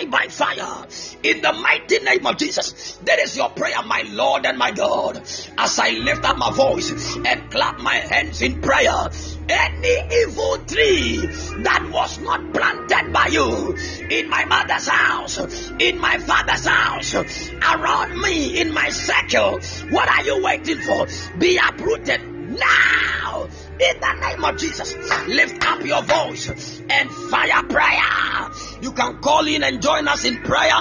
[0.04, 0.86] die by fire
[1.22, 2.98] in the mighty name of Jesus.
[3.04, 5.16] That is your prayer, my Lord and my God.
[5.58, 9.08] As I lift up my voice and clap my hands in prayer,
[9.48, 11.26] any evil tree
[11.62, 13.76] that was not planted by you
[14.10, 15.38] in my mother's house,
[15.78, 19.60] in my father's house, around me, in my circle,
[19.90, 21.06] what are you waiting for?
[21.38, 22.20] Be uprooted
[22.58, 23.48] now
[23.82, 24.94] in the name of Jesus,
[25.26, 28.50] lift up your voice and fire prayer.
[28.80, 30.80] You can call in and join us in prayer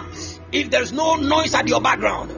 [0.52, 2.32] if there's no noise at your background.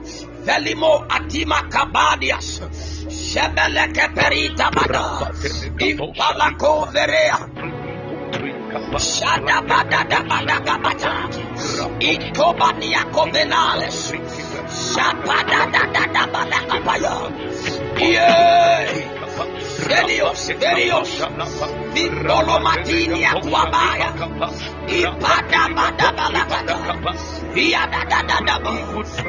[0.44, 2.60] Velimo Atima Kabadias.
[3.08, 5.32] Shebeleke Perita Bada.
[5.78, 7.48] Impalako Verea.
[8.98, 10.58] Shada Bada Bada
[18.02, 19.13] Bada.
[19.88, 21.10] Dios, Dios,
[21.94, 24.10] Vitolo Matinia Kuabaya,
[24.88, 26.76] Ipada Madabalakata,
[27.54, 28.72] Yadadadadaba,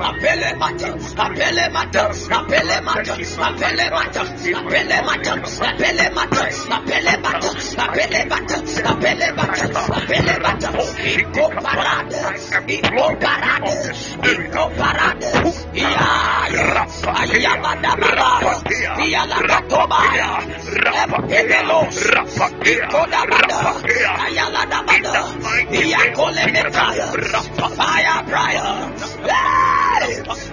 [0.07, 5.31] Apele Mata, Apele Mata, Apele Mata, Apele Mata, Apele Mata,
[5.65, 10.69] Apele Mata, Apele Mata, Apele Mata, Apele Mata, Apele Mata,
[11.05, 12.19] Iko Parade,
[12.67, 13.73] Iko Parade,
[14.23, 15.29] Iko Parade,
[15.73, 18.53] Iya, Ayabada Baraya,
[20.45, 21.97] Iyalakatobaya, Epegelos,
[22.73, 23.59] Ikodabada,
[24.25, 25.13] Ayaladabada,
[25.71, 27.07] Iyakolemetaya,
[27.75, 28.75] Fire prayer.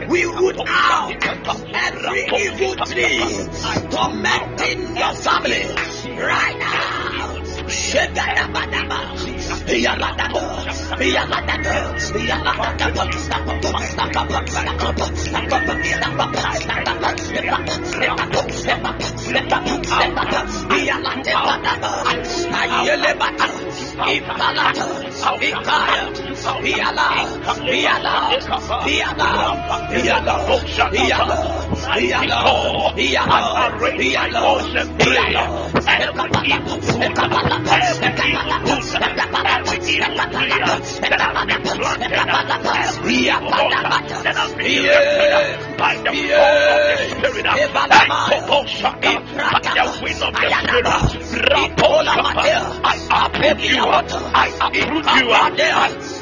[0.09, 1.13] We root out
[1.75, 3.47] every evil tree
[3.91, 5.65] tormenting your family
[6.17, 7.32] right now.
[35.85, 37.52] Every evil
[45.79, 46.39] by the yeah.
[46.43, 47.45] power of
[48.47, 49.19] the Spirit, by
[49.63, 50.45] the wind of the
[51.19, 51.59] Spirit,
[52.85, 56.22] I approve you, I approve you, I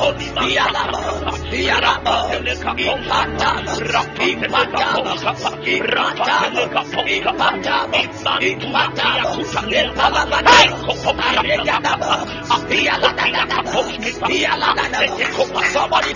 [15.71, 16.13] Somebody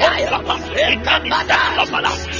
[0.00, 0.44] way of
[1.90, 2.39] the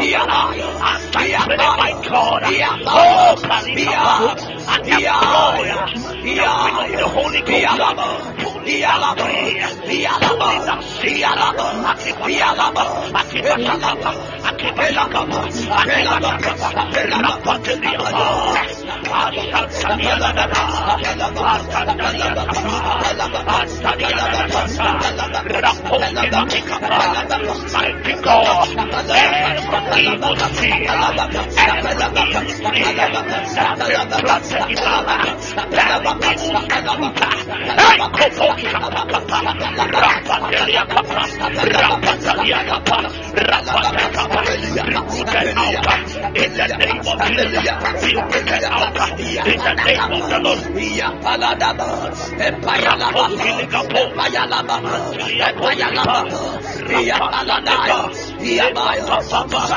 [0.00, 3.36] I pray, my God, oh,
[6.08, 7.42] and the Holy
[28.22, 29.87] Ghost, the name of
[48.28, 49.20] Rooted out.
[49.20, 50.68] In the name of the Lord.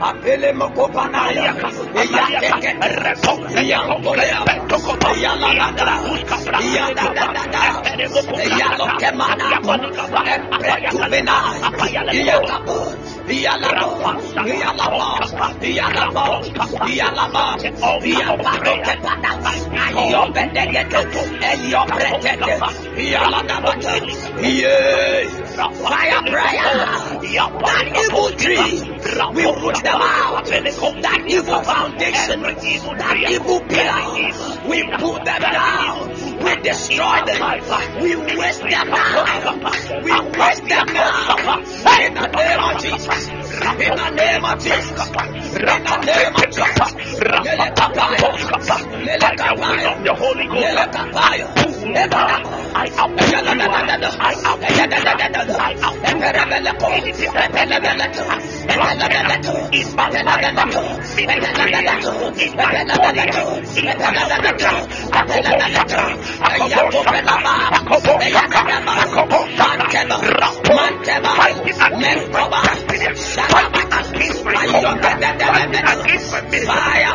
[0.00, 1.52] Apele mokopanaya,
[1.92, 2.72] Iyateke,
[3.60, 4.40] Iyantolea,
[5.12, 5.94] Iyaladada,
[6.64, 7.62] Iyadadadada,
[8.48, 9.46] Iyalokemana,
[10.24, 11.36] Epretubena,
[12.12, 12.78] Iyakabo,
[13.28, 14.10] Iyalaba,
[14.48, 15.04] Iyalaba,
[15.60, 16.24] Iyalaba,
[16.88, 17.44] Iyalaba,
[18.00, 19.32] Iyaparokepada,
[19.84, 21.00] Ayobedegete,
[21.44, 22.54] Eyobretete,
[22.96, 23.92] Iyaladabata,
[24.40, 25.28] Yes,
[25.84, 26.72] fire prayer,
[27.20, 28.80] that evil tree,
[29.34, 36.08] we root them out, that evil foundation, that evil pillar, we put them down,
[36.42, 41.60] we destroy them, we waste them now, we waste them now,
[42.00, 44.96] in the name of Jesus, in the name of Jesus, in
[45.66, 48.28] the name of Jesus, Lele kapaya,
[49.04, 50.62] lele kapaya, the Holy Ghost.
[50.64, 51.46] lele kapaya,
[51.94, 52.36] ebada.
[52.72, 53.10] I am
[73.40, 73.49] I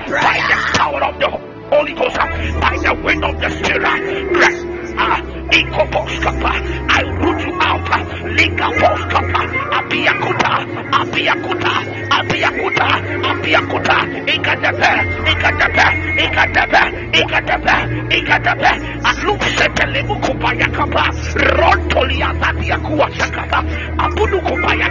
[0.07, 1.29] by the power of the
[1.69, 4.35] Holy Ghost, by the wind of the Spirit.
[4.37, 4.65] Rest.
[4.97, 6.51] Ah, Ikoposkapa.
[6.89, 7.89] I root you out.
[8.38, 9.41] Likaposkapa.
[9.77, 10.51] Abiakuta.
[10.91, 11.72] Abiakuta.
[12.11, 12.88] Abiakuta.
[13.30, 13.97] Abiakuta.
[14.34, 14.91] Ikatepe.
[15.31, 15.85] Ikatepe.
[16.26, 16.81] Ikatepe.
[17.19, 17.76] Ikatepe.
[18.17, 18.72] Ikatepe.
[19.03, 21.03] Alusetelebu kubaya kapa.
[21.35, 23.63] Rontolia zabiakua sakapa.
[23.97, 24.89] Abudu kubaya.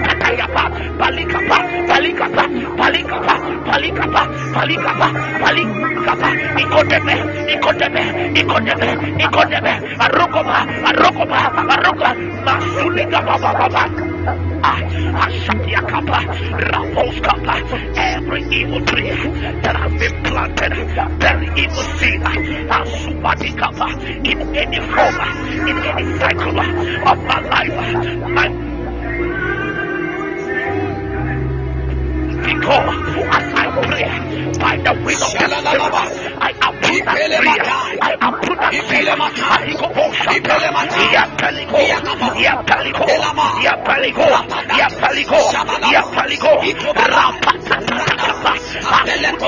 [0.99, 1.59] Balikapa.
[1.89, 2.49] Balikapa.
[2.77, 3.35] Balikapa.
[3.67, 4.23] Balikapa.
[4.55, 5.09] Balikapa.
[5.43, 6.29] Balikapa.
[6.61, 7.15] Ikotepe.
[7.53, 8.03] Ikotepe.
[8.41, 8.89] Ikotepe.
[9.25, 9.73] Ikotepe.
[10.45, 11.37] Arokoba.
[11.49, 11.75] Arokoba.
[11.75, 12.11] Arokoba.
[12.45, 13.85] Masuliga baba baba.
[14.67, 14.81] Ah,
[15.27, 16.21] Ashatia Kappa,
[17.99, 19.11] every evil tree
[19.61, 20.73] that has been planted,
[21.21, 22.21] very evil seed,
[22.73, 23.89] Asubati Kappa,
[24.25, 25.21] in any form,
[25.69, 27.77] in any cycle of my life,
[28.31, 28.49] my
[32.45, 32.95] because
[33.35, 34.05] as I pray
[34.61, 35.65] by the wind of the Spirit,
[36.37, 36.53] I
[36.83, 37.59] put that free.
[38.01, 39.09] I put that free.
[39.09, 40.45] I go Shaka.
[41.11, 41.79] Ya Palico.
[42.41, 43.05] Ya Palico.
[43.63, 44.27] Ya Palico.
[44.77, 45.41] Ya Palico.
[45.93, 46.53] Ya Palico.
[46.95, 47.77] Rapata.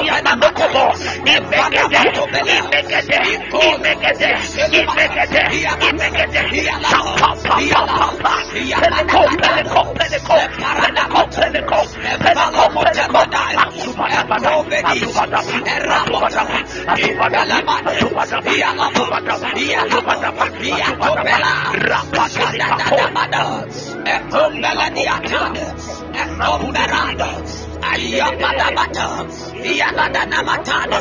[0.04, 0.84] Ya Madokobo.
[1.26, 2.02] Imegede.
[2.46, 3.18] Imegede.
[3.62, 4.30] Imegede.
[4.72, 5.42] Imegede.
[5.88, 6.42] Imegede.
[6.82, 7.36] Sapa.
[7.36, 7.54] Papa.
[7.86, 8.32] Papa.
[8.52, 9.20] Pelico.
[9.36, 9.82] Pelico.
[9.94, 10.36] Pelico.
[10.76, 11.20] Pelico.
[11.36, 11.80] Pelico.
[12.22, 12.85] Pelico.
[27.82, 28.70] Ayabada
[30.42, 30.98] Matana,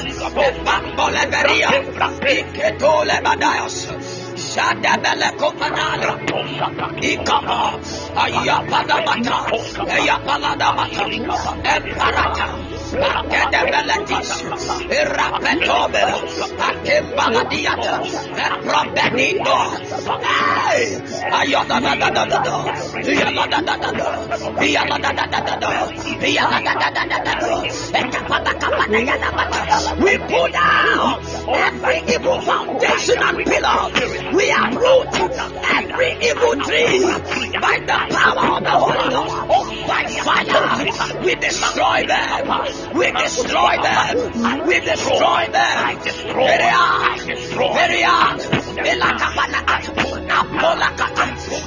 [0.66, 1.70] Bamboleveria,
[2.22, 4.15] Iketole Badayos,
[29.98, 33.91] we pull down every evil foundation and pillar.
[34.34, 37.01] We uproot every evil tree
[37.59, 39.35] by the power of the Holy Ghost.
[39.49, 42.95] Oh, by fire, we destroy them.
[42.97, 44.67] We destroy them.
[44.67, 45.99] We destroy them.
[46.35, 47.38] Period.
[47.76, 48.65] Period.
[48.77, 49.60] Elakapana.
[50.30, 51.26] Apolakata.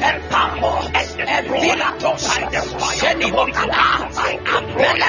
[0.08, 0.70] Epapo.
[0.92, 2.28] Epilatos.
[2.98, 3.84] Shenibokata.
[4.28, 5.08] Epele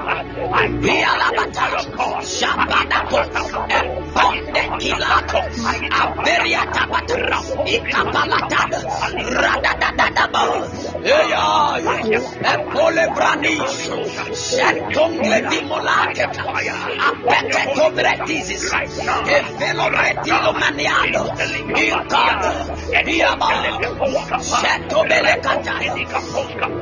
[0.00, 3.18] Via la batacco, sciabanaco,
[3.66, 5.42] e bonde chilaco,
[5.90, 8.68] avveriata patra, i capalata,
[9.12, 10.70] radadadadabo,
[11.02, 21.34] e iai, e pole branisho, scentongle di molate, appete cobretisis, e velobretilo maniano,
[21.76, 22.74] il cato,
[23.04, 25.94] via ma, scento bele catana,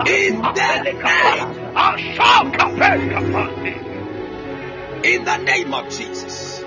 [0.07, 3.08] in the name of Shawkapel,
[5.05, 6.61] In the name of Jesus.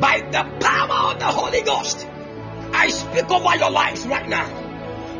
[0.00, 2.06] By the power of the Holy Ghost,
[2.72, 4.46] I speak over your lives right now.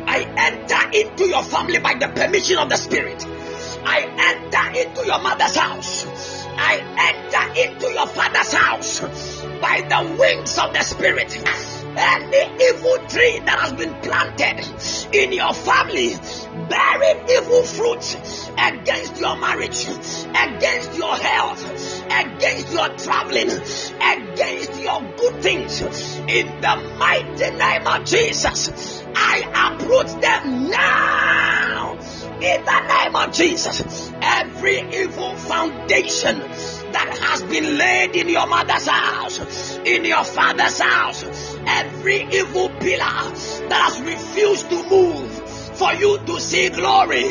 [0.07, 3.25] I enter into your family by the permission of the Spirit.
[3.83, 6.05] I enter into your mother's house.
[6.57, 9.01] I enter into your father's house
[9.61, 11.78] by the wings of the Spirit.
[11.97, 16.13] Any evil tree that has been planted in your family,
[16.69, 18.17] bearing evil fruit
[18.57, 26.95] against your marriage, against your health, against your traveling, against your good things, in the
[26.97, 31.97] mighty name of Jesus, I uproot them now.
[32.39, 38.87] In the name of Jesus, every evil foundation that has been laid in your mother's
[38.87, 43.19] house, in your father's house, every evil pillar
[43.69, 45.31] that has refused to move
[45.77, 47.29] for you to see glory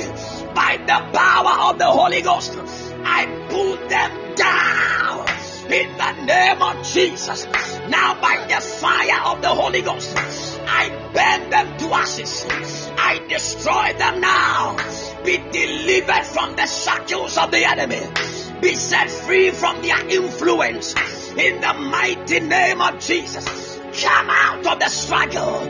[0.54, 2.56] by the power of the Holy Ghost,
[3.04, 5.28] I pull them down
[5.70, 7.46] in the name of Jesus.
[7.88, 12.46] Now, by the fire of the Holy Ghost, I burn them to ashes.
[12.96, 14.76] I destroy them now.
[15.24, 18.00] Be delivered from the shackles of the enemy.
[18.60, 20.94] Be set free from their influence.
[21.36, 23.67] In the mighty name of Jesus.
[24.00, 25.66] Come out of the struggle.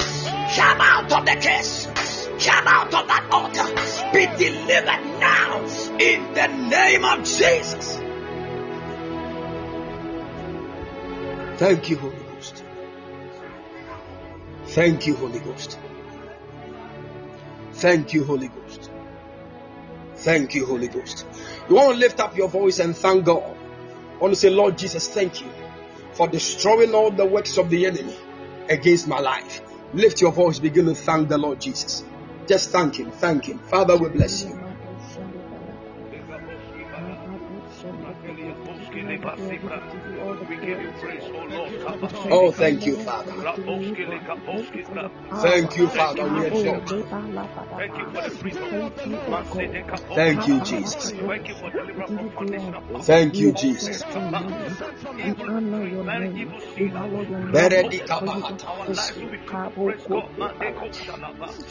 [0.55, 1.87] Come out of the curse.
[2.45, 4.13] Come out of that altar.
[4.13, 5.61] Be delivered now.
[5.99, 7.97] In the name of Jesus.
[11.59, 12.65] Thank you, Holy Ghost.
[14.67, 15.79] Thank you, Holy Ghost.
[17.73, 18.91] Thank you, Holy Ghost.
[20.17, 21.25] Thank you, Holy Ghost.
[21.69, 23.57] You want to lift up your voice and thank God.
[24.15, 25.49] I want to say, Lord Jesus, thank you
[26.19, 28.17] for destroying all the works of the enemy
[28.69, 29.63] against my life.
[29.95, 32.03] Lift your voice, begin to thank the Lord Jesus.
[32.49, 33.61] Just thank Him, thank Him.
[33.61, 34.68] Father, we bless you.
[42.31, 43.33] Oh, thank you, Father.
[45.31, 46.27] Thank you, Father.
[46.27, 46.91] We exalt
[49.07, 49.19] you.
[50.15, 51.13] Thank you, Jesus.
[53.07, 54.03] Thank you, Jesus.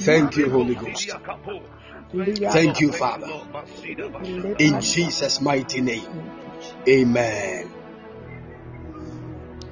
[0.05, 1.15] Thank you, Holy Ghost.
[2.49, 3.27] Thank you, Father.
[4.59, 6.03] In Jesus' mighty name.
[6.87, 7.71] Amen.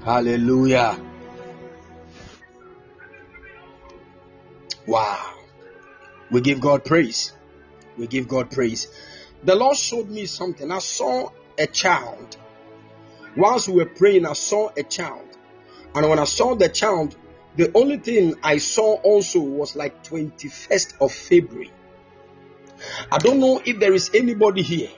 [0.03, 0.99] Hallelujah.
[4.85, 5.33] Wow.
[6.31, 7.33] We give God praise.
[7.97, 8.87] We give God praise.
[9.43, 10.71] The Lord showed me something.
[10.71, 12.37] I saw a child.
[13.37, 15.27] Whilst we were praying, I saw a child.
[15.93, 17.15] And when I saw the child,
[17.55, 21.71] the only thing I saw also was like 21st of February.
[23.11, 24.89] I don't know if there is anybody here.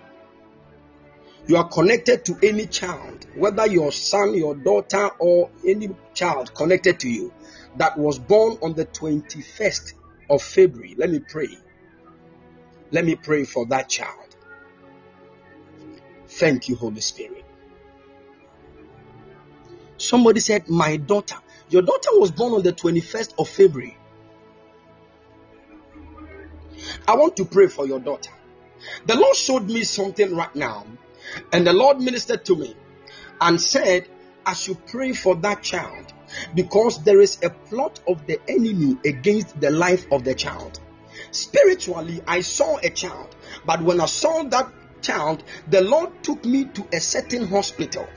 [1.48, 7.00] You are connected to any child, whether your son, your daughter, or any child connected
[7.02, 7.34] to you
[7.78, 9.94] that was born on the 21st
[10.30, 10.96] of February.
[10.98, 11.58] Let me pray.
[12.92, 14.36] Let me pray for that child.
[16.28, 17.46] Thank you, Holy Spirit.
[19.98, 21.38] Somebody said, My daughter.
[21.70, 23.98] Your daughter was born on the 21st of February.
[27.08, 28.32] I want to pray for your daughter.
[29.06, 30.86] The Lord showed me something right now,
[31.52, 32.76] and the Lord ministered to me
[33.42, 34.08] and said,
[34.46, 36.14] I should pray for that child
[36.56, 40.80] because there is a plot of the enemy against the life of the child.
[41.32, 46.66] Spiritually, I saw a child, but when I saw that child, the Lord took me
[46.66, 48.08] to a certain hospital.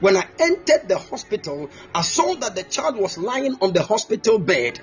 [0.00, 4.38] When I entered the hospital, I saw that the child was lying on the hospital
[4.38, 4.80] bed,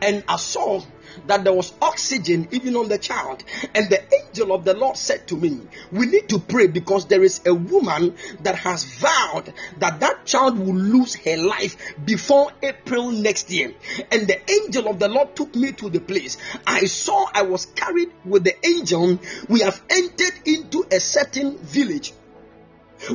[0.00, 0.82] and I saw
[1.26, 3.42] that there was oxygen even on the child.
[3.74, 5.60] And the angel of the Lord said to me,
[5.92, 10.58] We need to pray because there is a woman that has vowed that that child
[10.58, 13.74] will lose her life before April next year.
[14.10, 16.36] And the angel of the Lord took me to the place.
[16.66, 19.18] I saw I was carried with the angel.
[19.48, 22.12] We have entered into a certain village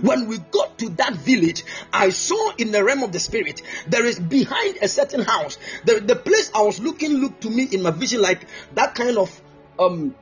[0.01, 4.06] When we got to that village, I saw in the realm of the spirit, there
[4.06, 5.58] is behind a certain house.
[5.85, 8.45] The, the place I was looking looked to me in my vision like
[8.76, 9.42] that kind of
[9.80, 10.16] um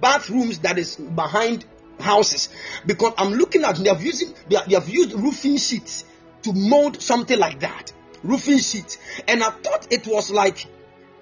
[0.00, 1.64] bathrooms that is behind
[2.00, 2.48] houses.
[2.86, 6.04] Because I'm looking at they have using they have, they have used roofing sheets
[6.42, 7.92] to mold something like that.
[8.22, 8.98] Roofing sheets.
[9.26, 10.66] And I thought it was like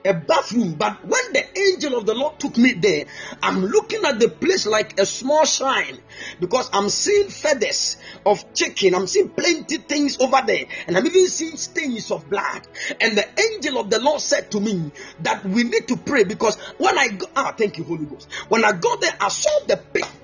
[0.04, 0.74] a bathroom.
[0.74, 3.04] But when the angel of the Lord took me there,
[3.42, 5.98] I'm looking at the place like a small shrine
[6.38, 8.94] because I'm seeing feathers of chicken.
[8.94, 12.66] I'm seeing plenty things over there, and I'm even seeing stains of blood.
[13.00, 14.90] And the angel of the Lord said to me
[15.22, 18.30] that we need to pray because when I go, ah, thank you, Holy Ghost.
[18.48, 19.76] When I got there, I saw the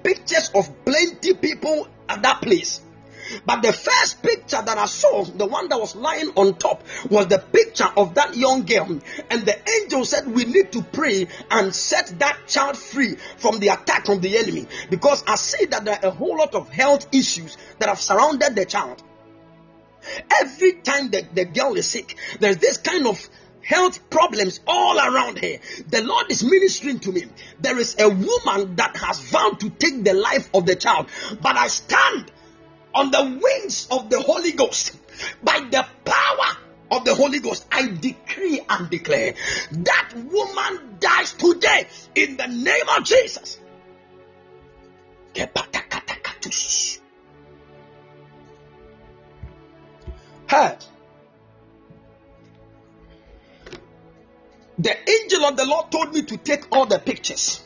[0.02, 2.80] pictures of plenty people at that place.
[3.44, 7.26] But the first picture that I saw, the one that was lying on top, was
[7.28, 9.00] the picture of that young girl.
[9.30, 13.68] And the angel said, We need to pray and set that child free from the
[13.68, 14.66] attack of the enemy.
[14.90, 18.54] Because I see that there are a whole lot of health issues that have surrounded
[18.54, 19.02] the child.
[20.40, 23.28] Every time the, the girl is sick, there's this kind of
[23.62, 25.58] health problems all around her.
[25.88, 27.24] The Lord is ministering to me.
[27.60, 31.08] There is a woman that has vowed to take the life of the child,
[31.42, 32.30] but I stand
[32.96, 34.96] on the wings of the Holy Ghost,
[35.44, 36.56] by the power
[36.90, 39.34] of the Holy Ghost, I decree and declare
[39.70, 43.58] that woman dies today in the name of Jesus.
[50.48, 50.76] Hey.
[54.78, 57.62] The angel of the Lord told me to take all the pictures.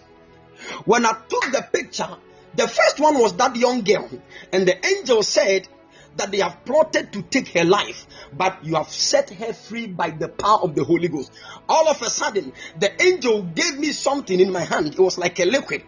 [0.84, 2.08] When I took the picture,
[2.54, 4.08] the first one was that young girl,
[4.52, 5.68] and the angel said
[6.16, 10.10] that they have plotted to take her life, but you have set her free by
[10.10, 11.32] the power of the Holy Ghost.
[11.68, 14.88] All of a sudden, the angel gave me something in my hand.
[14.88, 15.84] It was like a liquid.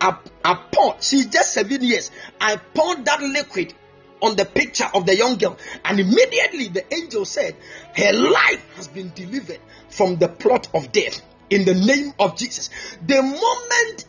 [0.00, 2.10] I, I poured, she's just seven years.
[2.40, 3.74] I poured that liquid
[4.22, 7.56] on the picture of the young girl, and immediately the angel said,
[7.94, 9.60] Her life has been delivered
[9.90, 11.20] from the plot of death
[11.50, 12.70] in the name of Jesus.
[13.04, 14.06] The moment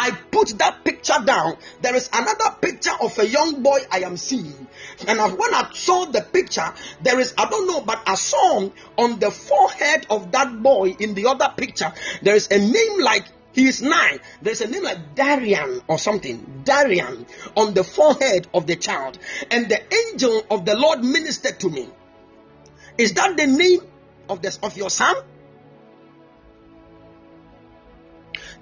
[0.00, 4.16] I put that picture down, there is another picture of a young boy I am
[4.16, 4.66] seeing.
[5.06, 6.72] And when I saw the picture,
[7.02, 11.12] there is, I don't know, but I saw on the forehead of that boy in
[11.12, 14.20] the other picture, there is a name like he is nine.
[14.40, 16.62] There's a name like Darian or something.
[16.64, 19.18] Darian on the forehead of the child.
[19.50, 21.90] And the angel of the Lord ministered to me.
[22.96, 23.80] Is that the name
[24.30, 25.16] of this of your son?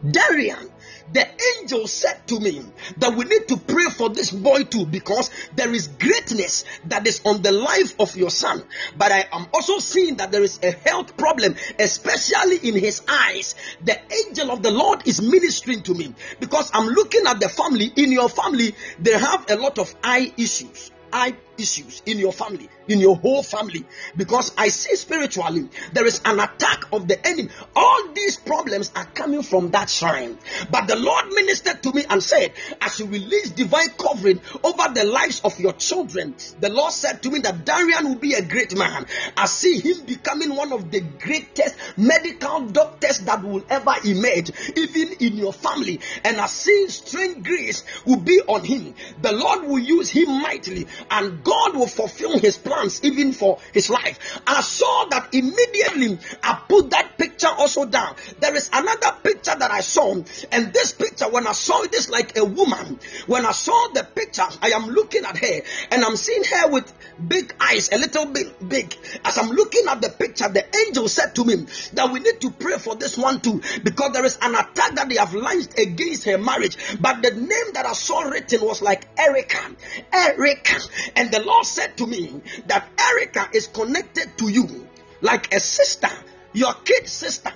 [0.08, 0.70] Darian
[1.12, 1.26] the
[1.58, 2.62] angel said to me
[2.98, 7.22] that we need to pray for this boy too because there is greatness that is
[7.24, 8.62] on the life of your son.
[8.96, 13.54] But I am also seeing that there is a health problem, especially in his eyes.
[13.84, 17.90] The angel of the Lord is ministering to me because I'm looking at the family.
[17.96, 22.68] In your family, they have a lot of eye issues eye issues in your family,
[22.86, 23.84] in your whole family,
[24.16, 27.50] because I see spiritually there is an attack of the enemy.
[27.74, 30.38] All these problems are coming from that shrine.
[30.70, 35.04] But the Lord ministered to me and said, As you release divine covering over the
[35.04, 38.76] lives of your children, the Lord said to me that Darian will be a great
[38.76, 39.06] man.
[39.36, 45.12] I see him becoming one of the greatest medical doctors that will ever emerge, even
[45.20, 46.00] in your family.
[46.24, 48.94] And I see strange grace will be on him.
[49.20, 53.88] The Lord will use him mightily and God will fulfill his plans even for his
[53.88, 54.40] life.
[54.46, 58.16] I saw that immediately I put that picture also down.
[58.38, 60.14] There is another picture that I saw,
[60.52, 63.00] and this picture, when I saw it, is like a woman.
[63.26, 65.60] When I saw the picture, I am looking at her
[65.90, 66.92] and I'm seeing her with
[67.26, 68.94] big eyes, a little bit big.
[69.24, 71.56] As I'm looking at the picture, the angel said to me
[71.94, 75.08] that we need to pray for this one too because there is an attack that
[75.08, 76.76] they have launched against her marriage.
[77.00, 79.76] But the name that I saw written was like Erica.
[80.12, 80.80] Erica.
[81.16, 84.86] And the Lord said to me that Erica is connected to you
[85.20, 86.10] like a sister,
[86.52, 87.52] your kid sister.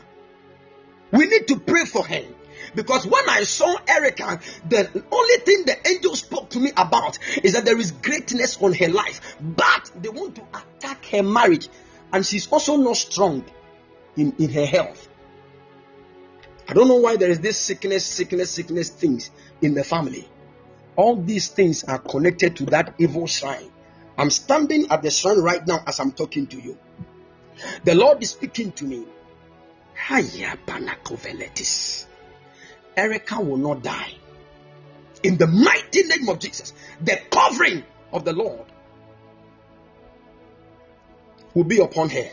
[1.13, 2.23] We need to pray for her.
[2.75, 7.53] Because when I saw Erica, the only thing the angel spoke to me about is
[7.53, 11.69] that there is greatness on her life, but they want to attack her marriage,
[12.13, 13.45] and she's also not strong
[14.17, 15.09] in, in her health.
[16.69, 20.29] I don't know why there is this sickness, sickness, sickness things in the family.
[20.97, 23.71] All these things are connected to that evil shrine.
[24.17, 26.79] I'm standing at the shrine right now as I'm talking to you.
[27.85, 29.07] The Lord is speaking to me.
[32.97, 34.15] Erica will not die.
[35.23, 38.67] In the mighty name of Jesus, the covering of the Lord
[41.55, 42.31] will be upon her.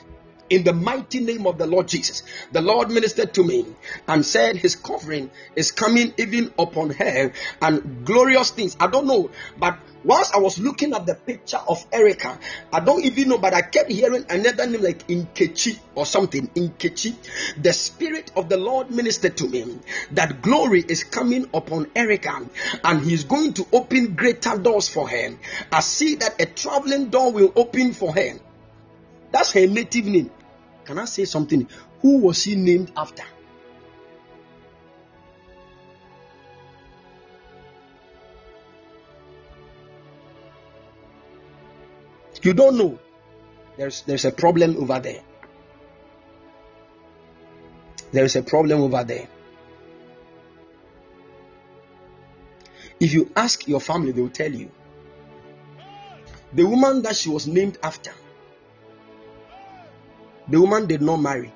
[0.49, 2.23] In the mighty name of the Lord Jesus.
[2.51, 3.65] The Lord ministered to me
[4.07, 8.75] and said his covering is coming even upon her and glorious things.
[8.79, 12.39] I don't know, but once I was looking at the picture of Erica,
[12.71, 16.47] I don't even know, but I kept hearing another name like Inkechi or something.
[16.47, 17.15] Inkechi.
[17.61, 19.79] The Spirit of the Lord ministered to me
[20.11, 22.47] that glory is coming upon Erica
[22.83, 25.35] and He's going to open greater doors for her.
[25.71, 28.39] I see that a traveling door will open for her.
[29.31, 30.31] That's her native name.
[30.89, 31.69] Can I say something?
[32.01, 33.21] Who was she named after?
[42.41, 42.97] You don't know.
[43.77, 45.21] There's there's a problem over there.
[48.11, 49.27] There is a problem over there.
[52.99, 54.71] If you ask your family, they will tell you.
[56.53, 58.11] The woman that she was named after,
[60.49, 61.53] the woman did not marry.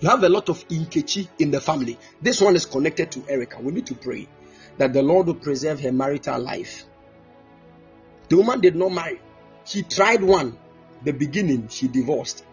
[0.00, 1.98] You have a lot of Inkechi in the family.
[2.22, 3.60] This one is connected to Erica.
[3.60, 4.28] We need to pray
[4.78, 6.84] that the Lord will preserve her marital life.
[8.28, 9.20] The woman did not marry.
[9.64, 10.56] She tried one.
[11.04, 12.44] The beginning, she divorced.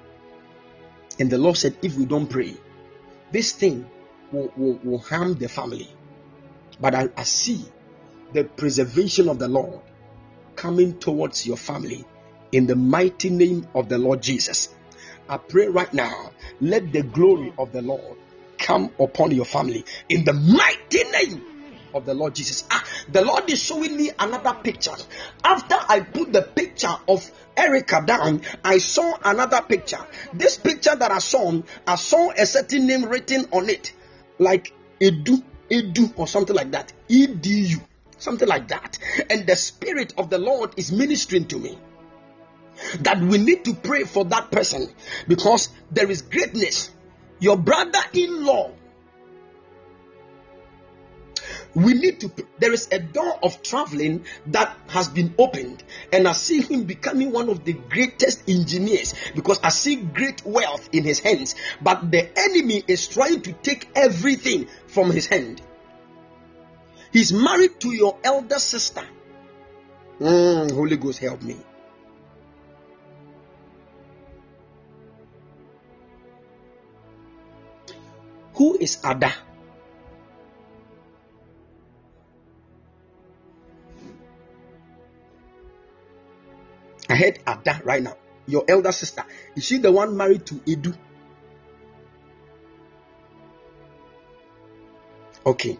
[1.19, 2.53] And the Lord said, if we don't pray,
[3.31, 3.89] this thing
[4.31, 5.89] will, will, will harm the family.
[6.79, 7.65] But I, I see
[8.33, 9.79] the preservation of the Lord
[10.57, 12.03] coming towards your family
[12.51, 14.69] in the mighty name of the Lord Jesus.
[15.29, 18.17] I pray right now, let the glory of the Lord
[18.57, 21.43] come upon your family in the mighty name
[21.93, 22.65] of the Lord Jesus.
[22.71, 24.95] Ah, the Lord is showing me another picture.
[25.43, 29.99] After I put the picture of Erica down, I saw another picture.
[30.33, 33.93] This picture that I saw, I saw a certain name written on it,
[34.39, 36.93] like Edu, Edu, or something like that.
[37.07, 37.79] E D U,
[38.17, 38.97] something like that.
[39.29, 41.77] And the Spirit of the Lord is ministering to me.
[42.99, 44.87] That we need to pray for that person.
[45.27, 46.91] Because there is greatness.
[47.39, 48.71] Your brother in law
[51.77, 55.83] we need to there is a door of traveling that has been opened.
[56.11, 59.13] And i see him becoming one of the greatest engineers.
[59.35, 61.55] Because i see great wealth in his hands.
[61.81, 65.61] But the enemy is trying to take everything from his hand
[67.11, 69.03] he's married to your elder sister
[70.19, 71.55] Mm, holy ghost help me
[78.55, 79.31] who is ada
[87.09, 88.17] I heard Ada right now.
[88.47, 89.23] Your elder sister.
[89.55, 90.95] Is she the one married to Edu?
[95.45, 95.77] Okay.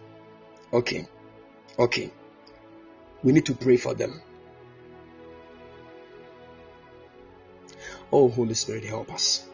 [0.72, 1.06] Okay.
[1.78, 2.10] Okay.
[3.22, 4.20] We need to pray for them.
[8.12, 9.46] Oh, Holy Spirit, help us.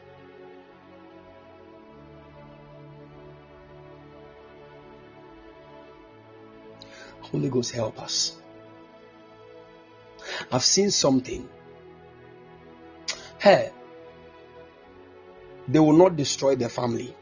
[7.20, 8.36] Holy Ghost, help us.
[10.52, 11.48] I've seen something
[13.44, 13.72] Hey,
[15.68, 17.14] they will not destroy their family.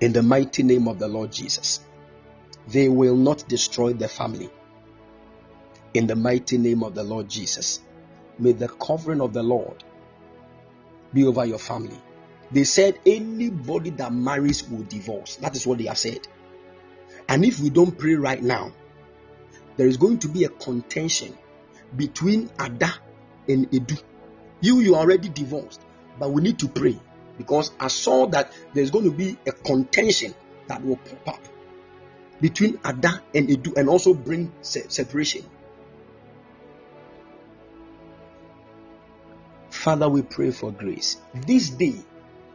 [0.00, 1.78] In the mighty name of the Lord Jesus,
[2.68, 4.50] they will not destroy the family.
[5.94, 7.80] In the mighty name of the Lord Jesus,
[8.38, 9.82] may the covering of the Lord
[11.14, 11.98] be over your family.
[12.50, 15.36] They said anybody that marries will divorce.
[15.36, 16.28] That is what they have said.
[17.28, 18.72] And if we don't pray right now,
[19.76, 21.36] there is going to be a contention
[21.96, 22.92] between Ada
[23.48, 24.02] and Edu.
[24.60, 25.80] You, you are already divorced,
[26.18, 26.98] but we need to pray
[27.38, 30.34] because I saw that there's going to be a contention
[30.66, 31.48] that will pop up
[32.40, 35.44] between Ada and Edu and also bring se- separation.
[39.70, 41.18] Father, we pray for grace.
[41.46, 41.94] This day,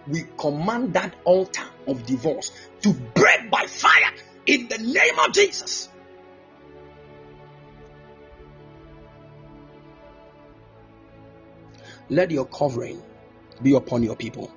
[0.08, 4.14] we command that altar of divorce to break by fire
[4.46, 5.90] in the name of Jesus.
[12.10, 13.02] Let your covering
[13.62, 14.52] be upon your people.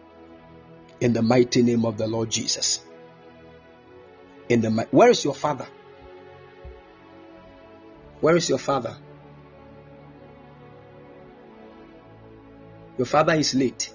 [1.01, 2.86] In the mighty name of the Lord Jesus.
[4.49, 5.67] In the where is your father?
[8.21, 8.97] Where is your father?
[12.97, 13.93] Your father is late.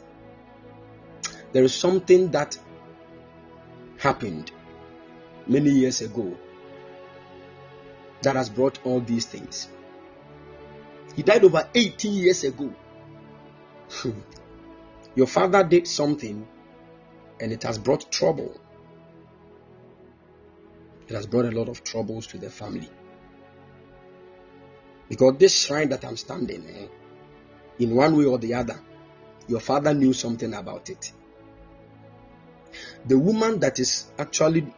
[1.54, 2.58] There is something that
[3.98, 4.52] happened
[5.48, 6.38] many years ago
[8.22, 9.68] that has brought all these things.
[11.16, 12.74] He died over 18 years ago.
[15.16, 16.48] Your father did something
[17.40, 18.61] and it has brought trouble.
[21.12, 22.90] It has brought a lot of troubles to the family.
[25.10, 26.90] Because this shrine that I'm standing in,
[27.80, 28.80] in one way or the other,
[29.46, 31.12] your father knew something about it.
[33.06, 34.74] The woman that is actually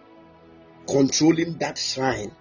[0.88, 2.32] controlling that shrine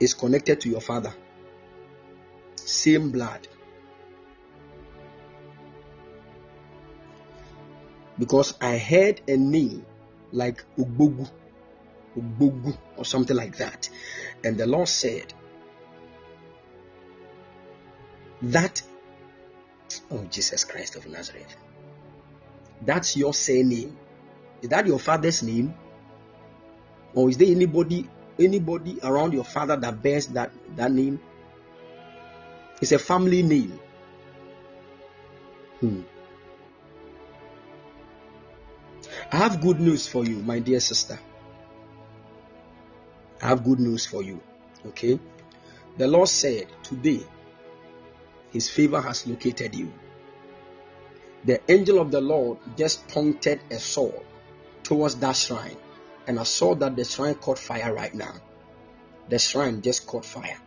[0.00, 1.12] is connected to your father.
[2.54, 3.46] Same blood.
[8.18, 9.84] Because I heard a name
[10.32, 11.30] like Ugbogu,
[12.96, 13.88] Or something like that.
[14.44, 15.32] And the Lord said,
[18.42, 18.82] That,
[20.10, 21.56] oh Jesus Christ of Nazareth,
[22.82, 23.96] that's your surname.
[24.62, 25.74] Is that your father's name?
[27.14, 31.20] Or is there anybody anybody around your father that bears that, that name?
[32.80, 33.80] It's a family name.
[35.80, 36.02] Hmm.
[39.32, 41.18] I have good news for you, my dear sister.
[43.42, 44.40] I have good news for you.
[44.86, 45.18] Okay?
[45.96, 47.22] The Lord said, Today,
[48.50, 49.92] His favor has located you.
[51.44, 54.20] The angel of the Lord just pointed a sword
[54.82, 55.76] towards that shrine,
[56.26, 58.34] and I saw that the shrine caught fire right now.
[59.28, 60.58] The shrine just caught fire.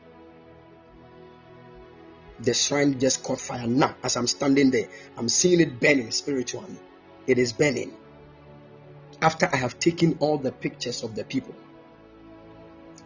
[2.40, 3.96] The shrine just caught fire now.
[4.04, 6.80] As I'm standing there, I'm seeing it burning spiritually.
[7.28, 7.94] It is burning.
[9.22, 11.54] After I have taken all the pictures of the people,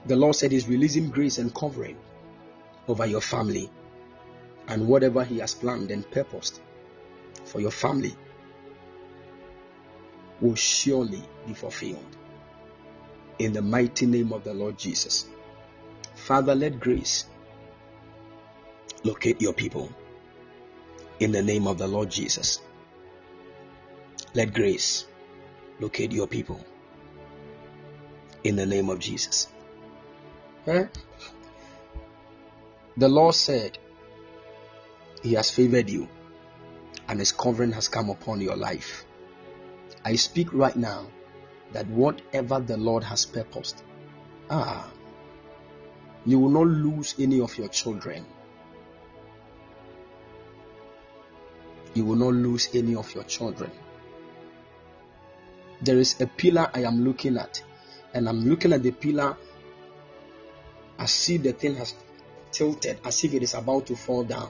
[0.05, 1.97] the Lord said He's releasing grace and covering
[2.87, 3.69] over your family
[4.67, 6.61] and whatever He has planned and purposed
[7.45, 8.15] for your family
[10.41, 12.17] will surely be fulfilled.
[13.39, 15.27] In the mighty name of the Lord Jesus.
[16.15, 17.25] Father, let grace
[19.03, 19.89] locate your people.
[21.19, 22.61] In the name of the Lord Jesus.
[24.33, 25.05] Let grace
[25.79, 26.65] locate your people.
[28.43, 29.47] In the name of Jesus.
[30.65, 30.85] Huh?
[32.97, 33.77] The Lord said,
[35.21, 36.07] He has favored you
[37.07, 39.05] and His covering has come upon your life.
[40.03, 41.07] I speak right now
[41.73, 43.83] that whatever the Lord has purposed,
[44.49, 44.91] ah,
[46.25, 48.25] you will not lose any of your children.
[51.93, 53.71] You will not lose any of your children.
[55.81, 57.63] There is a pillar I am looking at,
[58.13, 59.37] and I'm looking at the pillar.
[60.97, 61.93] I see the thing has
[62.51, 64.49] tilted as if it is about to fall down.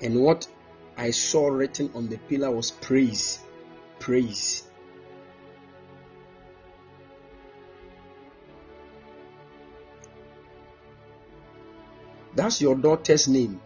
[0.00, 0.46] And what
[0.96, 3.38] I saw written on the pillar was praise.
[4.00, 4.64] Praise.
[12.34, 13.60] That's your daughter's name.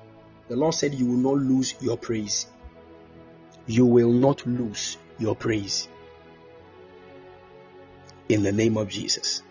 [0.48, 2.46] The Lord said you will not lose your praise.
[3.66, 5.88] You will not lose your praise.
[8.28, 9.42] In the name of Jesus.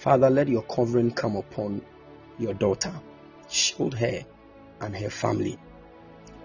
[0.00, 1.82] Father, let your covering come upon
[2.38, 2.90] your daughter.
[3.50, 4.24] Shield her
[4.80, 5.58] and her family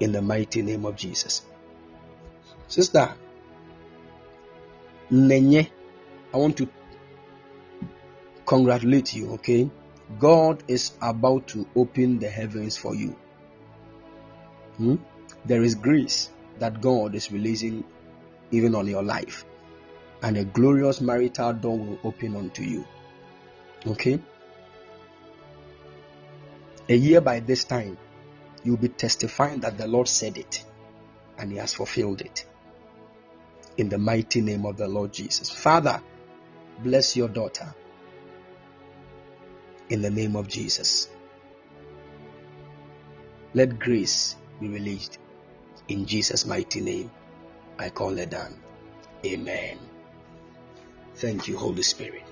[0.02, 1.42] in the mighty name of Jesus.
[2.68, 3.14] Sister
[5.10, 5.70] Nenye,
[6.34, 6.68] I want to
[8.46, 9.70] congratulate you, okay?
[10.20, 13.16] God is about to open the heavens for you.
[14.76, 14.96] Hmm?
[15.46, 17.86] There is grace that God is releasing
[18.52, 19.46] even on your life,
[20.22, 22.86] and a glorious marital door will open unto you.
[23.88, 24.20] Okay?
[26.90, 27.98] A year by this time,
[28.64, 30.64] you'll be testifying that the Lord said it
[31.38, 32.46] and He has fulfilled it.
[33.78, 35.50] In the mighty name of the Lord Jesus.
[35.50, 36.02] Father,
[36.80, 37.74] bless your daughter.
[39.90, 41.10] In the name of Jesus.
[43.54, 45.20] Let grace be released.
[45.88, 47.12] In Jesus' mighty name,
[47.78, 48.56] I call it done.
[49.26, 49.78] Amen.
[51.16, 52.24] Thank you, Holy Spirit.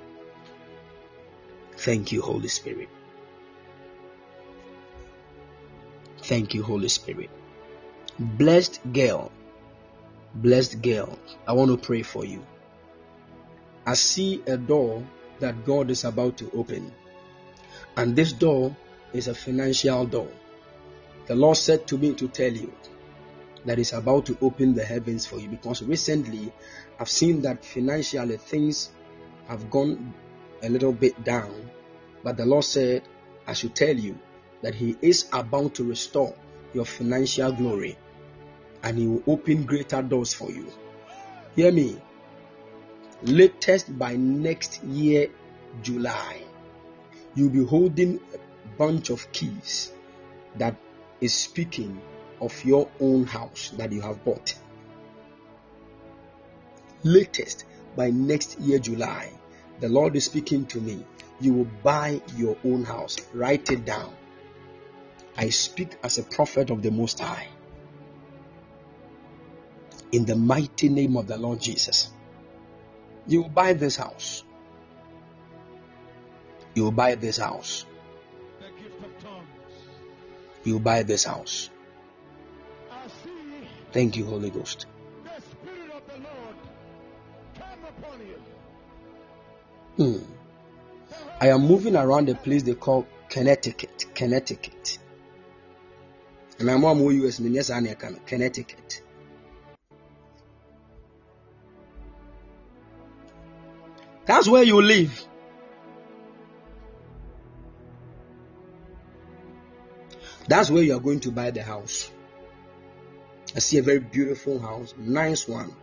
[1.77, 2.89] Thank you, Holy Spirit.
[6.19, 7.29] Thank you, Holy Spirit.
[8.17, 9.31] Blessed girl,
[10.35, 12.45] blessed girl, I want to pray for you.
[13.85, 15.05] I see a door
[15.39, 16.93] that God is about to open,
[17.97, 18.75] and this door
[19.11, 20.29] is a financial door.
[21.27, 22.71] The Lord said to me to tell you
[23.65, 26.51] that is about to open the heavens for you because recently
[26.99, 28.91] I've seen that financially things
[29.47, 30.13] have gone
[30.63, 31.69] a little bit down,
[32.23, 33.03] but the Lord said,
[33.45, 34.17] I should tell you
[34.61, 36.33] that He is about to restore
[36.73, 37.97] your financial glory
[38.81, 40.67] and He will open greater doors for you.
[41.55, 41.97] Hear me.
[43.23, 45.29] Latest by next year,
[45.81, 46.41] July,
[47.35, 49.91] you'll be holding a bunch of keys
[50.55, 50.75] that
[51.21, 52.01] is speaking
[52.41, 54.55] of your own house that you have bought.
[57.03, 59.31] Latest by next year, July,
[59.83, 61.05] the Lord is speaking to me.
[61.41, 63.17] you will buy your own house.
[63.33, 64.13] Write it down.
[65.35, 67.49] I speak as a prophet of the Most High.
[70.13, 72.13] In the mighty name of the Lord Jesus.
[73.27, 74.45] You will buy this house.
[76.75, 77.85] You will buy this house.
[80.63, 81.69] You will buy this house.
[83.91, 84.85] Thank you, Holy Ghost.
[89.97, 90.17] Hmm.
[91.39, 94.05] I am moving around a place they call Connecticut.
[94.15, 94.97] Connecticut.
[96.59, 99.01] And I'm more US in yes, I can Connecticut.
[104.25, 105.27] That's where you live.
[110.47, 112.09] That's where you are going to buy the house.
[113.55, 115.73] I see a very beautiful house, nice one,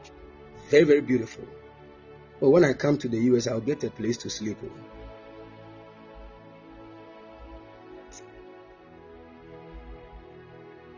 [0.68, 1.44] very very beautiful.
[2.41, 4.57] But when I come to the US, I'll get a place to sleep.
[4.65, 4.70] oh.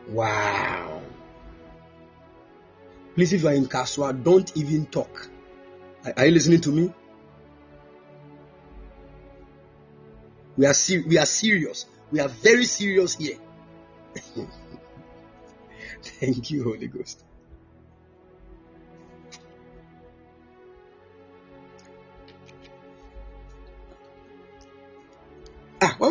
[0.08, 1.02] Wow.
[3.14, 5.28] Please, if you are in Kasoa, don't even talk.
[6.04, 6.92] Are, are you listening to me?
[10.56, 11.86] We are ser- we are serious.
[12.10, 13.38] We are very serious here.
[16.02, 17.24] Thank you, Holy Ghost.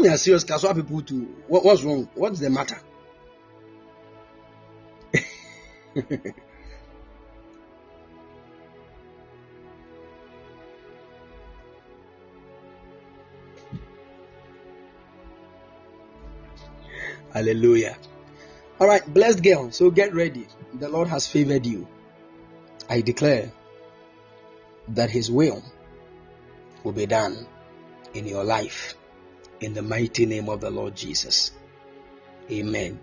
[0.01, 1.27] When we are serious, Kasoa people too.
[1.47, 2.09] What, what's wrong?
[2.15, 2.81] What's the matter?
[17.31, 17.95] Hallelujah.
[18.80, 19.69] All right, blessed girl.
[19.69, 20.47] So get ready.
[20.73, 21.88] The Lord has favored you.
[22.89, 23.51] I declare
[24.88, 25.61] that His will
[26.83, 27.45] will be done
[28.15, 28.95] in your life
[29.61, 31.51] in the mighty name of the Lord Jesus.
[32.51, 32.99] Amen.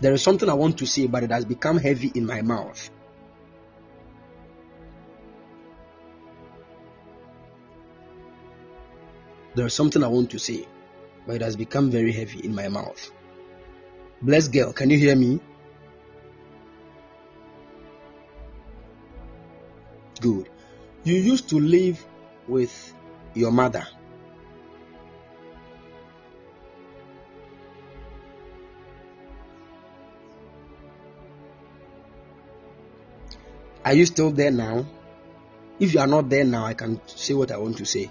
[0.00, 2.90] There is something I want to say, but it has become heavy in my mouth.
[9.54, 10.66] There is something I want to say,
[11.26, 13.10] but it has become very heavy in my mouth.
[14.22, 15.40] Blessed girl, can you hear me?
[20.20, 20.48] Good.
[21.04, 22.04] You used to live
[22.48, 22.94] with
[23.34, 23.86] your mother.
[33.84, 34.86] Are you still there now?
[35.78, 38.10] If you are not there now, I can say what I want to say.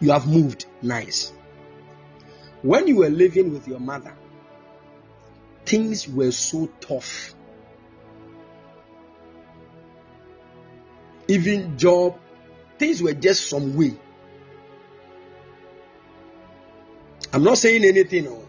[0.00, 0.66] You have moved.
[0.82, 1.32] Nice.
[2.62, 4.14] When you were living with your mother,
[5.64, 7.34] things were so tough.
[11.32, 12.18] Even job,
[12.78, 13.96] things were just some way.
[17.32, 18.28] I'm not saying anything.
[18.28, 18.44] oh.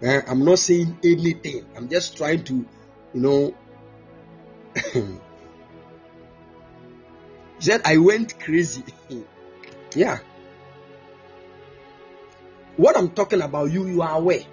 [0.00, 1.66] Eh, I'm not saying anything.
[1.76, 2.54] I'm just trying to,
[3.12, 3.54] you know.
[4.94, 5.18] he
[7.58, 8.84] said, I went crazy.
[9.94, 10.20] yeah.
[12.78, 14.44] What I'm talking about, you, you are aware.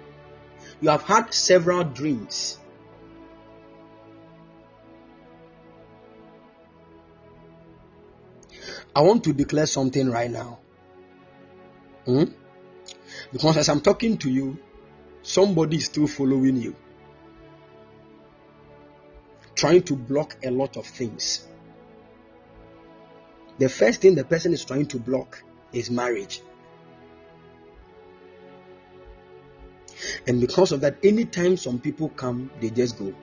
[0.82, 2.58] You have had several dreams.
[8.94, 10.60] I want to declare something right now.
[12.04, 12.24] Hmm?
[13.32, 14.58] Because as I'm talking to you,
[15.22, 16.76] somebody is still following you,
[19.54, 21.46] trying to block a lot of things.
[23.58, 25.42] The first thing the person is trying to block
[25.72, 26.40] is marriage.
[30.26, 33.14] And because of that, anytime some people come, they just go.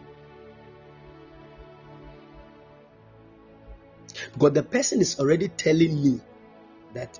[4.33, 6.21] Because the person is already telling me
[6.93, 7.19] that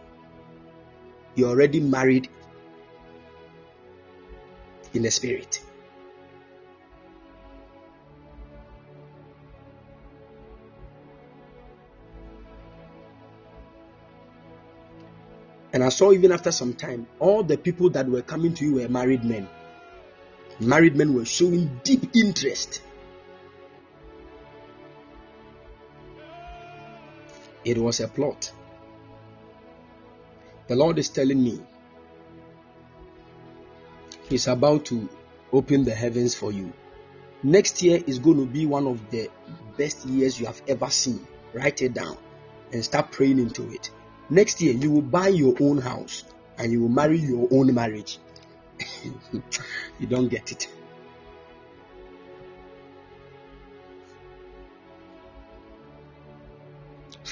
[1.35, 2.29] you're already married
[4.93, 5.61] in the spirit.
[15.73, 18.75] And I saw even after some time, all the people that were coming to you
[18.75, 19.47] were married men.
[20.59, 22.81] Married men were showing deep interest.
[27.63, 28.51] It was a plot.
[30.67, 31.61] The Lord is telling me
[34.31, 35.09] He's about to
[35.51, 36.71] open the heavens for you.
[37.43, 39.29] Next year is going to be one of the
[39.77, 41.27] best years you have ever seen.
[41.53, 42.17] Write it down
[42.71, 43.91] and start praying into it.
[44.29, 46.23] Next year, you will buy your own house
[46.57, 48.19] and you will marry your own marriage.
[49.99, 50.69] you don't get it.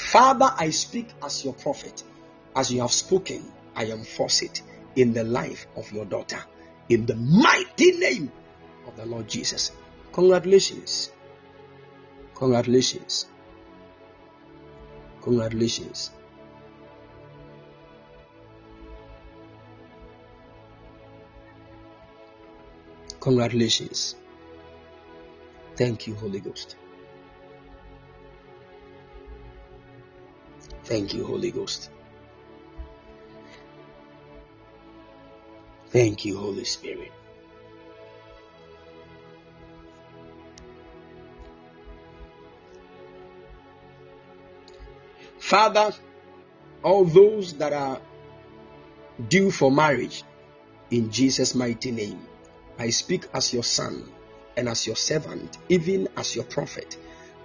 [0.09, 2.03] Father, I speak as your prophet.
[2.55, 4.63] As you have spoken, I enforce it
[4.95, 6.39] in the life of your daughter.
[6.89, 8.31] In the mighty name
[8.87, 9.71] of the Lord Jesus.
[10.11, 11.11] Congratulations.
[12.33, 13.27] Congratulations.
[15.21, 16.09] Congratulations.
[23.19, 24.15] Congratulations.
[25.75, 26.77] Thank you, Holy Ghost.
[30.89, 31.91] Thank you, Holy Ghost.
[35.91, 37.11] Thank you, Holy Spirit.
[45.37, 45.93] Father,
[46.81, 48.01] all those that are
[49.27, 50.23] due for marriage,
[50.89, 52.19] in Jesus' mighty name,
[52.79, 54.11] I speak as your son
[54.57, 56.97] and as your servant, even as your prophet.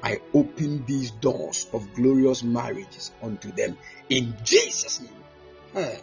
[0.03, 5.25] I open these doors of glorious marriages unto them in Jesus' name.
[5.73, 6.01] Hey.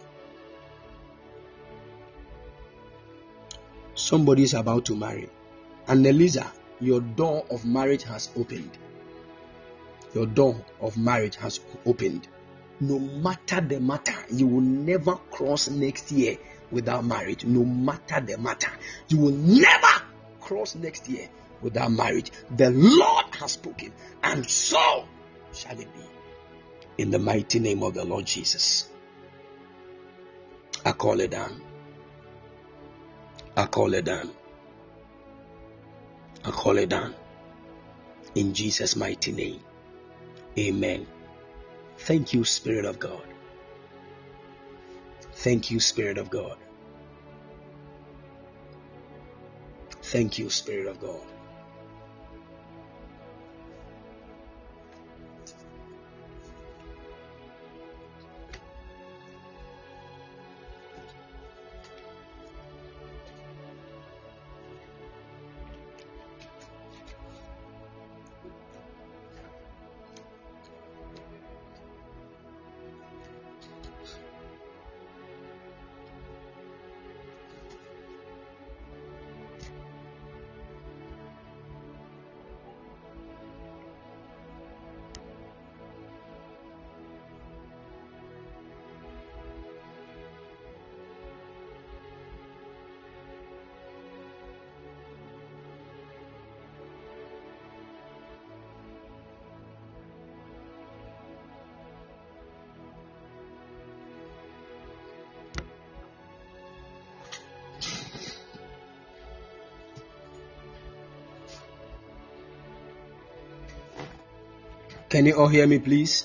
[3.94, 5.28] Somebody is about to marry.
[5.86, 8.70] And Eliza, your door of marriage has opened.
[10.14, 12.28] Your door of marriage has opened.
[12.80, 16.36] No matter the matter, you will never cross next year
[16.70, 17.44] without marriage.
[17.44, 18.70] No matter the matter,
[19.08, 20.02] you will never
[20.40, 21.28] cross next year
[21.60, 22.32] without marriage.
[22.56, 25.04] The Lord has spoken, and so
[25.52, 26.00] shall it be.
[26.98, 28.88] In the mighty name of the Lord Jesus.
[30.84, 31.60] I call it down.
[33.56, 34.30] I call it down.
[36.44, 37.14] I call it down.
[38.34, 39.60] In Jesus' mighty name.
[40.58, 41.06] Amen.
[41.98, 43.22] Thank you, Spirit of God.
[45.34, 46.56] Thank you, Spirit of God.
[50.02, 51.26] Thank you, Spirit of God.
[115.12, 116.24] Can you all hear me, please?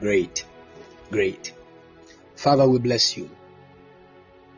[0.00, 0.44] Great,
[1.12, 1.52] great.
[2.34, 3.30] Father, we bless you.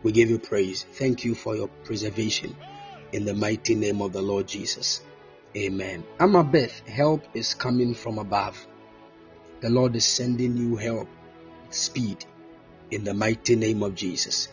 [0.03, 0.87] We give you praise.
[0.95, 2.57] Thank you for your preservation
[3.13, 5.03] in the mighty name of the Lord Jesus.
[5.55, 6.05] Amen.
[6.21, 8.67] Amabeth, help is coming from above.
[9.61, 11.09] The Lord is sending you help,
[11.69, 12.25] speed,
[12.91, 14.49] in the mighty name of Jesus.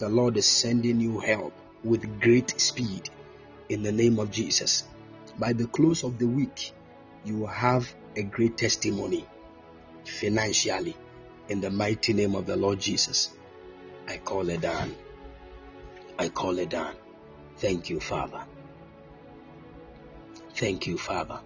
[0.00, 3.08] The Lord is sending you help with great speed
[3.70, 4.84] in the name of Jesus.
[5.38, 6.72] By the close of the week,
[7.24, 9.26] you will have a great testimony
[10.04, 10.96] financially
[11.48, 13.30] in the mighty name of the Lord Jesus.
[14.08, 14.94] I call it down.
[16.18, 16.94] I call it down.
[17.58, 18.44] Thank you, Father.
[20.54, 21.40] Thank you, Father.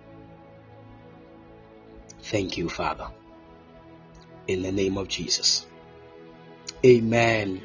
[2.22, 3.08] Thank you, Father.
[4.46, 5.66] In the name of Jesus.
[6.84, 7.62] Amen.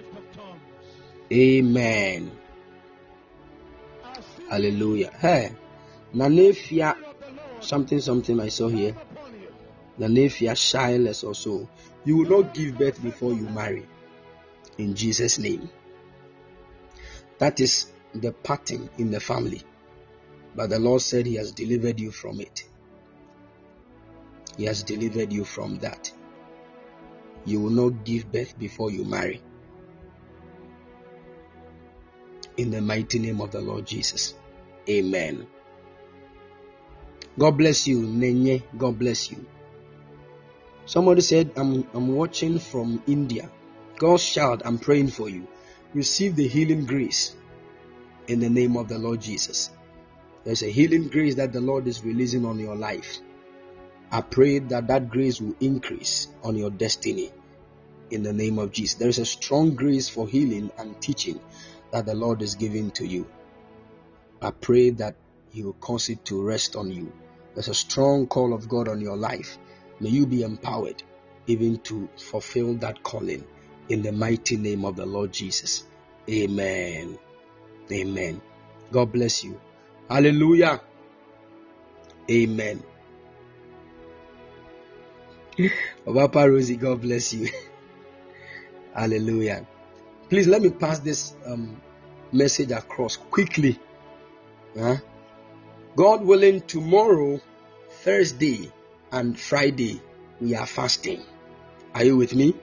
[1.32, 2.32] Amen.
[4.50, 5.12] Hallelujah.
[5.20, 5.52] Hey,
[6.14, 6.96] Nanefia,
[7.60, 8.96] something, something I saw here.
[10.00, 11.68] Nanefia, childless or so.
[12.06, 13.86] You will not give birth before you marry.
[14.78, 15.70] In Jesus' name.
[17.40, 19.62] That is the pattern in the family.
[20.56, 22.68] But the Lord said He has delivered you from it.
[24.58, 26.12] He has delivered you from that.
[27.46, 29.42] You will not give birth before you marry.
[32.58, 34.34] In the mighty name of the Lord Jesus.
[34.90, 35.46] Amen.
[37.40, 38.64] God bless you, Nenye.
[38.78, 39.46] God bless you.
[40.88, 43.52] Somebody said, I'm, I'm watching from India.
[43.98, 45.48] God's child, I'm praying for you.
[45.94, 47.36] Receive the healing grace
[48.28, 49.70] in the name of the Lord Jesus.
[50.46, 53.20] There's a healing grace that the Lord is releasing on your life.
[54.12, 57.32] I pray that that grace will increase on your destiny
[58.10, 58.96] in the name of Jesus.
[58.96, 61.40] There is a strong grace for healing and teaching
[61.92, 63.28] that the Lord is giving to you.
[64.42, 65.16] I pray that
[65.52, 67.12] He will cause it to rest on you
[67.58, 69.58] There's a strong call of God on your life.
[70.00, 71.02] May you be empowered
[71.48, 73.44] even to fulfill that calling
[73.90, 75.88] in the mighty name of the Lord Jesus.
[76.30, 77.18] Amen.
[77.92, 78.42] Amen.
[78.92, 79.60] God bless you.
[80.08, 80.82] Hallelujah.
[82.30, 82.84] Amen.
[86.06, 87.50] Papa Rosie, God bless you.
[88.94, 89.66] Hallelujah.
[90.30, 91.82] Please let me pass this um,
[92.32, 93.80] message across quickly.
[94.78, 94.98] Huh?
[95.96, 97.42] God willing, tomorrow,
[98.08, 98.72] Thursday,
[99.12, 100.02] and Friday,
[100.40, 101.22] we are fasting.
[101.94, 102.54] Are you with me?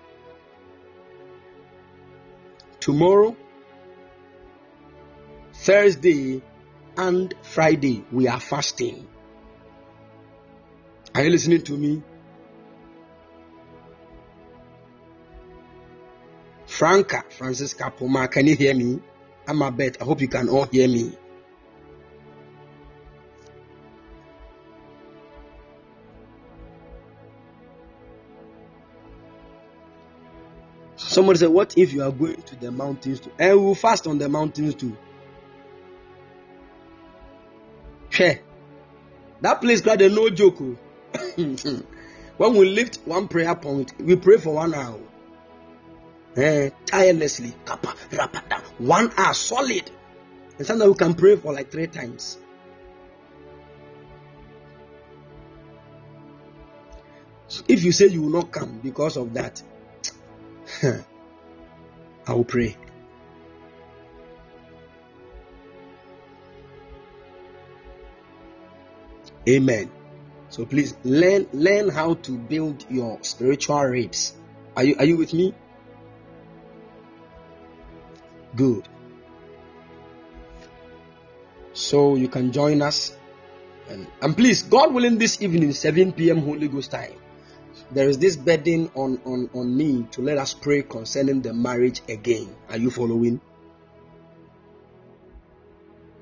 [2.80, 3.36] Tomorrow,
[5.52, 6.40] Thursday,
[6.96, 9.06] and Friday, we are fasting.
[11.14, 12.02] Are you listening to me?
[16.64, 18.98] Franca, Francisca Poma, can you hear me?
[19.46, 20.00] I'm a bet.
[20.00, 21.18] I hope you can all hear me.
[31.14, 33.30] Somebody said, What if you are going to the mountains too?
[33.38, 34.96] And we will fast on the mountains too.
[38.10, 38.40] Share.
[39.40, 40.56] That place got a no joke.
[40.60, 40.76] oh.
[42.36, 44.98] when we lift one prayer point, we pray for one hour.
[46.36, 47.54] Eh, tirelessly.
[48.78, 49.88] One hour solid.
[50.58, 52.38] And sometimes we can pray for like three times.
[57.68, 59.62] If you say you will not come because of that,
[62.26, 62.76] I will pray.
[69.48, 69.90] Amen.
[70.48, 74.32] So please learn learn how to build your spiritual ribs.
[74.76, 75.54] Are you are you with me?
[78.56, 78.88] Good.
[81.72, 83.16] So you can join us.
[83.88, 86.38] And, and please, God willing, this evening, 7 p.m.
[86.38, 87.12] Holy Ghost time,
[87.92, 92.00] there is this burden on, on, on me to let us pray concerning the marriage
[92.08, 92.54] again.
[92.68, 93.40] Are you following?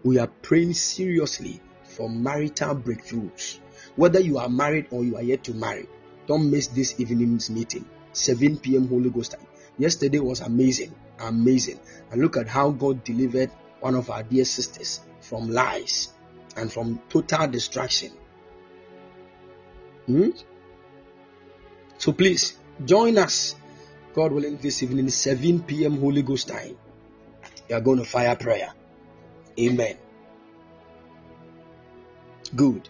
[0.05, 3.59] We are praying seriously for marital breakthroughs.
[3.97, 5.89] Whether you are married or you are yet to marry,
[6.27, 8.89] don't miss this evening's meeting, 7 p.m.
[8.89, 9.47] Holy Ghost time.
[9.79, 11.79] Yesterday was amazing, amazing.
[12.11, 13.51] And look at how God delivered
[13.81, 16.13] one of our dear sisters from lies
[16.57, 18.13] and from total distraction.
[20.07, 20.31] Hmm?
[22.03, 23.55] So please join us,
[24.13, 26.01] God willing, this evening, 7 p.m.
[26.01, 26.77] Holy Ghost time.
[27.69, 28.73] We are going to fire prayer.
[29.57, 29.97] Amen.
[32.57, 32.89] Good.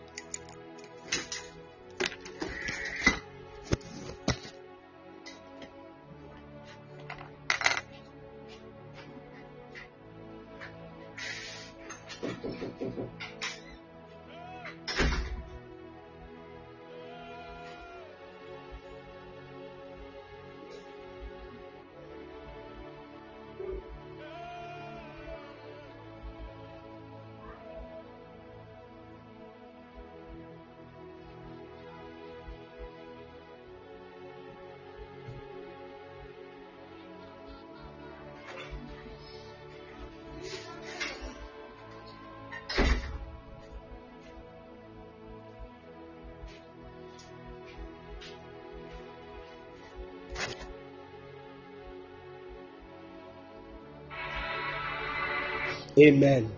[56.03, 56.51] Amen.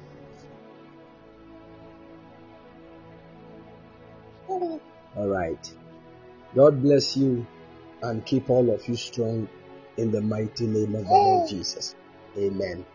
[4.48, 5.74] All right.
[6.54, 7.46] God bless you
[8.02, 9.46] and keep all of you strong
[9.98, 11.94] in the mighty name of the Lord Jesus.
[12.38, 12.86] Amen.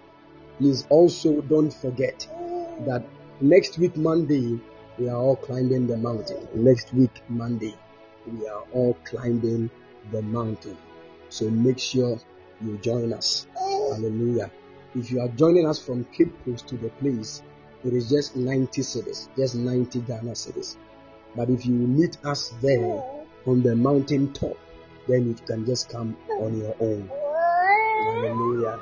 [0.57, 2.27] Please also don't forget
[2.87, 3.03] that
[3.41, 4.59] next week, Monday,
[4.97, 6.47] we are all climbing the mountain.
[6.55, 7.75] Next week, Monday,
[8.25, 9.69] we are all climbing
[10.11, 10.77] the mountain.
[11.29, 12.19] So make sure
[12.59, 13.45] you join us.
[13.55, 14.49] Hallelujah.
[14.95, 17.43] If you are joining us from Cape Coast to the place,
[17.85, 20.77] it is just 90 cedis, just 90 Ghana cedis.
[21.35, 23.03] But if you meet us there
[23.45, 24.57] on the mountain top,
[25.07, 27.07] then you can just come on your own.
[28.03, 28.79] Hallelujah.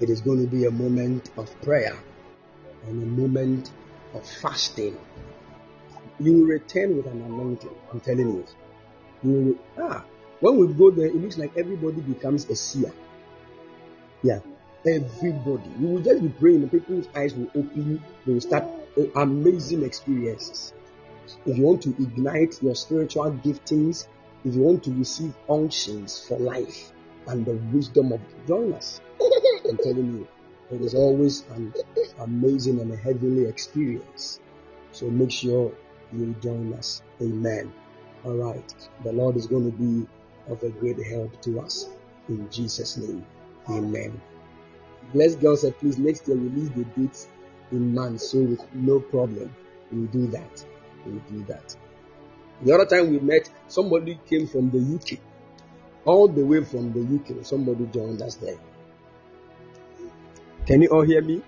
[0.00, 1.96] It is going to be a moment of prayer
[2.86, 3.70] and a moment
[4.12, 4.98] of fasting.
[6.18, 7.74] You will return with an anointing.
[7.90, 8.44] I'm telling you.
[9.22, 9.30] You
[9.78, 10.04] will, ah,
[10.40, 12.92] when we go there, it looks like everybody becomes a seer.
[14.22, 14.40] Yeah,
[14.86, 15.70] everybody.
[15.78, 18.02] You will just be praying, people's eyes will open.
[18.26, 18.64] They will start
[18.98, 20.72] uh, amazing experiences.
[21.46, 24.06] If you want to ignite your spiritual giftings,
[24.44, 26.92] if you want to receive unctions for life
[27.26, 29.00] and the wisdom of join us.
[29.68, 30.28] I'm telling you,
[30.70, 31.74] it is always an
[32.18, 34.40] amazing and a heavenly experience.
[34.92, 35.72] So make sure
[36.12, 37.02] you join us.
[37.20, 37.72] Amen.
[38.24, 38.74] All right.
[39.04, 40.06] The Lord is going to be
[40.50, 41.88] of a great help to us.
[42.28, 43.24] In Jesus' name.
[43.68, 44.20] Amen.
[45.12, 47.28] Bless God said, please next year release the dates
[47.72, 49.54] in months, so with no problem.
[49.90, 50.64] We'll do that.
[51.04, 51.76] We'll do that.
[52.62, 55.18] The other time we met, somebody came from the UK.
[56.04, 57.44] All the way from the UK.
[57.44, 58.58] Somebody joined us there.
[60.66, 61.42] Can you all hear me?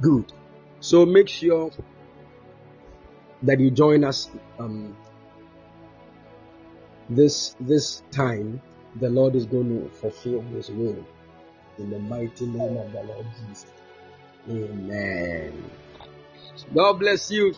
[0.00, 0.32] Good.
[0.80, 1.70] So make sure
[3.42, 4.96] that you join us um,
[7.08, 8.60] this this time.
[8.96, 11.04] The Lord is going to fulfill His will
[11.78, 13.66] in the mighty name of the Lord Jesus.
[14.48, 15.70] Amen.
[16.74, 17.54] God bless you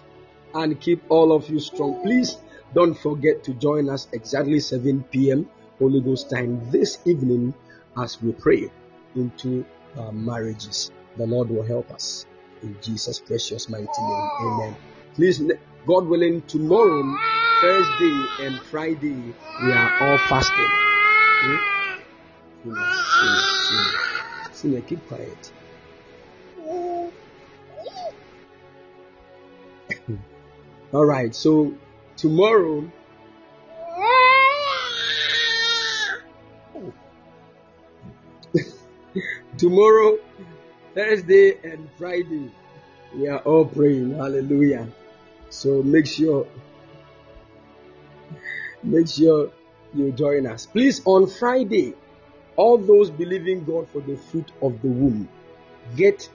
[0.54, 2.02] and keep all of you strong.
[2.02, 2.38] Please
[2.74, 5.48] don't forget to join us exactly 7 p.m.
[5.78, 7.54] Holy Ghost time this evening
[7.96, 8.70] as we pray
[9.14, 9.64] into
[9.96, 10.90] our marriages.
[11.16, 12.26] The Lord will help us
[12.62, 14.30] in Jesus' precious mighty name.
[14.40, 14.76] Amen.
[15.14, 15.40] Please,
[15.86, 17.02] God willing, tomorrow,
[17.60, 20.68] Thursday and Friday, we are all fasting.
[21.40, 21.56] Hmm?
[24.52, 25.52] Sina, keep quiet.
[30.92, 31.74] all right, so
[32.16, 32.90] tomorrow
[39.58, 40.18] tomorrow,
[40.94, 42.50] Thursday and Friday,
[43.14, 44.14] we are all praying.
[44.14, 44.88] Hallelujah.
[45.50, 46.46] So make sure,
[48.88, 49.50] make sure
[49.94, 50.66] you join us.
[50.66, 51.94] Please, on Friday,
[52.56, 55.28] all those believing God for the fruit of the womb,
[55.96, 56.28] get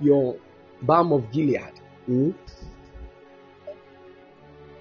[0.00, 0.36] your
[0.82, 1.72] balm of Gilead
[2.06, 2.30] hmm,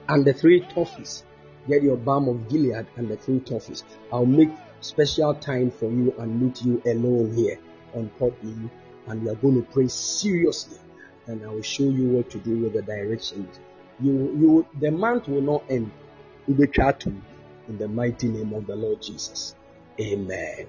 [0.09, 1.23] and the three toffees.
[1.67, 3.83] Get your balm of Gilead and the three toffees.
[4.11, 7.59] I'll make special time for you and meet you alone here
[7.93, 8.69] on Podbean,
[9.07, 10.77] and we are going to pray seriously.
[11.25, 13.59] And I will show you what to do with the directions.
[13.99, 15.91] You, you, the month will not end.
[16.47, 16.93] Try
[17.67, 19.55] in the mighty name of the Lord Jesus.
[19.99, 20.67] Amen.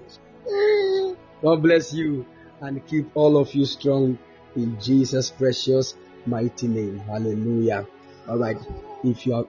[1.41, 2.25] God bless you
[2.61, 4.17] and keep all of you strong
[4.55, 5.93] in Jesus' precious
[6.25, 6.97] mighty name.
[6.99, 7.85] Hallelujah.
[8.27, 8.57] All right.
[9.03, 9.45] If you are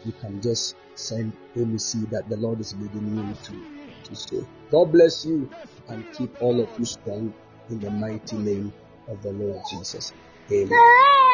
[0.06, 3.66] You can just send any seed that the Lord is leading you to,
[4.04, 4.48] to sow.
[4.72, 5.50] God bless you
[5.88, 7.34] and keep all of you strong
[7.70, 8.74] in the mighty name
[9.08, 10.14] of the Lord Jesus.
[10.52, 11.29] Amen.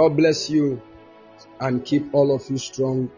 [0.00, 0.80] God bless you
[1.60, 3.10] and keep all of you strong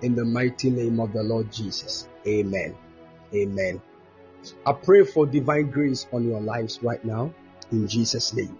[0.00, 2.08] in the mighty name of the Lord Jesus.
[2.26, 2.74] Amen.
[3.34, 3.82] Amen.
[4.64, 7.34] I pray for divine grace on your lives right now
[7.70, 8.56] in Jesus' name.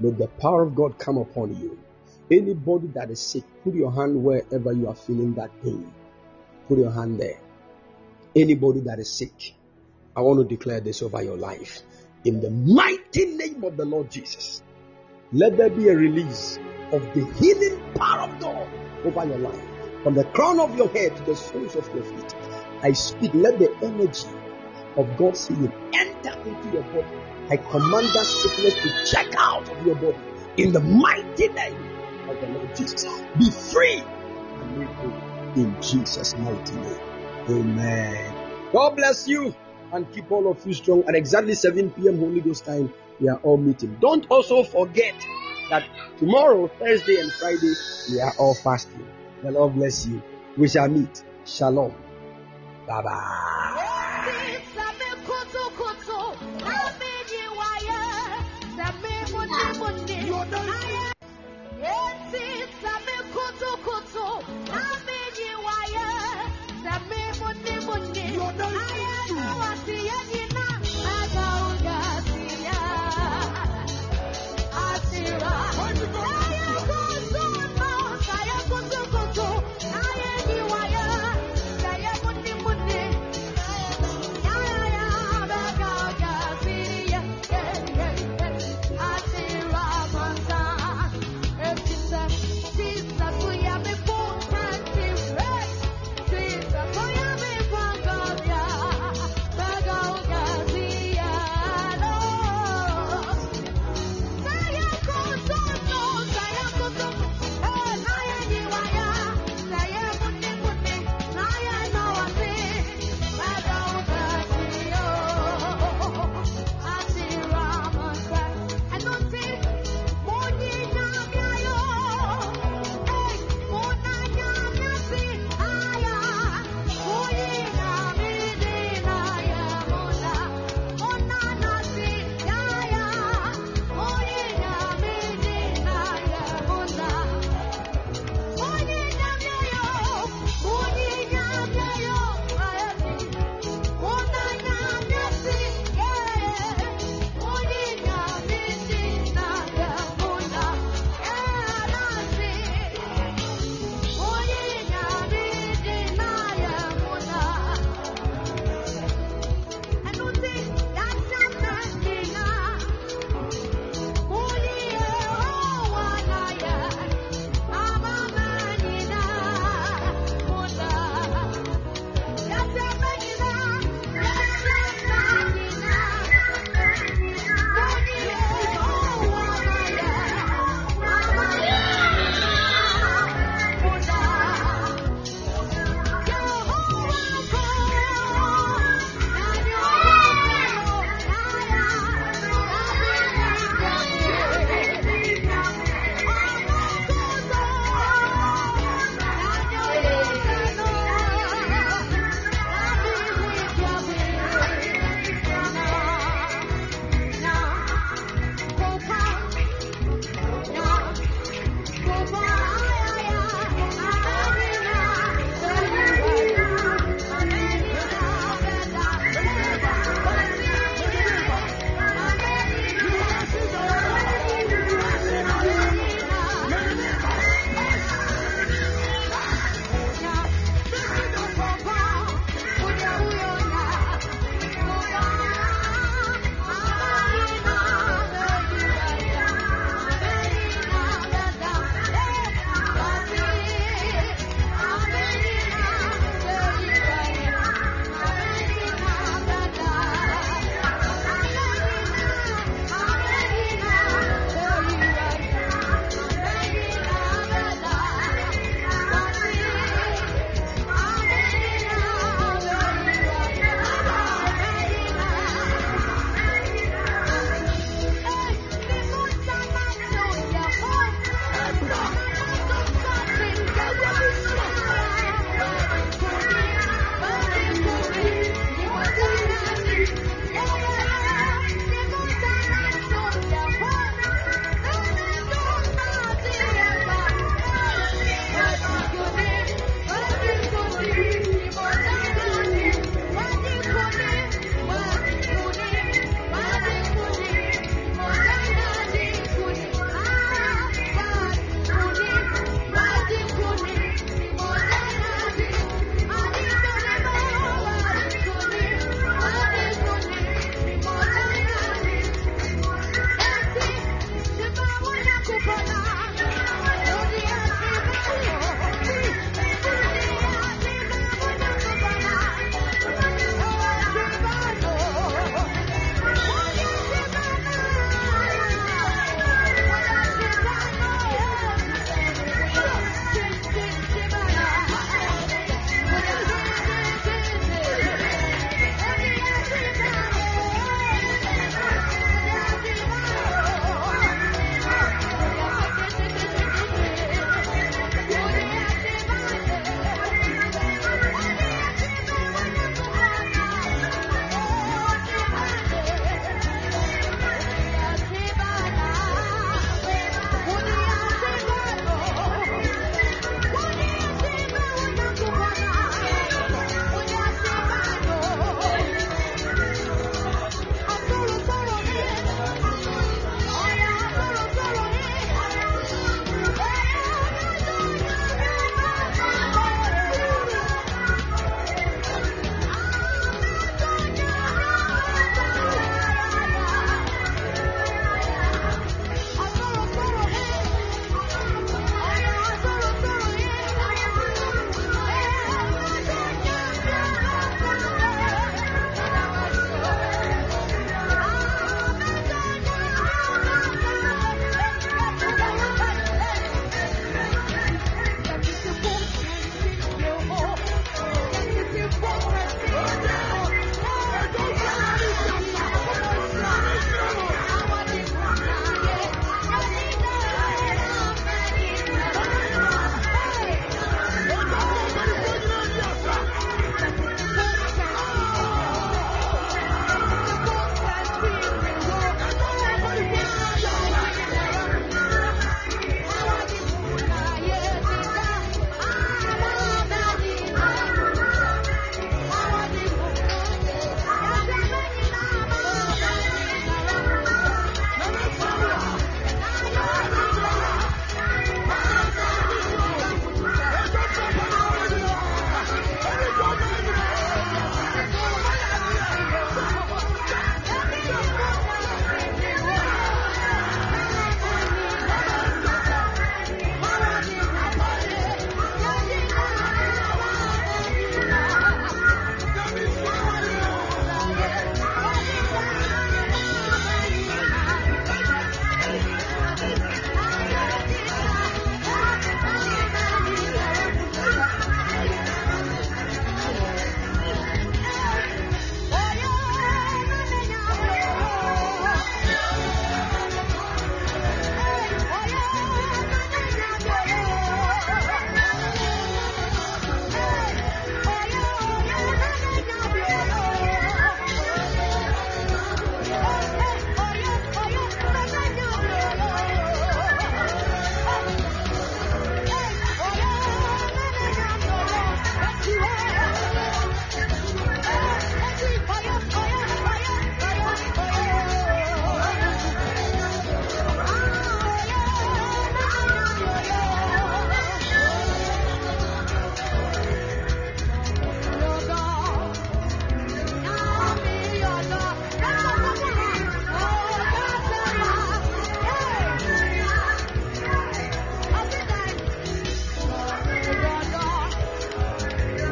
[0.00, 1.78] May the power of God come upon you.
[2.30, 5.92] Anybody that is sick, put your hand wherever you are feeling that pain.
[6.66, 7.38] Put your hand there.
[8.34, 9.52] Anybody that is sick,
[10.16, 11.82] I want to declare this over your life.
[12.24, 14.62] In the mighty name of the Lord Jesus,
[15.30, 16.58] let there be a release
[16.92, 18.68] of the healing power of God
[19.04, 19.62] over your life.
[20.02, 22.34] From the crown of your head to the soles of your feet,
[22.82, 24.28] I speak, let the energy
[24.96, 27.06] of God's healing enter into your body.
[27.50, 30.18] I command that sickness to check out of your body
[30.56, 33.04] in the mighty name of the Lord Jesus.
[33.38, 37.00] Be free and whole in Jesus' mighty name.
[37.48, 38.34] Amen.
[38.72, 39.54] God bless you
[39.92, 41.04] and keep all of you strong.
[41.08, 42.18] At exactly 7 p.m.
[42.18, 43.96] Holy Ghost time, we are all meeting.
[44.00, 45.14] Don't also forget
[45.70, 45.84] that
[46.18, 47.74] tomorrow, Thursday and Friday,
[48.10, 49.06] we are all fasting.
[49.42, 50.22] The Lord bless you.
[50.56, 51.22] We shall meet.
[51.44, 51.94] Shalom.
[52.86, 54.84] Bye bye.